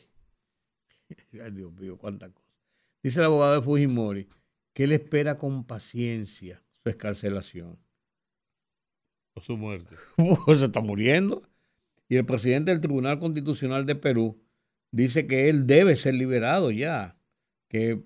[1.34, 2.48] Ay, Dios mío, cuántas cosas.
[3.04, 4.28] Dice el abogado de Fujimori
[4.74, 7.78] que él espera con paciencia su escarcelación.
[9.34, 9.96] O su muerte.
[10.58, 11.44] se está muriendo.
[12.10, 14.42] Y el presidente del Tribunal Constitucional de Perú
[14.92, 17.18] dice que él debe ser liberado ya,
[17.68, 18.02] que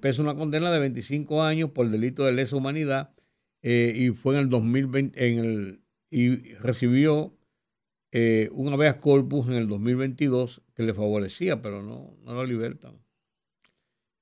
[0.00, 3.14] pesa una condena de 25 años por delito de lesa humanidad
[3.62, 7.36] eh, y fue en el 2020 en el, y recibió
[8.12, 13.02] eh, un habeas corpus en el 2022 que le favorecía, pero no, no lo libertan.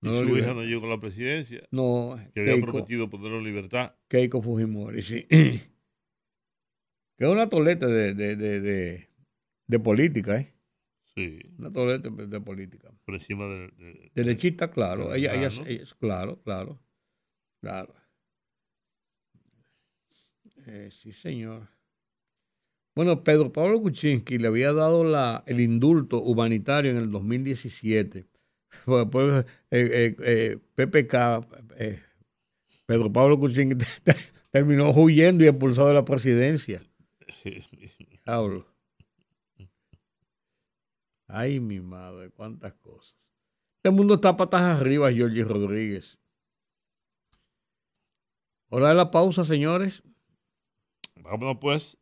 [0.00, 1.62] ¿Y su hija no llegó a la presidencia?
[1.70, 2.18] No.
[2.34, 3.94] Que había prometido ponerlo en libertad.
[4.08, 5.26] Keiko Fujimori, sí.
[7.22, 9.08] que es una toleta de, de,
[9.68, 10.52] de, política, ¿eh?
[11.14, 11.38] Sí.
[11.56, 12.90] Una toleta de, política.
[13.04, 14.10] Por encima de...
[14.12, 15.14] Derechita, claro.
[15.14, 16.82] ella, ella, es claro, claro,
[17.60, 17.94] claro.
[20.66, 21.68] Eh, sí, señor.
[22.96, 28.26] Bueno, Pedro Pablo Kuczynski le había dado la, el indulto humanitario en el 2017.
[28.84, 31.46] Después, eh, eh, PPK,
[32.84, 33.84] Pedro Pablo Kuczynski
[34.50, 36.82] terminó huyendo y expulsado de la presidencia.
[38.24, 38.66] Hablo.
[41.28, 43.30] Ay, mi madre, cuántas cosas.
[43.76, 46.18] Este mundo está patas arriba, Georgie Rodríguez.
[48.68, 50.02] Hora de la pausa, señores.
[51.16, 51.98] Vámonos pues.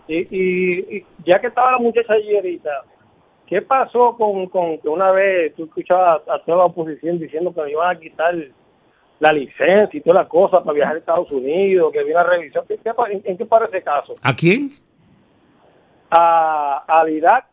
[0.07, 2.69] Y, y, ya que estaba la muchacha allí ahorita,
[3.47, 7.63] ¿qué pasó con, con que una vez tú escuchabas a toda la oposición diciendo que
[7.63, 8.35] le iban a quitar
[9.19, 12.65] la licencia y toda la cosa para viajar a Estados Unidos, que viene a revisión?
[12.69, 14.13] en, qué parece ese caso?
[14.21, 14.69] ¿A quién?
[16.09, 17.45] A, a Irak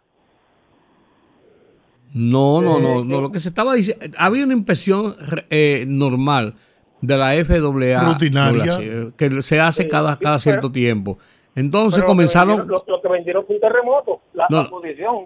[2.15, 3.21] no, no, no, no.
[3.21, 5.17] Lo que se estaba diciendo, había una impresión
[5.49, 6.55] eh, normal
[7.01, 8.79] de la FAA rutinaria
[9.17, 11.19] que se hace cada, cada cierto tiempo.
[11.55, 12.67] Entonces comenzaron.
[12.69, 14.69] Lo, que vendieron fue un terremoto, la, no,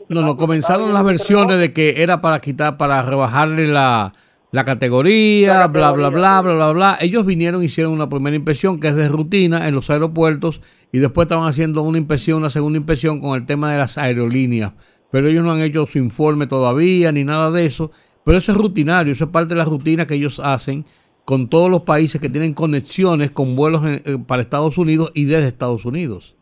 [0.09, 4.13] No, no, comenzaron las versiones de que era para quitar, para rebajarle la,
[4.57, 6.99] la categoría, bla, bla, bla, bla, bla, bla.
[7.01, 10.63] Ellos vinieron, hicieron una primera impresión que es de rutina en los aeropuertos
[10.93, 14.73] y después estaban haciendo una impresión, una segunda impresión con el tema de las aerolíneas
[15.11, 17.91] pero ellos no han hecho su informe todavía ni nada de eso.
[18.25, 20.85] Pero eso es rutinario, eso es parte de la rutina que ellos hacen
[21.25, 23.83] con todos los países que tienen conexiones con vuelos
[24.27, 26.37] para Estados Unidos y desde Estados Unidos.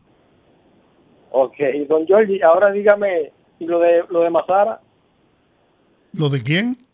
[1.31, 4.81] Ok, don Giorgi, ahora dígame, ¿y lo de, lo de Mazara?
[6.13, 6.84] ¿Lo de quién?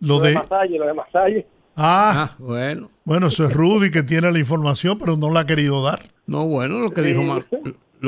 [0.00, 1.46] Lo, de, Masalle, lo de Masalle.
[1.76, 2.90] Ah, ah, bueno.
[3.04, 6.00] Bueno, eso es Rudy que tiene la información, pero no la ha querido dar.
[6.26, 7.46] No, bueno, lo que dijo más.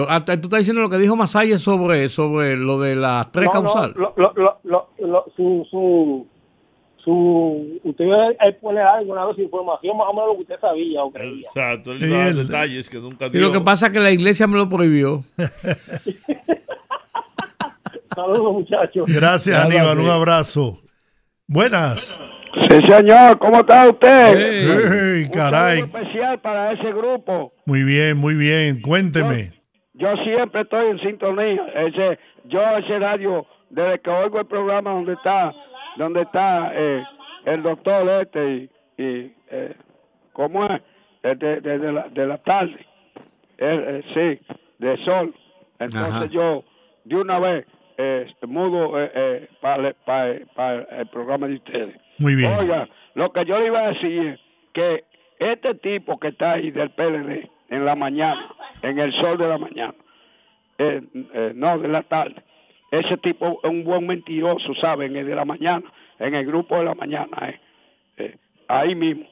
[0.08, 3.96] Ah, tú estás diciendo lo que dijo Masaya sobre, sobre lo de las tres causales.
[5.34, 6.26] su, su,
[7.02, 8.04] su, usted
[8.38, 11.46] ahí pone alguna vez información más o menos lo que usted sabía o creía.
[11.46, 13.40] Exacto, él da detalles que nunca dio.
[13.40, 15.22] Y lo que pasa es que la iglesia me lo prohibió.
[18.14, 19.06] Saludos, muchachos.
[19.06, 19.98] Gracias, Aníbal.
[19.98, 20.78] Un abrazo.
[21.50, 22.20] Buenas.
[22.68, 24.34] Sí, señor, ¿cómo está usted?
[24.36, 25.80] Hey, caray.
[25.80, 27.54] Un especial para ese grupo.
[27.64, 28.82] Muy bien, muy bien.
[28.82, 29.52] Cuénteme.
[29.94, 31.64] Yo siempre estoy en sintonía.
[31.74, 35.54] Ese, yo ese radio, desde que oigo el programa donde está,
[35.96, 37.02] donde está eh,
[37.46, 38.68] el doctor este
[38.98, 39.74] y, eh,
[40.34, 40.82] ¿cómo es?
[41.22, 42.86] De, de, la, de la tarde.
[43.56, 45.34] Eh, sí, de sol.
[45.78, 46.62] Entonces yo,
[47.04, 47.64] de una vez,
[47.98, 48.92] eh, mudo
[49.60, 51.96] para, para, el programa de ustedes.
[52.18, 52.52] Muy bien.
[52.58, 54.40] Oiga, lo que yo le iba a decir es
[54.72, 55.04] que
[55.38, 58.48] este tipo que está ahí del PLD, en la mañana,
[58.82, 59.94] en el sol de la mañana,
[60.78, 61.02] eh,
[61.34, 62.42] eh, no de la tarde.
[62.90, 65.16] Ese tipo es un buen mentiroso, ¿saben?
[65.16, 65.84] El de la mañana,
[66.18, 67.54] en el grupo de la mañana,
[68.16, 68.36] eh,
[68.68, 69.26] ahí mismo.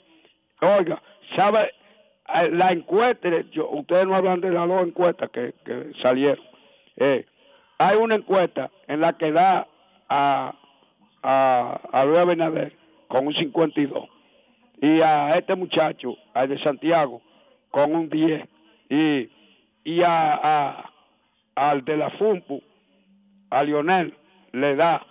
[0.60, 1.02] Oiga,
[1.34, 1.72] ¿sabe?
[2.51, 6.44] La encuesta, yo, ustedes no hablan de las dos encuestas que, que salieron.
[7.78, 9.66] Hay una encuesta en la que da
[10.09, 10.55] a,
[11.23, 12.73] a, a Luis Abinader
[13.09, 14.09] con un 52
[14.81, 17.23] y a este muchacho, al de Santiago,
[17.70, 18.47] con un 10
[18.90, 19.28] y,
[19.85, 20.90] y a,
[21.55, 22.62] al de la FUMPU,
[23.51, 24.15] a Lionel,
[24.53, 25.07] le da,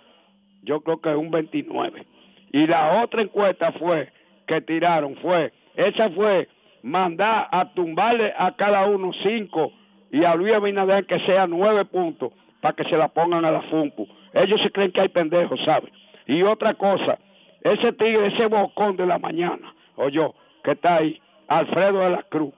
[0.62, 2.06] yo creo que un 29.
[2.52, 4.12] Y la otra encuesta fue,
[4.46, 6.48] que tiraron, fue, esa fue
[6.82, 9.72] mandar a tumbarle a cada uno cinco
[10.12, 13.62] y a Luis Abinader que sea nueve puntos para que se la pongan a la
[13.62, 14.08] FUMPU.
[14.32, 15.90] Ellos se creen que hay pendejos, ¿sabes?
[16.26, 17.18] Y otra cosa,
[17.62, 20.34] ese tigre, ese bocón de la mañana, o yo,
[20.64, 22.52] que está ahí, Alfredo de la Cruz.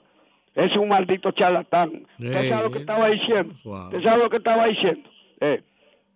[0.55, 2.07] Es un maldito charlatán.
[2.19, 3.55] ¿Usted sabe lo que estaba diciendo?
[3.65, 5.09] ¿Usted sabe lo que estaba diciendo?
[5.41, 5.63] Eh,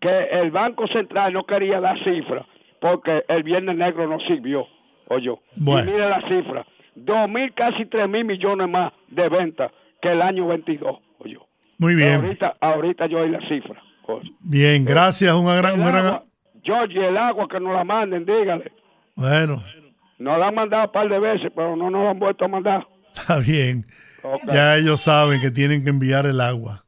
[0.00, 2.44] que el Banco Central no quería dar cifras
[2.80, 4.66] porque el Viernes Negro no sirvió.
[5.08, 6.66] Oye, y mire la cifra.
[6.94, 10.98] Dos mil, casi tres mil millones más de ventas que el año 22.
[11.78, 12.14] Muy bien.
[12.14, 13.80] ahorita, ahorita yo hay la cifra.
[14.40, 15.34] Bien, gracias.
[15.34, 16.24] Una gran, agua,
[16.62, 18.72] George, el agua que nos la manden, dígale.
[19.16, 19.64] Bueno.
[20.18, 22.48] Nos la han mandado un par de veces, pero no nos la han vuelto a
[22.48, 22.86] mandar.
[23.14, 23.86] Está bien.
[24.52, 26.84] Ya ellos saben que tienen que enviar el agua.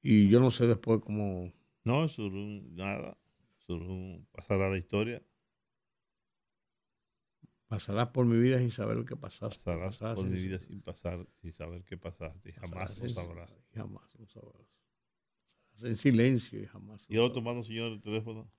[0.01, 1.51] y yo no sé después cómo...
[1.83, 3.17] No, Surún, nada.
[3.65, 5.23] Surún pasará la historia.
[7.67, 9.61] Pasarás por mi vida sin saber que pasaste.
[9.63, 12.49] Pasarás por sin- mi vida sin pasar, sin saber qué pasaste.
[12.49, 13.49] Y jamás lo sabrás.
[13.73, 14.67] Jamás lo sabrás.
[15.83, 17.05] En silencio y jamás.
[17.09, 18.49] Y ahora tomando, señor, el teléfono.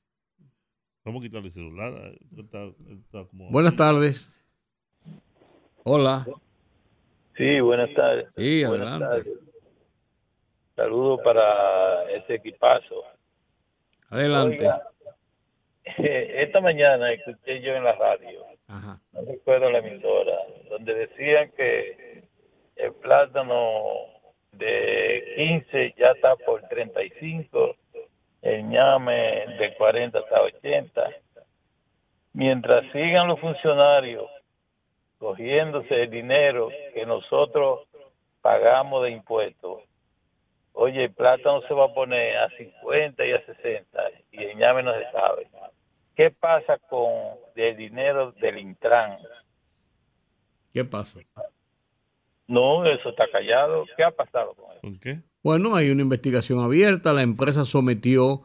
[1.08, 1.90] Vamos a quitarle el celular.
[1.94, 4.44] eh, está- está como- Buenas tardes.
[5.82, 6.26] Hola.
[7.34, 8.26] Sí, buenas tardes.
[8.36, 9.06] Sí, Buenas adelante.
[9.24, 9.38] tardes.
[10.76, 13.04] Saludos para ese equipazo.
[14.10, 14.58] Adelante.
[14.60, 14.82] Oiga,
[15.96, 19.00] esta mañana escuché yo en la radio, Ajá.
[19.14, 20.36] no recuerdo la emisora,
[20.68, 22.28] donde decían que
[22.76, 23.82] el plátano
[24.52, 27.76] de 15 ya está por 35,
[28.42, 31.10] el ñame de 40 hasta 80.
[32.32, 34.28] Mientras sigan los funcionarios
[35.18, 37.80] cogiéndose el dinero que nosotros
[38.40, 39.82] pagamos de impuestos,
[40.72, 44.82] oye, el plátano se va a poner a 50 y a 60 y el ñame
[44.82, 45.48] no se sabe.
[46.14, 47.12] ¿Qué pasa con
[47.54, 49.18] el dinero del Intran?
[50.72, 51.20] ¿Qué pasa?
[52.46, 53.84] No, eso está callado.
[53.96, 54.80] ¿Qué ha pasado con eso?
[54.80, 55.18] ¿Con qué?
[55.42, 57.12] Bueno, hay una investigación abierta.
[57.12, 58.42] La empresa sometió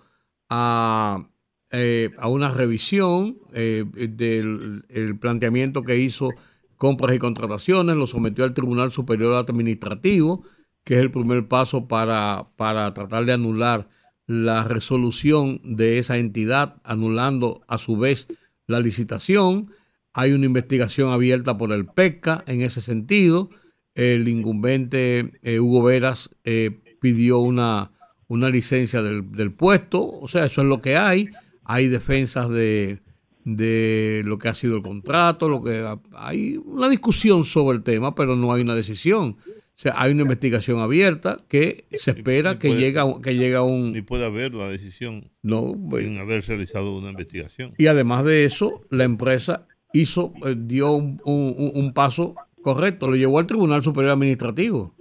[0.49, 1.29] a,
[1.71, 6.29] eh, a una revisión eh, del el planteamiento que hizo
[6.77, 10.43] compras y contrataciones, lo sometió al Tribunal Superior Administrativo,
[10.83, 13.87] que es el primer paso para, para tratar de anular
[14.27, 18.27] la resolución de esa entidad, anulando a su vez
[18.67, 19.71] la licitación.
[20.13, 23.49] Hay una investigación abierta por el PECA en ese sentido.
[23.95, 27.91] El incumbente eh, Hugo Veras eh, pidió una,
[28.27, 30.01] una licencia del, del puesto.
[30.09, 31.27] O sea, eso es lo que hay.
[31.65, 32.99] Hay defensas de,
[33.45, 35.85] de lo que ha sido el contrato, lo que
[36.15, 39.35] hay una discusión sobre el tema, pero no hay una decisión.
[39.45, 43.63] O sea, hay una investigación abierta que se espera que llegue a, que llegue a
[43.63, 43.91] un...
[43.91, 47.73] Ni puede haber una decisión No, sin haber realizado una investigación.
[47.77, 53.15] y además de eso, la empresa hizo, eh, dio un, un- un paso correcto, lo
[53.15, 54.95] llevó al Tribunal Superior Administrativo,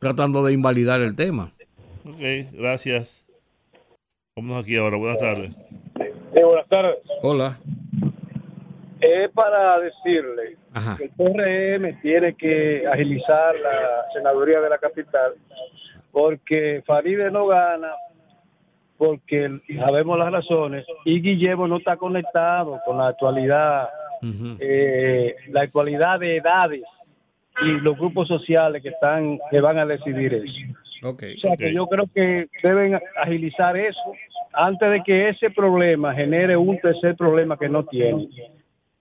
[0.00, 1.52] tratando de invalidar el tema.
[2.04, 3.24] Ok, gracias.
[4.34, 4.96] Vámonos aquí ahora.
[4.96, 5.50] Buenas tardes.
[6.34, 6.96] Sí, buenas tardes.
[7.22, 7.58] Hola.
[9.00, 10.96] Es para decirle Ajá.
[10.96, 15.34] que el PRM tiene que agilizar la senaduría de la capital
[16.12, 17.90] porque Faride no gana
[18.98, 23.88] porque sabemos las razones y Guillermo no está conectado con la actualidad
[24.58, 26.82] eh, la actualidad de edades
[27.62, 31.34] y los grupos sociales que están que van a decidir eso Okay.
[31.36, 34.12] o sea que yo creo que deben agilizar eso
[34.52, 38.28] antes de que ese problema genere un tercer problema que no tiene.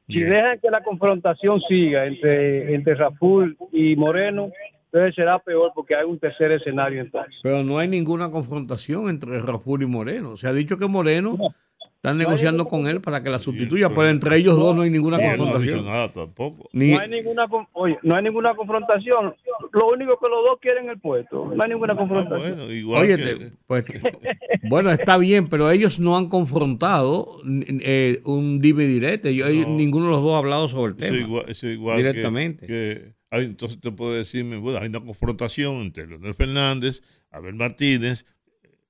[0.07, 4.49] Si dejan que la confrontación siga entre, entre Raful y Moreno,
[4.85, 7.35] entonces será peor porque hay un tercer escenario entonces.
[7.43, 10.35] Pero no hay ninguna confrontación entre Raful y Moreno.
[10.35, 11.37] Se ha dicho que Moreno
[12.01, 15.17] está negociando con él para que la sustituya, pero entre ellos dos no hay ninguna
[15.21, 15.85] Y él no ha dicho confrontación.
[15.85, 16.69] nada tampoco.
[16.71, 19.35] Ni- No hay ninguna oye, no hay ninguna confrontación.
[19.73, 21.51] Lo único que los dos quieren es el puesto.
[21.53, 22.57] No hay ninguna confrontación.
[22.89, 23.83] Óyete, pues,
[24.69, 27.41] bueno, está bien, pero ellos no han confrontado
[27.81, 29.35] eh, un dime y direte.
[29.35, 31.27] Yo- ellos- Ninguno de los dos ha hablado sobre el Eso tema.
[31.27, 32.65] igual, eso igual que- directamente.
[32.65, 38.25] Que, hay- entonces te puede decirme, bueno, hay una confrontación entre Leonel Fernández, Abel Martínez,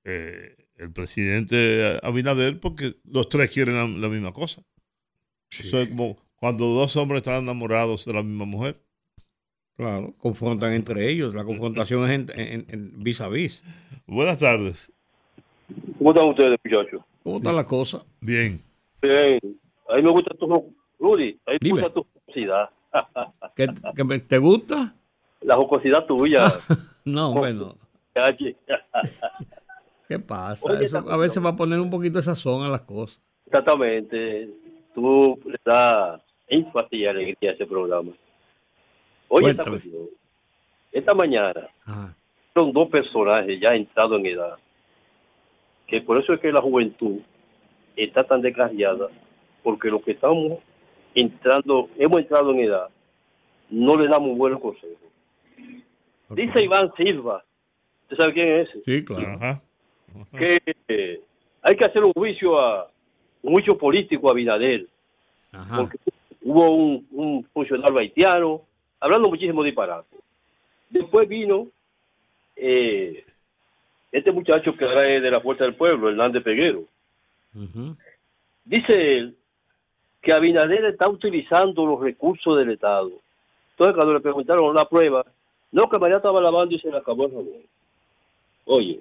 [0.04, 4.62] eh, el presidente Abinader, porque los tres quieren la, la misma cosa.
[5.50, 8.80] Eso es como cuando dos hombres están enamorados de la misma mujer.
[9.76, 11.34] Claro, confrontan entre ellos.
[11.34, 13.62] La confrontación es en, en- en vis a vis.
[14.06, 14.92] Buenas tardes.
[15.98, 17.02] ¿Cómo están ustedes, muchachos?
[17.22, 18.04] ¿Cómo está la cosa?
[18.20, 18.60] Bien.
[19.02, 19.38] Bien.
[19.88, 20.46] A mí me gusta tu...
[20.98, 21.80] Rudy, a mí me Dime.
[21.80, 22.70] gusta tu jocosidad.
[23.56, 23.66] ¿Qué,
[23.96, 24.94] qué me- ¿Te gusta?
[25.42, 26.46] La jocosidad tuya.
[27.06, 27.74] No, bueno.
[30.10, 30.68] ¿Qué pasa?
[30.68, 33.22] Oye, Eso esta a veces va a poner un poquito de sazón a las cosas.
[33.46, 34.48] Exactamente.
[34.92, 38.10] Tú le das énfasis y alegría a ese programa.
[39.28, 39.62] Oye, esta,
[40.90, 42.16] esta mañana Ajá.
[42.54, 44.58] son dos personajes ya entrados en edad.
[45.86, 47.20] Que por eso es que la juventud
[47.94, 49.06] está tan desgraciada.
[49.62, 50.58] Porque los que estamos
[51.14, 52.88] entrando, hemos entrado en edad,
[53.68, 54.98] no le damos buenos consejos.
[56.30, 57.44] Dice Iván Silva,
[58.02, 58.82] ¿usted sabe quién es ese?
[58.84, 59.34] Sí, claro.
[59.34, 59.62] Ajá.
[60.36, 61.20] Que eh,
[61.62, 62.88] hay que hacer un juicio a
[63.42, 64.86] un juicio político a Binader,
[65.52, 65.76] Ajá.
[65.78, 65.98] porque
[66.42, 68.62] hubo un, un funcionario haitiano
[69.00, 70.16] hablando muchísimo disparate.
[70.90, 71.68] Después vino
[72.56, 73.24] eh,
[74.12, 76.84] este muchacho que es de la Fuerza del Pueblo, Hernández Peguero.
[78.64, 79.36] Dice él
[80.20, 83.10] que Abinader está utilizando los recursos del Estado.
[83.70, 85.24] Entonces, cuando le preguntaron la prueba,
[85.72, 87.62] no, que María estaba lavando y se le acabó el jabón.
[88.66, 89.00] Oye,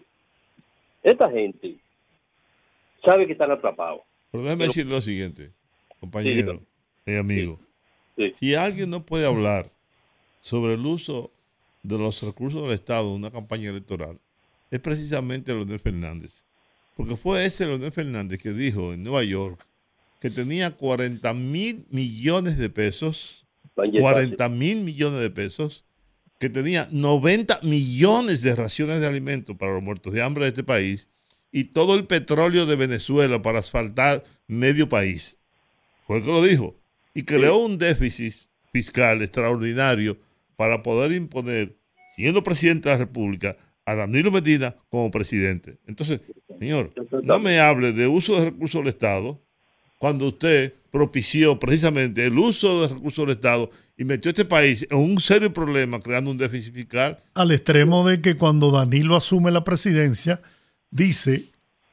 [1.03, 1.77] esta gente
[3.03, 4.01] sabe que están atrapados.
[4.31, 5.51] Pero déjame decir lo siguiente,
[5.99, 6.61] compañero
[7.05, 7.59] y amigo.
[8.15, 8.34] Sí.
[8.35, 9.71] Si alguien no puede hablar
[10.39, 11.31] sobre el uso
[11.84, 14.19] de los recursos del Estado en una campaña electoral,
[14.69, 16.43] es precisamente Leonel Fernández.
[16.95, 19.65] Porque fue ese Leonel Fernández que dijo en Nueva York
[20.19, 23.45] que tenía 40 mil millones de pesos,
[23.76, 25.85] Van a 40 mil millones de pesos,
[26.40, 30.64] que tenía 90 millones de raciones de alimentos para los muertos de hambre de este
[30.64, 31.10] país
[31.52, 35.40] y todo el petróleo de Venezuela para asfaltar medio país.
[36.07, 36.76] Fue el que lo dijo.
[37.14, 38.34] Y creó un déficit
[38.72, 40.18] fiscal extraordinario
[40.56, 41.76] para poder imponer,
[42.16, 45.78] siendo presidente de la República, a Danilo Medina como presidente.
[45.88, 46.22] Entonces,
[46.60, 46.94] señor,
[47.24, 49.41] no me hable de uso de recursos del Estado
[49.98, 54.88] cuando usted propició precisamente el uso de recursos del Estado y metió a este país
[54.89, 57.21] en un serio problema creando un déficit fiscal.
[57.34, 60.41] Al extremo de que cuando Danilo asume la presidencia,
[60.89, 61.43] dice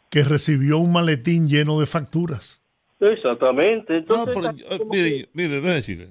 [0.08, 2.62] que recibió un maletín lleno de facturas.
[3.00, 3.96] Exactamente.
[3.98, 6.10] Entonces, No, pero yo- mire, mire, déjeme decirle.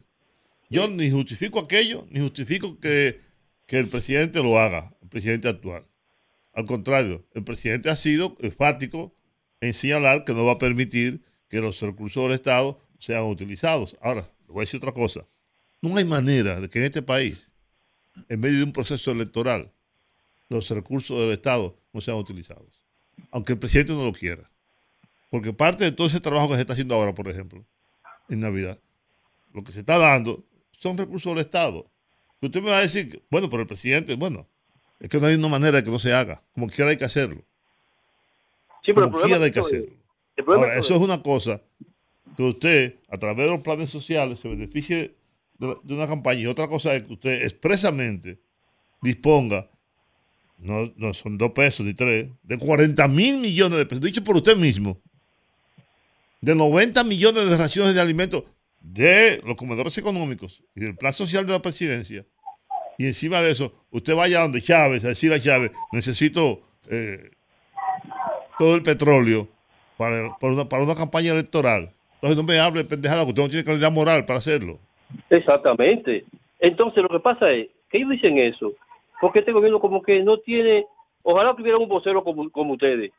[0.70, 3.22] Yo ni justifico aquello, ni justifico que,
[3.66, 5.86] que el presidente lo haga, el presidente actual.
[6.54, 9.16] Al contrario, el presidente ha sido enfático
[9.62, 13.96] en señalar que no va a permitir que los recursos del Estado sean utilizados.
[14.02, 15.26] Ahora, le voy a decir otra cosa.
[15.86, 17.50] No hay manera de que en este país,
[18.28, 19.72] en medio de un proceso electoral,
[20.50, 22.82] los recursos del Estado no sean utilizados.
[23.32, 24.50] Aunque el presidente no lo quiera.
[25.30, 27.64] Porque parte de todo ese trabajo que se está haciendo ahora, por ejemplo,
[28.30, 28.80] en Navidad,
[29.54, 31.86] lo que se está dando son recursos del Estado.
[32.42, 34.48] Usted me va a decir, bueno, pero el presidente, bueno,
[35.00, 36.42] es que no hay una manera de que no se haga.
[36.54, 37.44] Como quiera hay que hacerlo.
[38.84, 39.92] sí, pero Como quiera hay que hacerlo.
[40.48, 41.62] Ahora, eso es una cosa
[42.36, 45.16] que usted, a través de los planes sociales, se beneficie
[45.58, 46.42] de, una campaña.
[46.42, 48.40] Y otra cosa es que usted expresamente
[49.02, 49.70] disponga,
[50.58, 54.36] no, no son dos pesos ni tres, de 40 mil millones de pesos, dicho por
[54.36, 55.00] usted mismo,
[56.42, 58.44] de 90 millones de raciones de alimentos
[58.80, 62.26] de los comedores económicos y del plan social de la presidencia.
[62.98, 67.32] Y encima de eso, usted vaya donde Chávez a decir a Chávez, necesito eh,
[68.58, 69.50] todo el petróleo
[69.98, 71.94] para, para una, campaña electoral.
[72.16, 74.80] Entonces no me hable de pendejada, que usted no tiene calidad moral para hacerlo.
[75.30, 76.26] Exactamente.
[76.60, 78.74] Entonces lo que pasa es que ellos dicen eso,
[79.22, 80.86] porque este gobierno como que no tiene,
[81.24, 83.12] ojalá tuviera un vocero como, como ustedes.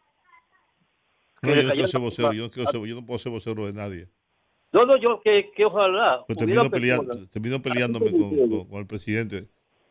[1.42, 3.66] No, yo no quiero ser vocero, yo no, quiero ser- yo no puedo ser vocero
[3.66, 4.08] de nadie.
[4.72, 6.24] No, no, yo que, que ojalá.
[6.26, 9.46] Pues termino, peleando, personas- termino peleándome con, con- con el presidente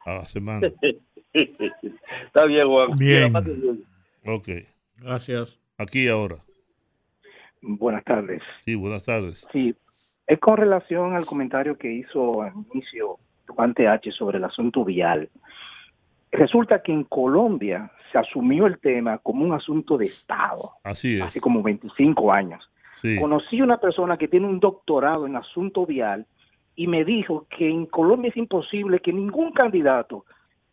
[0.06, 0.68] a la semana.
[1.34, 2.98] Está bien, Juan.
[2.98, 3.34] Bien.
[4.26, 4.50] Ok,
[5.02, 5.60] Gracias.
[5.78, 6.38] aquí y ahora.
[7.62, 8.42] Buenas tardes.
[8.64, 9.48] Sí, buenas tardes.
[9.52, 9.74] Sí,
[10.28, 15.30] es con relación al comentario que hizo al inicio Juan H sobre el asunto vial.
[16.32, 21.22] Resulta que en Colombia se asumió el tema como un asunto de Estado Así es.
[21.22, 22.70] hace como 25 años.
[23.02, 23.20] Sí.
[23.20, 26.26] Conocí una persona que tiene un doctorado en asunto vial
[26.76, 30.26] y me dijo que en Colombia es imposible que ningún candidato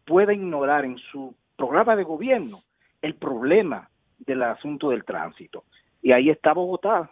[0.05, 2.59] pueda ignorar en su programa de gobierno
[3.03, 3.89] el problema
[4.19, 5.65] del asunto del tránsito.
[6.01, 7.11] Y ahí está Bogotá.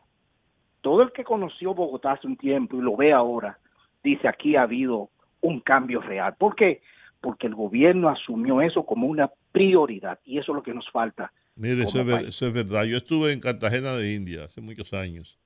[0.80, 3.58] Todo el que conoció Bogotá hace un tiempo y lo ve ahora,
[4.02, 6.34] dice aquí ha habido un cambio real.
[6.38, 6.80] ¿Por qué?
[7.20, 11.32] Porque el gobierno asumió eso como una prioridad y eso es lo que nos falta.
[11.56, 12.28] Mire, eso como es, ver- país.
[12.28, 12.84] eso es verdad.
[12.84, 15.38] Yo estuve en Cartagena de India hace muchos años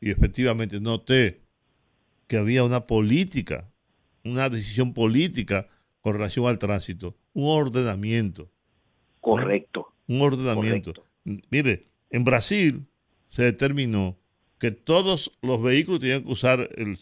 [0.00, 1.42] y efectivamente noté
[2.26, 3.68] que había una política,
[4.24, 5.66] una decisión política
[6.00, 8.48] con relación al tránsito, un ordenamiento.
[9.20, 9.92] Correcto.
[10.06, 10.94] Un ordenamiento.
[11.50, 12.86] Mire, en Brasil
[13.28, 14.16] se determinó
[14.58, 16.98] que todos los vehículos tenían que usar el,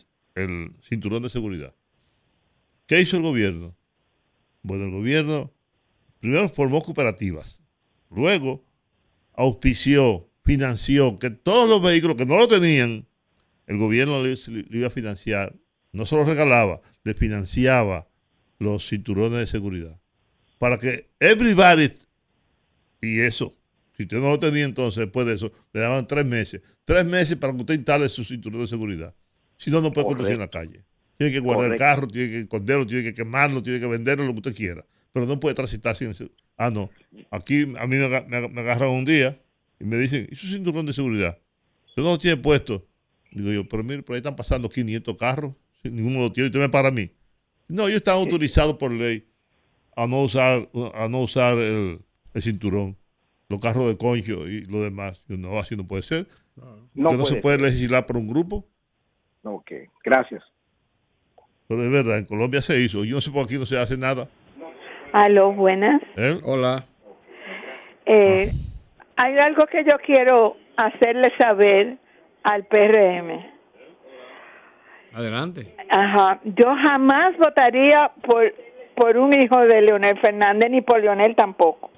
[0.82, 1.74] cinturón de seguridad.
[2.86, 3.74] ¿Qué hizo el gobierno?
[4.62, 5.52] Bueno, el gobierno
[6.20, 7.62] primero formó cooperativas,
[8.10, 8.64] luego
[9.32, 13.06] auspició, financió que todos los vehículos que no lo tenían,
[13.66, 15.56] el gobierno le, le iba a financiar,
[15.92, 18.08] no solo regalaba, le financiaba
[18.58, 19.98] los cinturones de seguridad.
[20.58, 21.92] Para que everybody,
[23.00, 23.56] y eso,
[23.96, 26.60] si usted no lo tenía entonces, después de eso, le daban tres meses.
[26.84, 29.14] Tres meses para que usted instale su cinturón de seguridad.
[29.56, 30.84] Si no, no puede conducir en la calle.
[31.16, 34.32] Tiene que guardar el carro, tiene que esconderlo, tiene que quemarlo, tiene que venderlo, lo
[34.32, 34.84] que usted quiera.
[35.12, 36.12] Pero no puede transitar sin
[36.58, 36.90] Ah, no.
[37.30, 39.40] Aquí a mí me, me aga- me agarran un día
[39.80, 41.38] y me dicen, ¿y su cinturón de seguridad?
[41.88, 42.86] ¿Usted no lo tiene puesto?
[43.32, 46.60] Digo yo, pero mire, por ahí están pasando 500 carros, ninguno lo tiene, y usted
[46.60, 47.10] me para a mí.
[47.68, 49.26] No, ellos están autorizados por ley
[49.96, 52.00] a no usar, a no usar el,
[52.34, 52.96] el cinturón,
[53.48, 55.22] los carros de concho y lo demás.
[55.28, 56.26] Yo, no, así no puede ser.
[56.94, 57.66] No Usted no se puede ser.
[57.66, 58.64] legislar por un grupo.
[59.42, 59.70] Ok,
[60.04, 60.42] gracias.
[61.68, 63.04] Pero es verdad, en Colombia se hizo.
[63.04, 64.28] Yo no sé por qué aquí no se hace nada.
[65.12, 66.00] Aló, buenas.
[66.16, 66.38] ¿Eh?
[66.44, 66.84] Hola.
[68.06, 68.50] Eh,
[69.16, 71.98] hay algo que yo quiero hacerle saber
[72.42, 73.44] al PRM.
[75.12, 75.74] Adelante.
[75.90, 76.40] Ajá.
[76.44, 78.52] Yo jamás votaría por,
[78.96, 81.90] por un hijo de Leonel Fernández ni por Leonel tampoco.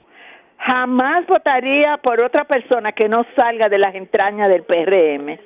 [0.58, 5.38] Jamás votaría por otra persona que no salga de las entrañas del PRM.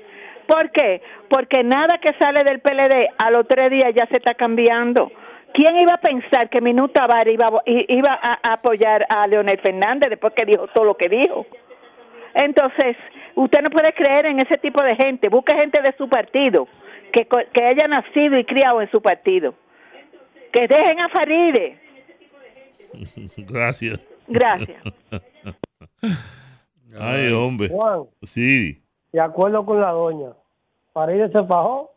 [0.47, 1.03] ¿Por qué?
[1.29, 5.13] Porque nada que sale del PLD a los tres días ya se está cambiando.
[5.55, 10.33] ¿Quién iba a pensar que Minuto Tavares iba, iba a, apoyar a Leonel Fernández después
[10.33, 11.47] que dijo todo lo que dijo?
[12.35, 12.97] Entonces,
[13.35, 15.29] usted no puede creer en ese tipo de gente.
[15.29, 16.67] Busque gente de su partido,
[17.13, 19.55] que, que haya nacido y criado en su partido.
[20.53, 21.79] Que dejen a Faride.
[23.37, 24.12] Gracias.
[24.33, 24.83] Gracias.
[27.01, 27.69] Ay, hombre.
[27.69, 28.83] Juan, Sí.
[29.13, 30.31] de acuerdo con la doña,
[30.93, 31.91] Faride se fajó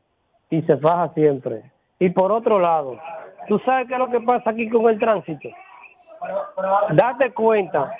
[0.49, 1.63] y se faja siempre.
[1.99, 2.99] Y por otro lado,
[3.47, 5.49] ¿tú sabes qué es lo que pasa aquí con el tránsito?
[6.91, 7.93] Date cuenta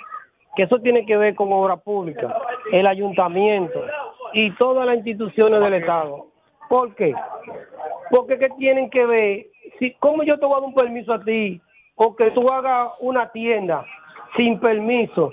[0.54, 2.34] que eso tiene que ver con obra pública,
[2.72, 3.84] el ayuntamiento
[4.32, 6.26] y todas las instituciones del Estado.
[6.68, 7.14] ¿Por qué?
[8.10, 9.46] Porque que tienen que ver,
[9.78, 11.60] si cómo yo te voy a dar un permiso a ti
[11.94, 13.84] o que tú hagas una tienda
[14.36, 15.30] sin permiso,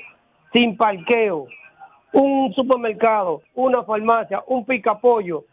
[0.52, 1.48] sin parqueo,
[2.14, 5.46] un supermercado, una farmacia, un picapollo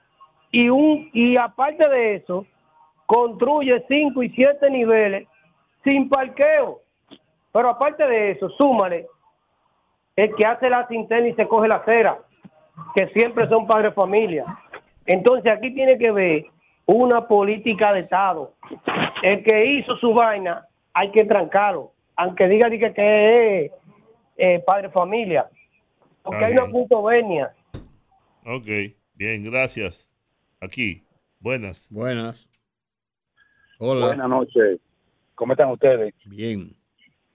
[0.50, 2.46] y un y aparte de eso
[3.06, 5.26] construye cinco y siete niveles
[5.82, 6.80] sin parqueo.
[7.52, 9.06] Pero aparte de eso, súmale
[10.16, 12.18] el que hace la cinterna y se coge la acera,
[12.94, 14.44] que siempre son padres familia.
[15.06, 16.44] Entonces aquí tiene que ver
[16.86, 18.52] una política de Estado.
[19.22, 23.72] El que hizo su vaina hay que trancarlo, aunque diga, diga que es
[24.36, 25.48] eh, padre familia.
[26.22, 26.72] Porque Está hay una bien.
[26.72, 27.54] puntovenia.
[28.44, 28.66] Ok.
[29.14, 30.06] Bien, gracias.
[30.60, 31.02] Aquí.
[31.38, 31.88] Buenas.
[31.90, 32.46] Buenas.
[33.78, 34.08] Hola.
[34.08, 34.80] Buenas noches.
[35.34, 36.12] ¿Cómo están ustedes?
[36.26, 36.76] Bien.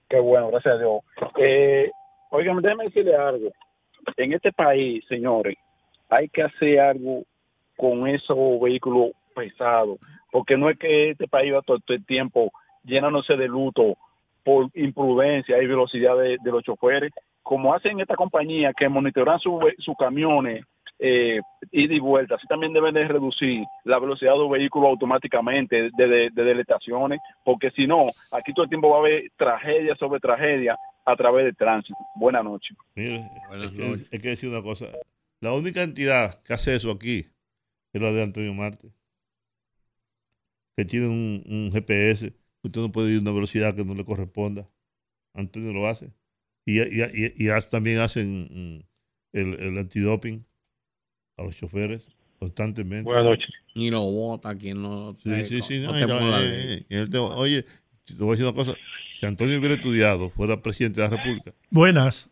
[0.07, 1.01] Qué bueno, gracias a Dios.
[1.39, 1.89] Eh,
[2.29, 3.51] oigan, déjenme decirle algo.
[4.17, 5.57] En este país, señores,
[6.09, 7.23] hay que hacer algo
[7.75, 9.97] con esos vehículos pesados,
[10.31, 12.51] porque no es que este país va todo el tiempo
[12.83, 13.97] llenándose de luto
[14.45, 17.11] por imprudencia y velocidad de, de los choferes,
[17.43, 20.63] como hacen esta compañía que monitorean su- sus camiones
[20.97, 21.41] eh,
[21.73, 26.07] ida y vuelta, así también deben de reducir la velocidad de los vehículos automáticamente de,
[26.07, 30.21] de, de deletaciones, porque si no, aquí todo el tiempo va a haber tragedia sobre
[30.21, 31.97] tragedia a través del tránsito.
[32.15, 32.77] Buenas noches.
[32.95, 34.85] Mire, hay que, hay que decir una cosa.
[35.41, 37.27] La única entidad que hace eso aquí
[37.93, 38.87] es la de Antonio Marte.
[40.77, 42.33] Que tiene un, un GPS.
[42.65, 44.67] Usted no puede ir a una velocidad que no le corresponda.
[45.33, 46.11] Antonio lo hace.
[46.65, 48.83] Y, y, y- y hace- también hacen mm,
[49.33, 50.43] el, el antidoping
[51.37, 52.07] a los choferes
[52.39, 53.03] constantemente.
[53.03, 53.49] Buenas noches.
[53.73, 55.79] Y lo vota quien no Sí, te- sí, sí.
[55.85, 57.63] no eh, eh, te- oye,
[58.05, 58.73] te voy a decir una cosa.
[59.19, 61.53] Si Antonio hubiera estudiado, fuera presidente de la República.
[61.69, 62.29] Buenas.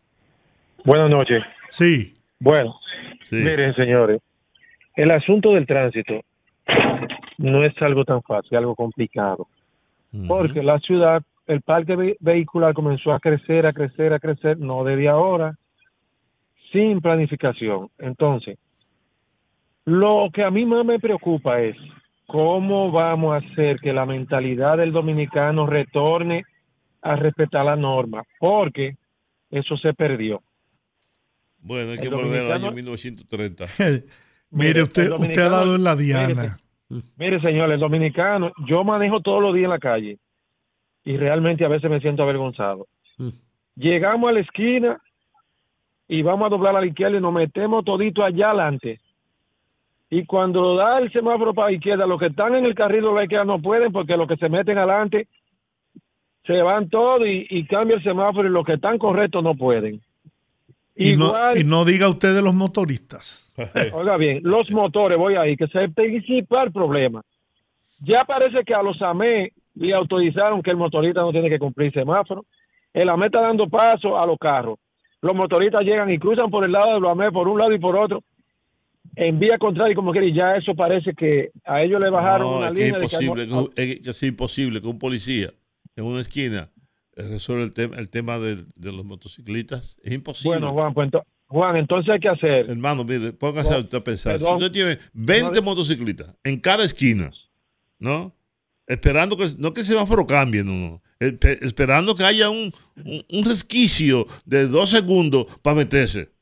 [0.84, 1.42] Buenas noches.
[1.70, 2.14] Sí.
[2.40, 2.74] Bueno,
[3.22, 3.36] Sí.
[3.36, 4.20] miren, señores,
[4.96, 6.20] el asunto del tránsito
[7.38, 9.48] no es algo tan fácil, algo complicado.
[10.28, 14.84] Porque la ciudad, el parque ve- vehicular comenzó a crecer, a crecer, a crecer, no
[14.84, 15.56] desde ahora,
[16.72, 17.90] sin planificación.
[17.98, 18.58] Entonces,
[19.84, 21.76] lo que a mí más me preocupa es
[22.26, 26.44] cómo vamos a hacer que la mentalidad del dominicano retorne
[27.02, 28.96] a respetar la norma, porque
[29.50, 30.42] eso se perdió.
[31.58, 33.66] Bueno, hay El que volver al año dominicano- 1930.
[34.50, 36.58] Mire, usted, el usted ha dado en la mire, diana.
[37.16, 40.18] Mire, señor, el dominicano, yo manejo todos los días en la calle
[41.04, 42.86] y realmente a veces me siento avergonzado.
[43.76, 45.00] Llegamos a la esquina
[46.06, 49.00] y vamos a doblar a la izquierda y nos metemos todito allá adelante.
[50.10, 53.12] Y cuando da el semáforo para la izquierda, los que están en el carril de
[53.12, 55.26] la izquierda no pueden porque los que se meten adelante
[56.46, 60.00] se van todos y, y cambia el semáforo y los que están correctos no pueden.
[60.94, 63.43] Y no, Igual- y no diga usted de los motoristas.
[63.94, 67.22] Oiga bien, los motores, voy ahí, que es el principal problema.
[68.00, 71.92] Ya parece que a los AME le autorizaron que el motorista no tiene que cumplir
[71.92, 72.44] semáforo.
[72.92, 74.78] El AME está dando paso a los carros.
[75.22, 77.78] Los motoristas llegan y cruzan por el lado de los AME, por un lado y
[77.78, 78.22] por otro,
[79.16, 82.46] en vía contraria, y como quiera, y ya eso parece que a ellos le bajaron
[82.50, 84.98] No, una es que es línea de que imposible, es, que es imposible que un
[84.98, 85.50] policía
[85.96, 86.68] en una esquina
[87.16, 89.96] eh, resuelva el, tema el tema de, de los motociclistas.
[90.02, 90.58] Es imposible.
[90.58, 91.22] Bueno, Juan, pues ento-
[91.54, 92.68] Juan, entonces hay que hacer.
[92.68, 94.32] Hermano, mire, póngase a usted a pensar.
[94.38, 94.58] Perdón.
[94.58, 97.30] Si usted tiene 20 motociclistas en cada esquina,
[98.00, 98.34] ¿no?
[98.88, 101.02] Esperando que, no que el semáforo cambie, no, no.
[101.20, 106.32] Espe- Esperando que haya un, un, un resquicio de dos segundos para meterse.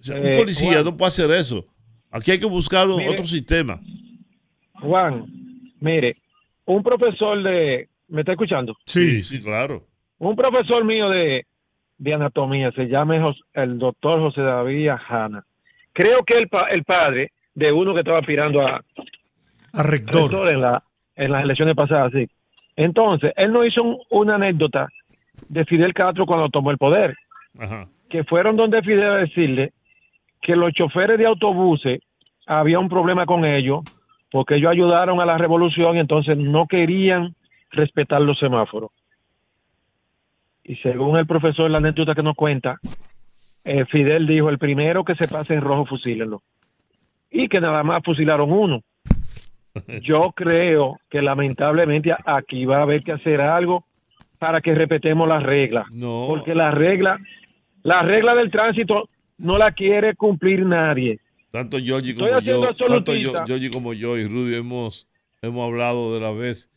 [0.00, 0.84] O sea, un Eh, policía Juan.
[0.84, 1.66] no puede hacer eso.
[2.10, 3.08] Aquí hay que buscar Mire.
[3.10, 3.80] otro sistema.
[4.74, 5.26] Juan,
[5.80, 6.16] mire,
[6.64, 7.88] un profesor de...
[8.06, 8.74] ¿Me está escuchando?
[8.86, 9.86] Sí, sí, claro.
[10.18, 11.44] Un profesor mío de,
[11.98, 13.16] de anatomía se llama
[13.54, 15.44] el doctor José David Hanna.
[15.92, 18.80] Creo que el, pa- el padre de uno que estaba aspirando a,
[19.72, 20.22] A rector.
[20.22, 20.82] rector en, la,
[21.16, 22.28] en las elecciones pasadas, sí.
[22.76, 24.88] Entonces, él nos hizo un- una anécdota
[25.48, 27.16] de Fidel Castro cuando tomó el poder,
[27.58, 27.88] Ajá.
[28.08, 29.72] que fueron donde Fidel a decirle
[30.40, 32.00] que los choferes de autobuses
[32.46, 33.80] había un problema con ellos
[34.30, 37.34] porque ellos ayudaron a la revolución y entonces no querían
[37.72, 38.90] respetar los semáforos.
[40.68, 42.78] Y según el profesor, la anécdota que nos cuenta,
[43.64, 46.42] eh, Fidel dijo, el primero que se pase en rojo, fusílenlo.
[47.30, 48.82] Y que nada más fusilaron uno.
[50.02, 53.86] Yo creo que lamentablemente aquí va a haber que hacer algo
[54.38, 55.86] para que respetemos las reglas.
[55.94, 56.26] No.
[56.28, 57.18] Porque la regla,
[57.82, 59.08] la regla del tránsito
[59.38, 61.18] no la quiere cumplir nadie.
[61.50, 63.12] Tanto como yo, tanto
[63.72, 65.08] como yo y Rudy hemos,
[65.40, 66.68] hemos hablado de la vez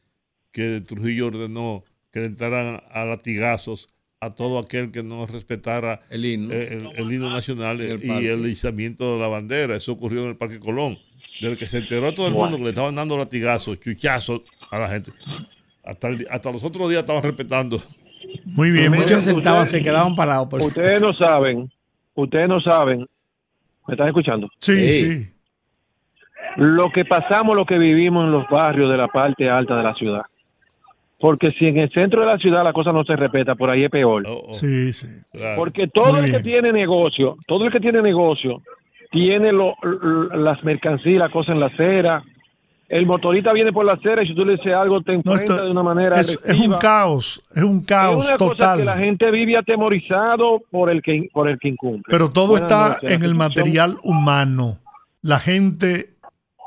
[0.53, 3.88] que Trujillo ordenó que le entraran a latigazos
[4.20, 8.46] a todo aquel que no respetara el himno, el, el himno nacional el y el
[8.46, 9.76] izamiento de la bandera.
[9.76, 10.98] Eso ocurrió en el Parque Colón.
[11.42, 14.88] Desde que se enteró todo el mundo que le estaban dando latigazos, chuchazos a la
[14.90, 15.12] gente.
[15.84, 17.78] Hasta, el hasta los otros días estaban respetando.
[18.46, 20.48] Muy bien, Miren, muchas se sentaban, ustedes- se quedaban parados.
[20.48, 21.72] por- Ustedes no saben,
[22.14, 23.08] ustedes no saben,
[23.88, 24.48] ¿me están escuchando?
[24.60, 25.34] Sí, sí.
[26.58, 29.96] Lo que pasamos, lo que vivimos en los barrios de la parte alta de la
[29.96, 30.22] ciudad.
[31.22, 33.84] Porque si en el centro de la ciudad la cosa no se respeta, por ahí
[33.84, 34.23] es peor.
[34.52, 35.07] Sí, sí.
[35.56, 36.43] Porque todo Muy el que bien.
[36.43, 38.61] tiene negocio, todo el que tiene negocio,
[39.11, 39.76] tiene lo-
[40.35, 42.23] las mercancías, las cosas en la acera.
[42.89, 45.53] El motorista viene por la acera y si tú le dices algo te No, enfrenta
[45.53, 48.80] esto- de una manera es, es un caos, es un caos es una cosa total.
[48.80, 52.03] que la gente vive atemorizado por el que por el que incumple.
[52.10, 53.11] Pero todo Buenas está noches.
[53.11, 54.80] en el material humano.
[55.22, 56.15] La gente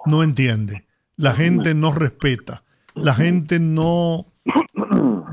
[0.06, 0.84] no entiende,
[1.16, 2.62] la gente no respeta,
[2.94, 4.24] la gente no,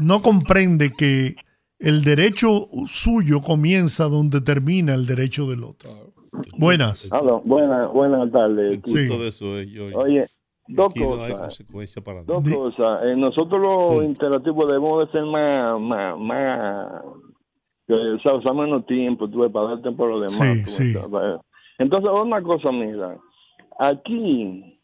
[0.02, 1.36] no comprende que
[1.80, 5.90] el derecho suyo comienza donde termina el derecho del otro.
[6.58, 7.10] Buenas.
[7.44, 8.80] Buenas, buenas tardes.
[8.86, 9.08] Sí.
[9.10, 9.68] Todo eso es.
[9.96, 10.26] Oye,
[10.68, 11.42] dos Aquí no hay cosas.
[11.42, 13.04] consecuencia para Dos cosas.
[13.04, 17.02] Eh, nosotros los interactivos debemos de ser más, más, más,
[17.88, 20.72] que, o sea, usar menos tiempo, tuve para dar tiempo a los demás.
[20.72, 21.00] Sí, sí.
[21.80, 23.18] Entonces, una cosa, mira,
[23.80, 24.80] aquí,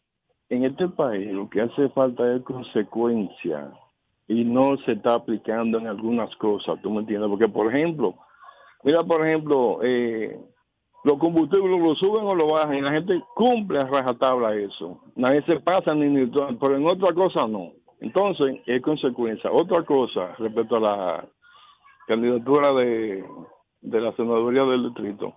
[0.48, 3.70] en este país, lo que hace falta es consecuencia
[4.28, 7.30] y no se está aplicando en algunas cosas, ¿tú me entiendes?
[7.30, 8.14] Porque, por ejemplo,
[8.84, 10.38] mira, por ejemplo, eh,
[11.04, 15.00] los combustibles lo suben o lo bajan y la gente cumple a rajatabla eso.
[15.16, 16.26] Nadie se pasa ni, ni
[16.60, 17.72] pero en otra cosa no.
[18.00, 19.50] Entonces, es consecuencia.
[19.50, 21.24] Otra cosa respecto a la
[22.06, 23.24] candidatura de,
[23.80, 25.34] de la senaduría del distrito.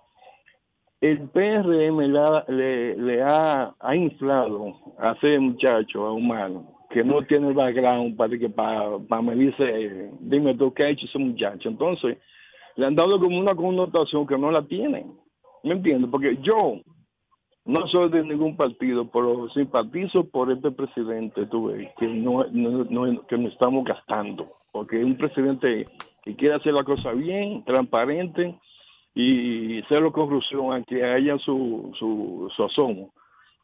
[1.00, 7.22] El PRM le le, le ha, ha inflado a ese muchacho, a humano, que no
[7.22, 11.68] tiene background para que para, para medirse, eh, dime tú qué ha hecho ese muchacho.
[11.68, 12.18] Entonces,
[12.76, 15.12] le han dado como una connotación que no la tienen.
[15.64, 16.10] ¿Me entiendes?
[16.10, 16.80] Porque yo
[17.64, 22.84] no soy de ningún partido, pero simpatizo por este presidente, tú ves, que no, no,
[22.84, 24.52] no- que nos estamos gastando.
[24.72, 25.86] Porque es un presidente
[26.24, 28.54] que quiere hacer la cosa bien, transparente
[29.14, 33.12] y cero corrupción, aunque haya su, su, su asomo.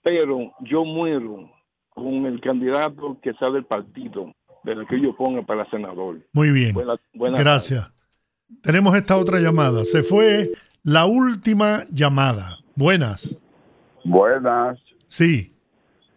[0.03, 1.51] Pero yo muero
[1.99, 4.35] con el candidato que sea del partido,
[4.65, 6.19] de la que yo ponga para senador.
[6.33, 6.75] Muy bien.
[7.15, 7.93] Buena- Gracias.
[8.63, 9.85] Tenemos esta otra llamada.
[9.85, 10.51] Se fue
[10.83, 12.59] la última llamada.
[12.75, 13.41] Buenas.
[14.05, 14.79] Buenas.
[15.09, 15.55] Sí.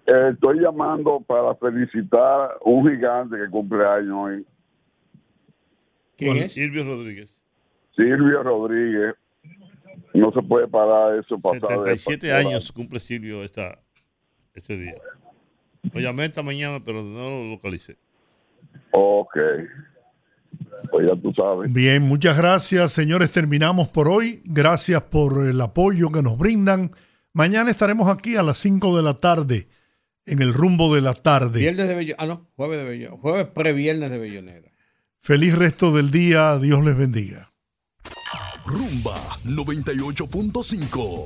[0.05, 4.45] Eh, estoy llamando para felicitar a un gigante que cumple años hoy.
[6.17, 6.53] ¿Quién es?
[6.53, 7.43] Silvio Rodríguez.
[7.95, 9.15] Silvio Rodríguez.
[10.13, 11.37] No se puede parar eso.
[11.39, 13.79] Pasar de- 77 años cumple Silvio esta,
[14.53, 14.95] este día.
[15.93, 17.97] Lo llamé esta mañana, pero no lo localicé.
[18.91, 19.35] Ok.
[20.91, 21.71] Pues ya tú sabes.
[21.73, 23.31] Bien, muchas gracias, señores.
[23.31, 24.41] Terminamos por hoy.
[24.45, 26.91] Gracias por el apoyo que nos brindan.
[27.33, 29.69] Mañana estaremos aquí a las 5 de la tarde,
[30.25, 31.59] en el rumbo de la tarde.
[31.61, 32.23] Viernes de Bellonera.
[32.23, 33.17] Ah, no, jueves de Bellonera.
[33.21, 34.69] Jueves previernes de Bellonera.
[35.19, 36.57] Feliz resto del día.
[36.57, 37.47] Dios les bendiga.
[38.65, 41.23] Rumba 98.5.